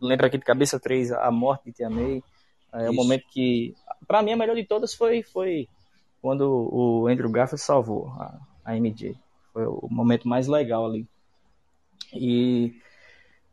Lembra 0.00 0.26
aqui 0.26 0.38
de 0.38 0.44
Cabeça 0.44 0.80
3, 0.80 1.12
A 1.12 1.30
Morte 1.30 1.66
de 1.66 1.72
Tia 1.74 1.88
May. 1.88 2.20
É 2.72 2.90
o 2.90 2.92
momento 2.92 3.26
que, 3.30 3.76
para 4.08 4.24
mim, 4.24 4.32
a 4.32 4.36
melhor 4.36 4.56
de 4.56 4.64
todas 4.64 4.92
foi, 4.92 5.22
foi 5.22 5.68
quando 6.20 6.68
o 6.72 7.06
Andrew 7.06 7.30
Garfield 7.30 7.62
salvou 7.62 8.08
a, 8.18 8.40
a 8.64 8.74
MJ. 8.74 9.16
Foi 9.52 9.66
o 9.66 9.86
momento 9.88 10.26
mais 10.26 10.48
legal 10.48 10.84
ali. 10.84 11.06
E 12.12 12.74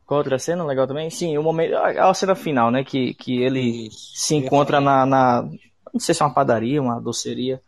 qual 0.06 0.20
outra 0.20 0.38
cena 0.38 0.64
legal 0.66 0.88
também? 0.88 1.10
Sim, 1.10 1.38
o 1.38 1.44
momento, 1.44 1.76
a, 1.76 2.10
a 2.10 2.14
cena 2.14 2.36
final, 2.36 2.70
né? 2.70 2.84
Que, 2.84 3.14
que 3.14 3.42
ele 3.42 3.88
Isso. 3.88 4.12
se 4.16 4.36
encontra 4.36 4.82
na, 4.82 5.06
na, 5.06 5.50
Não 5.94 6.00
sei 6.00 6.14
se 6.14 6.22
é 6.22 6.26
uma 6.26 6.34
padaria, 6.34 6.82
uma 6.82 7.00
doceria. 7.00 7.62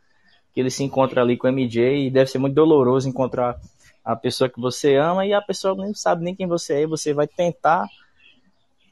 Que 0.53 0.59
ele 0.59 0.69
se 0.69 0.83
encontra 0.83 1.21
ali 1.21 1.38
com 1.38 1.47
a 1.47 1.51
MJ 1.51 2.07
e 2.07 2.11
deve 2.11 2.29
ser 2.29 2.38
muito 2.38 2.53
doloroso 2.53 3.09
encontrar 3.09 3.57
a 4.03 4.15
pessoa 4.15 4.49
que 4.49 4.59
você 4.59 4.95
ama 4.95 5.25
e 5.25 5.33
a 5.33 5.41
pessoa 5.41 5.75
nem 5.75 5.93
sabe 5.93 6.23
nem 6.23 6.36
quem 6.36 6.47
você 6.47 6.75
é 6.75 6.81
e 6.81 6.88
você 6.88 7.13
vai 7.13 7.27
tentar 7.27 7.86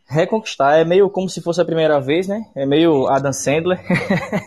reconquistar. 0.07 0.77
É 0.77 0.83
meio 0.83 1.09
como 1.09 1.29
se 1.29 1.41
fosse 1.41 1.61
a 1.61 1.65
primeira 1.65 1.99
vez, 1.99 2.27
né? 2.27 2.41
É 2.55 2.65
meio 2.65 3.07
Adam 3.07 3.31
Sandler. 3.31 3.79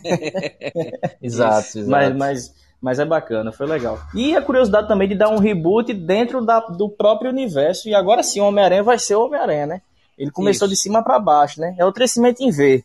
exato, 1.22 1.78
exato. 1.78 1.88
Mas, 1.88 2.16
mas, 2.16 2.54
mas 2.80 2.98
é 2.98 3.04
bacana, 3.04 3.52
foi 3.52 3.66
legal. 3.66 3.98
E 4.14 4.36
a 4.36 4.42
curiosidade 4.42 4.88
também 4.88 5.08
de 5.08 5.14
dar 5.14 5.28
um 5.28 5.38
reboot 5.38 5.92
dentro 5.92 6.44
da, 6.44 6.60
do 6.60 6.88
próprio 6.88 7.30
universo. 7.30 7.88
E 7.88 7.94
agora 7.94 8.22
sim, 8.22 8.40
o 8.40 8.44
Homem-Aranha 8.44 8.82
vai 8.82 8.98
ser 8.98 9.14
o 9.14 9.24
Homem-Aranha, 9.24 9.66
né? 9.66 9.82
Ele 10.16 10.30
começou 10.30 10.66
Isso. 10.66 10.74
de 10.74 10.80
cima 10.80 11.02
para 11.02 11.18
baixo, 11.18 11.60
né? 11.60 11.74
É 11.78 11.84
o 11.84 11.92
crescimento 11.92 12.40
em 12.40 12.50
V. 12.50 12.84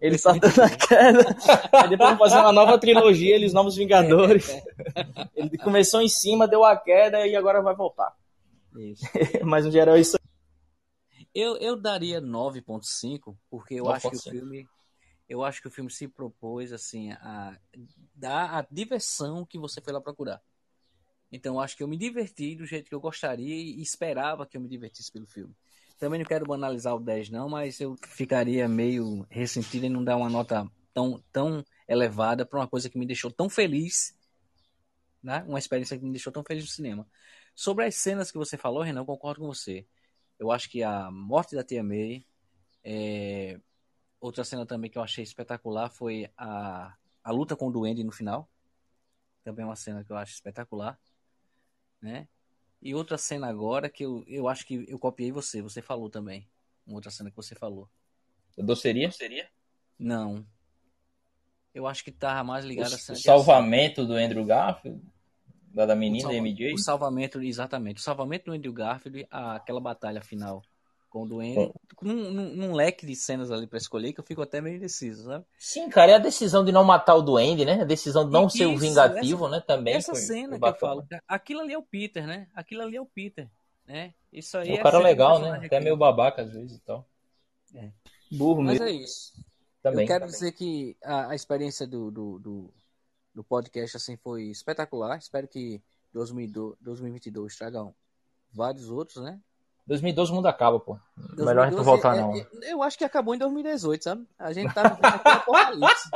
Ele 0.00 0.14
está 0.14 0.32
dando 0.32 0.62
a 0.62 0.70
queda. 0.70 1.36
Aí 1.72 1.88
depois 1.88 2.10
vão 2.10 2.18
fazer 2.18 2.36
uma 2.36 2.52
nova 2.52 2.78
trilogia, 2.78 3.34
eles 3.34 3.52
Novos 3.52 3.74
Vingadores. 3.74 4.48
Ele 5.34 5.58
começou 5.58 6.00
em 6.00 6.08
cima, 6.08 6.46
deu 6.46 6.64
a 6.64 6.76
queda 6.76 7.26
e 7.26 7.34
agora 7.34 7.60
vai 7.60 7.74
voltar. 7.74 8.14
Isso. 8.76 9.04
Mas 9.42 9.64
no 9.64 9.72
geral 9.72 9.96
é 9.96 10.00
isso. 10.00 10.16
Eu, 11.34 11.56
eu 11.56 11.76
daria 11.76 12.20
9.5, 12.20 13.34
porque 13.50 13.74
eu 13.74 13.84
9. 13.84 13.96
acho 13.96 14.10
que 14.10 14.16
o 14.16 14.20
filme. 14.20 14.66
Eu 15.28 15.44
acho 15.44 15.60
que 15.60 15.68
o 15.68 15.70
filme 15.70 15.90
se 15.90 16.08
propôs 16.08 16.72
assim 16.72 17.12
a 17.12 17.58
dar 18.14 18.58
a 18.58 18.66
diversão 18.70 19.44
que 19.44 19.58
você 19.58 19.80
foi 19.80 19.92
lá 19.92 20.00
procurar. 20.00 20.42
Então 21.30 21.60
acho 21.60 21.76
que 21.76 21.82
eu 21.82 21.88
me 21.88 21.96
diverti 21.96 22.56
do 22.56 22.64
jeito 22.64 22.88
que 22.88 22.94
eu 22.94 23.00
gostaria 23.00 23.54
e 23.54 23.82
esperava 23.82 24.46
que 24.46 24.56
eu 24.56 24.60
me 24.60 24.68
divertisse 24.68 25.12
pelo 25.12 25.26
filme. 25.26 25.54
Também 25.98 26.18
não 26.20 26.26
quero 26.26 26.46
banalizar 26.46 26.94
o 26.94 27.00
10 27.00 27.30
não, 27.30 27.48
mas 27.48 27.80
eu 27.80 27.96
ficaria 28.06 28.68
meio 28.68 29.26
ressentido 29.28 29.84
em 29.84 29.90
não 29.90 30.02
dar 30.02 30.16
uma 30.16 30.30
nota 30.30 30.66
tão, 30.94 31.22
tão 31.32 31.64
elevada 31.86 32.46
para 32.46 32.60
uma 32.60 32.68
coisa 32.68 32.88
que 32.88 32.98
me 32.98 33.06
deixou 33.06 33.30
tão 33.30 33.48
feliz, 33.50 34.16
né? 35.22 35.44
Uma 35.46 35.58
experiência 35.58 35.98
que 35.98 36.04
me 36.04 36.12
deixou 36.12 36.32
tão 36.32 36.44
feliz 36.44 36.64
no 36.64 36.70
cinema. 36.70 37.06
Sobre 37.54 37.84
as 37.84 37.96
cenas 37.96 38.30
que 38.30 38.38
você 38.38 38.56
falou, 38.56 38.82
Renan, 38.82 39.00
eu 39.00 39.06
concordo 39.06 39.40
com 39.40 39.46
você. 39.46 39.84
Eu 40.38 40.52
acho 40.52 40.70
que 40.70 40.82
a 40.82 41.10
morte 41.10 41.56
da 41.56 41.64
Tia 41.64 41.82
May, 41.82 42.24
é... 42.84 43.60
outra 44.20 44.44
cena 44.44 44.66
também 44.66 44.90
que 44.90 44.98
eu 44.98 45.02
achei 45.02 45.22
espetacular 45.22 45.90
foi 45.90 46.30
a, 46.36 46.94
a 47.22 47.30
luta 47.30 47.56
com 47.56 47.68
o 47.68 47.72
Duende 47.72 48.04
no 48.04 48.12
final. 48.12 48.48
Também 49.44 49.62
é 49.62 49.66
uma 49.66 49.76
cena 49.76 50.04
que 50.04 50.12
eu 50.12 50.16
acho 50.16 50.34
espetacular, 50.34 50.98
né? 52.00 52.28
E 52.80 52.94
outra 52.94 53.18
cena 53.18 53.48
agora 53.48 53.88
que 53.88 54.04
eu, 54.04 54.22
eu 54.26 54.48
acho 54.48 54.66
que 54.66 54.84
eu 54.88 54.98
copiei 54.98 55.32
você, 55.32 55.60
você 55.60 55.82
falou 55.82 56.08
também. 56.08 56.48
Uma 56.86 56.96
outra 56.96 57.10
cena 57.10 57.30
que 57.30 57.36
você 57.36 57.54
falou. 57.54 57.88
Doceria? 58.56 59.08
Doceria? 59.08 59.48
Não. 59.98 60.46
Eu 61.74 61.86
acho 61.86 62.04
que 62.04 62.12
tava 62.12 62.42
mais 62.44 62.64
ligado 62.64 62.92
o, 62.92 62.94
a 62.94 62.98
cena. 62.98 63.18
O 63.18 63.20
salvamento 63.20 64.06
do 64.06 64.14
Andrew 64.14 64.44
Garfield? 64.44 65.02
Da, 65.74 65.86
da 65.86 65.94
menina, 65.94 66.28
da 66.28 66.34
MJ? 66.34 66.72
O 66.72 66.78
salvamento, 66.78 67.42
exatamente. 67.42 67.98
O 67.98 68.02
salvamento 68.02 68.46
do 68.46 68.52
Andrew 68.52 68.72
Garfield, 68.72 69.26
a, 69.30 69.56
aquela 69.56 69.80
batalha 69.80 70.20
final 70.20 70.62
com 71.08 71.22
o 71.22 71.26
Duende, 71.26 71.72
num, 72.02 72.30
num, 72.30 72.54
num, 72.54 72.74
leque 72.74 73.06
de 73.06 73.16
cenas 73.16 73.50
ali 73.50 73.66
para 73.66 73.78
escolher 73.78 74.12
que 74.12 74.20
eu 74.20 74.24
fico 74.24 74.42
até 74.42 74.60
meio 74.60 74.76
indeciso, 74.76 75.24
sabe? 75.24 75.44
Sim, 75.58 75.88
cara, 75.88 76.12
é 76.12 76.14
a 76.16 76.18
decisão 76.18 76.64
de 76.64 76.70
não 76.70 76.84
matar 76.84 77.14
o 77.14 77.22
Duende, 77.22 77.64
né? 77.64 77.80
A 77.80 77.84
decisão 77.84 78.26
de 78.26 78.32
não 78.32 78.46
e 78.46 78.50
ser 78.50 78.64
isso, 78.64 78.74
o 78.74 78.78
vingativo, 78.78 79.46
essa, 79.46 79.56
né? 79.56 79.64
Também. 79.66 79.94
Essa 79.94 80.12
foi, 80.12 80.20
cena 80.20 80.58
foi 80.58 80.60
que 80.60 80.76
eu 80.76 80.80
falo, 80.80 81.06
aquilo 81.26 81.60
ali 81.60 81.72
é 81.72 81.78
o 81.78 81.82
Peter, 81.82 82.26
né? 82.26 82.48
Aquilo 82.54 82.82
ali 82.82 82.96
é 82.96 83.00
o 83.00 83.06
Peter, 83.06 83.48
né? 83.86 84.12
Isso 84.32 84.56
aí. 84.58 84.76
É 84.76 84.80
o 84.80 84.82
cara 84.82 84.98
legal, 84.98 85.38
né? 85.40 85.62
Até 85.64 85.80
meio 85.80 85.96
babaca 85.96 86.42
às 86.42 86.52
vezes 86.52 86.72
e 86.72 86.76
então. 86.76 87.04
tal. 87.72 87.82
É. 87.82 87.90
Burro 88.30 88.62
Mas 88.62 88.78
mesmo. 88.78 88.86
é 88.86 88.92
isso. 88.92 89.32
Também. 89.82 90.04
Eu 90.04 90.06
quero 90.06 90.20
também. 90.20 90.32
dizer 90.32 90.52
que 90.52 90.96
a, 91.02 91.30
a 91.30 91.34
experiência 91.34 91.86
do, 91.86 92.10
do, 92.10 92.38
do, 92.38 92.74
do, 93.34 93.44
podcast 93.44 93.96
assim 93.96 94.16
foi 94.16 94.44
espetacular. 94.44 95.16
Espero 95.18 95.48
que 95.48 95.82
2022 96.12 97.56
tragam 97.56 97.94
vários 98.52 98.90
outros, 98.90 99.22
né? 99.22 99.40
2012 99.88 100.30
o 100.30 100.34
mundo 100.34 100.46
acaba, 100.46 100.78
pô. 100.78 100.98
2012, 101.16 101.46
Melhor 101.46 101.66
a 101.66 101.70
gente 101.70 101.82
voltar, 101.82 102.14
é, 102.14 102.20
não. 102.20 102.36
É, 102.36 102.72
eu 102.72 102.82
acho 102.82 102.98
que 102.98 103.04
acabou 103.04 103.34
em 103.34 103.38
2018, 103.38 104.04
sabe? 104.04 104.26
A 104.38 104.52
gente 104.52 104.72
tá 104.74 104.82
vivendo 104.82 105.00
um 105.26 105.30
apocalipse. 105.30 106.10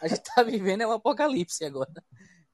A 0.00 0.08
gente 0.08 0.22
tá 0.22 0.42
vivendo 0.42 0.80
é 0.82 0.86
um 0.86 0.92
apocalipse 0.92 1.64
agora. 1.64 1.90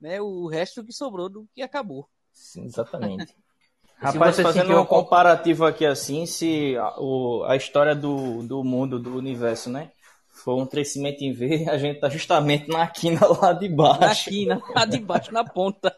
Né? 0.01 0.21
O 0.21 0.47
resto 0.47 0.85
que 0.85 0.93
sobrou 0.93 1.29
do 1.29 1.49
que 1.53 1.61
acabou. 1.61 2.09
Sim, 2.33 2.67
exatamente. 2.67 3.35
Rapaz, 3.99 4.39
fazendo 4.39 4.81
um 4.81 4.87
comparativo 4.87 5.67
aqui 5.67 5.85
assim, 5.85 6.25
se 6.25 6.77
a, 6.77 7.01
o, 7.01 7.43
a 7.43 7.57
história 7.57 7.97
do, 7.97 8.45
do 8.45 8.63
mundo, 8.63 8.97
do 8.97 9.17
universo, 9.17 9.69
né? 9.69 9.91
For 10.31 10.55
um 10.57 10.65
crescimento 10.65 11.23
em 11.23 11.33
V, 11.33 11.67
a 11.69 11.77
gente 11.77 11.99
tá 11.99 12.09
justamente 12.09 12.69
na 12.69 12.87
quina 12.87 13.21
lá 13.43 13.53
de 13.53 13.69
baixo. 13.69 14.01
Na 14.01 14.15
quina, 14.15 14.63
lá 14.73 14.85
de 14.85 15.01
baixo, 15.01 15.35
na 15.35 15.43
ponta. 15.43 15.93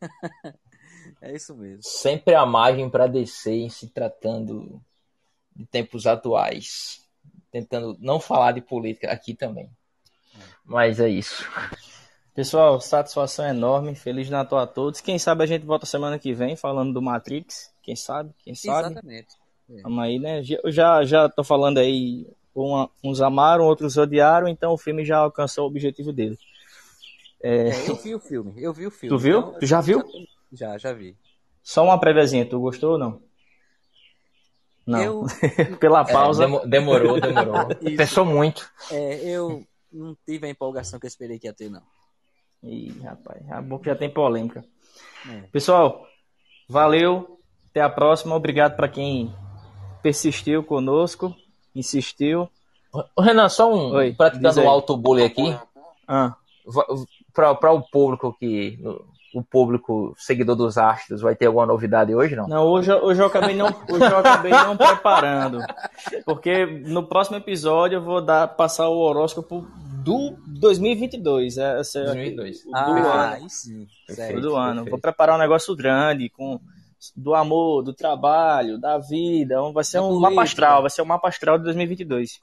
É 1.20 1.34
isso 1.34 1.54
mesmo. 1.56 1.82
Sempre 1.82 2.34
a 2.34 2.46
margem 2.46 2.88
para 2.88 3.06
descer 3.06 3.54
em 3.54 3.68
se 3.68 3.88
tratando 3.88 4.80
de 5.54 5.66
tempos 5.66 6.06
atuais. 6.06 7.04
Tentando 7.50 7.96
não 8.00 8.20
falar 8.20 8.52
de 8.52 8.60
política 8.60 9.10
aqui 9.10 9.34
também. 9.34 9.70
Mas 10.64 11.00
é 11.00 11.08
isso. 11.08 11.44
Pessoal, 12.34 12.80
satisfação 12.80 13.46
enorme. 13.46 13.94
Feliz 13.94 14.28
Natal 14.30 14.58
a 14.58 14.66
todos. 14.66 15.00
Quem 15.00 15.18
sabe 15.18 15.42
a 15.42 15.46
gente 15.46 15.64
volta 15.66 15.86
semana 15.86 16.18
que 16.18 16.32
vem 16.32 16.54
falando 16.56 16.92
do 16.92 17.02
Matrix. 17.02 17.72
Quem 17.82 17.96
sabe? 17.96 18.32
Quem 18.38 18.54
sabe? 18.54 18.90
Exatamente. 18.90 19.28
É. 19.70 19.82
Vamos 19.82 20.04
aí, 20.04 20.18
né? 20.18 20.42
Eu 20.62 20.70
já, 20.70 21.04
já 21.04 21.28
tô 21.28 21.42
falando 21.42 21.78
aí. 21.78 22.26
uma- 22.54 22.90
uns 23.04 23.20
amaram, 23.20 23.64
outros 23.64 23.96
odiaram, 23.96 24.48
então 24.48 24.72
o 24.72 24.78
filme 24.78 25.04
já 25.04 25.18
alcançou 25.18 25.64
o 25.64 25.68
objetivo 25.68 26.12
dele. 26.12 26.36
É, 27.40 27.68
É, 27.68 27.88
eu 27.90 27.96
vi 27.96 28.14
o 28.14 28.18
filme, 28.20 28.52
eu 28.60 28.72
vi 28.72 28.86
o 28.86 28.90
filme. 28.90 29.16
Tu 29.16 29.22
viu? 29.22 29.38
Então, 29.40 29.58
Tu 29.60 29.66
já 29.66 29.80
viu? 29.80 29.98
Já, 30.00 30.04
já 30.52 30.92
vi. 30.92 31.16
Só 31.62 31.84
uma 31.84 31.98
préviazinha, 32.00 32.46
tu 32.48 32.58
gostou 32.60 32.92
ou 32.92 32.98
não? 32.98 33.20
Não. 34.86 35.02
Eu, 35.02 35.26
Pela 35.78 36.00
É, 36.00 36.12
pausa. 36.12 36.44
demo- 36.46 36.66
demorou, 36.66 37.20
demorou. 37.20 37.54
Isso. 37.82 37.96
Pensou 37.96 38.24
muito. 38.24 38.68
é, 38.90 39.20
eu 39.28 39.62
não 39.92 40.16
tive 40.26 40.46
a 40.46 40.50
empolgação 40.50 40.98
que 40.98 41.06
eu 41.06 41.08
esperei 41.08 41.38
que 41.38 41.46
ia 41.46 41.52
ter, 41.52 41.68
não. 41.70 41.82
Ih, 42.62 42.98
rapaz, 43.02 43.42
a 43.50 43.60
boca 43.62 43.84
já 43.90 43.96
tem 43.96 44.10
polêmica. 44.10 44.64
É. 45.28 45.42
Pessoal, 45.52 46.06
valeu. 46.68 47.38
Até 47.70 47.82
a 47.82 47.90
próxima. 47.90 48.34
Obrigado 48.34 48.74
para 48.76 48.88
quem 48.88 49.32
persistiu 50.02 50.64
conosco, 50.64 51.36
insistiu. 51.74 52.48
Renan, 53.18 53.48
só 53.50 53.72
um. 53.72 53.92
Oi, 53.94 54.14
praticando 54.14 54.58
aí. 54.60 54.66
um 54.66 54.70
autobullying 54.70 55.26
aqui. 55.26 55.56
Ah, 56.08 56.34
Para 57.34 57.72
o 57.72 57.82
público 57.82 58.34
que. 58.40 58.78
O 59.34 59.42
público 59.42 60.14
seguidor 60.16 60.56
dos 60.56 60.78
astros 60.78 61.20
vai 61.20 61.36
ter 61.36 61.46
alguma 61.46 61.66
novidade 61.66 62.14
hoje, 62.14 62.34
não? 62.34 62.48
não, 62.48 62.64
hoje, 62.66 62.90
eu- 62.90 63.04
hoje 63.04 63.20
eu 63.20 63.26
acabei 63.26 63.54
não, 63.54 63.66
hoje 63.66 64.04
eu 64.04 64.18
acabei 64.18 64.50
não 64.50 64.76
preparando, 64.76 65.58
porque 66.24 66.64
no 66.86 67.06
próximo 67.06 67.36
episódio 67.36 67.96
eu 67.96 68.02
vou 68.02 68.22
dar 68.22 68.48
passar 68.48 68.88
o 68.88 68.96
horóscopo 68.98 69.66
do 70.02 70.34
2022, 70.46 71.58
é, 71.58 71.80
esse 71.80 71.98
é 71.98 72.04
2022. 72.04 72.60
o 72.64 72.70
do 72.70 72.74
Ah, 72.74 73.24
ano. 73.24 73.34
aí 73.34 73.50
sim. 73.50 73.86
do 74.08 74.14
Sério. 74.14 74.56
ano. 74.56 74.66
perfeito. 74.76 74.90
Vou 74.90 74.98
preparar 74.98 75.36
um 75.36 75.38
negócio 75.38 75.76
grande 75.76 76.30
com 76.30 76.58
do 77.14 77.34
amor, 77.34 77.82
do 77.82 77.92
trabalho, 77.92 78.76
da 78.78 78.98
vida. 78.98 79.60
Vai 79.72 79.84
ser 79.84 79.98
Da 79.98 80.04
um 80.04 80.08
política. 80.08 80.30
mapa 80.30 80.42
astral, 80.42 80.80
vai 80.82 80.90
ser 80.90 81.02
um 81.02 81.06
mapa 81.06 81.28
astral 81.28 81.58
de 81.58 81.64
2022. 81.64 82.40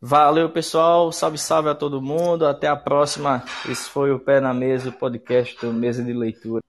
Valeu, 0.00 0.48
pessoal. 0.50 1.10
Salve, 1.10 1.38
salve 1.38 1.68
a 1.68 1.74
todo 1.74 2.00
mundo. 2.00 2.46
Até 2.46 2.68
a 2.68 2.76
próxima. 2.76 3.42
Esse 3.68 3.90
foi 3.90 4.12
o 4.12 4.20
Pé 4.20 4.40
na 4.40 4.54
Mesa, 4.54 4.90
o 4.90 4.92
podcast 4.92 5.58
do 5.60 5.72
Mesa 5.72 6.02
de 6.04 6.12
Leitura. 6.12 6.62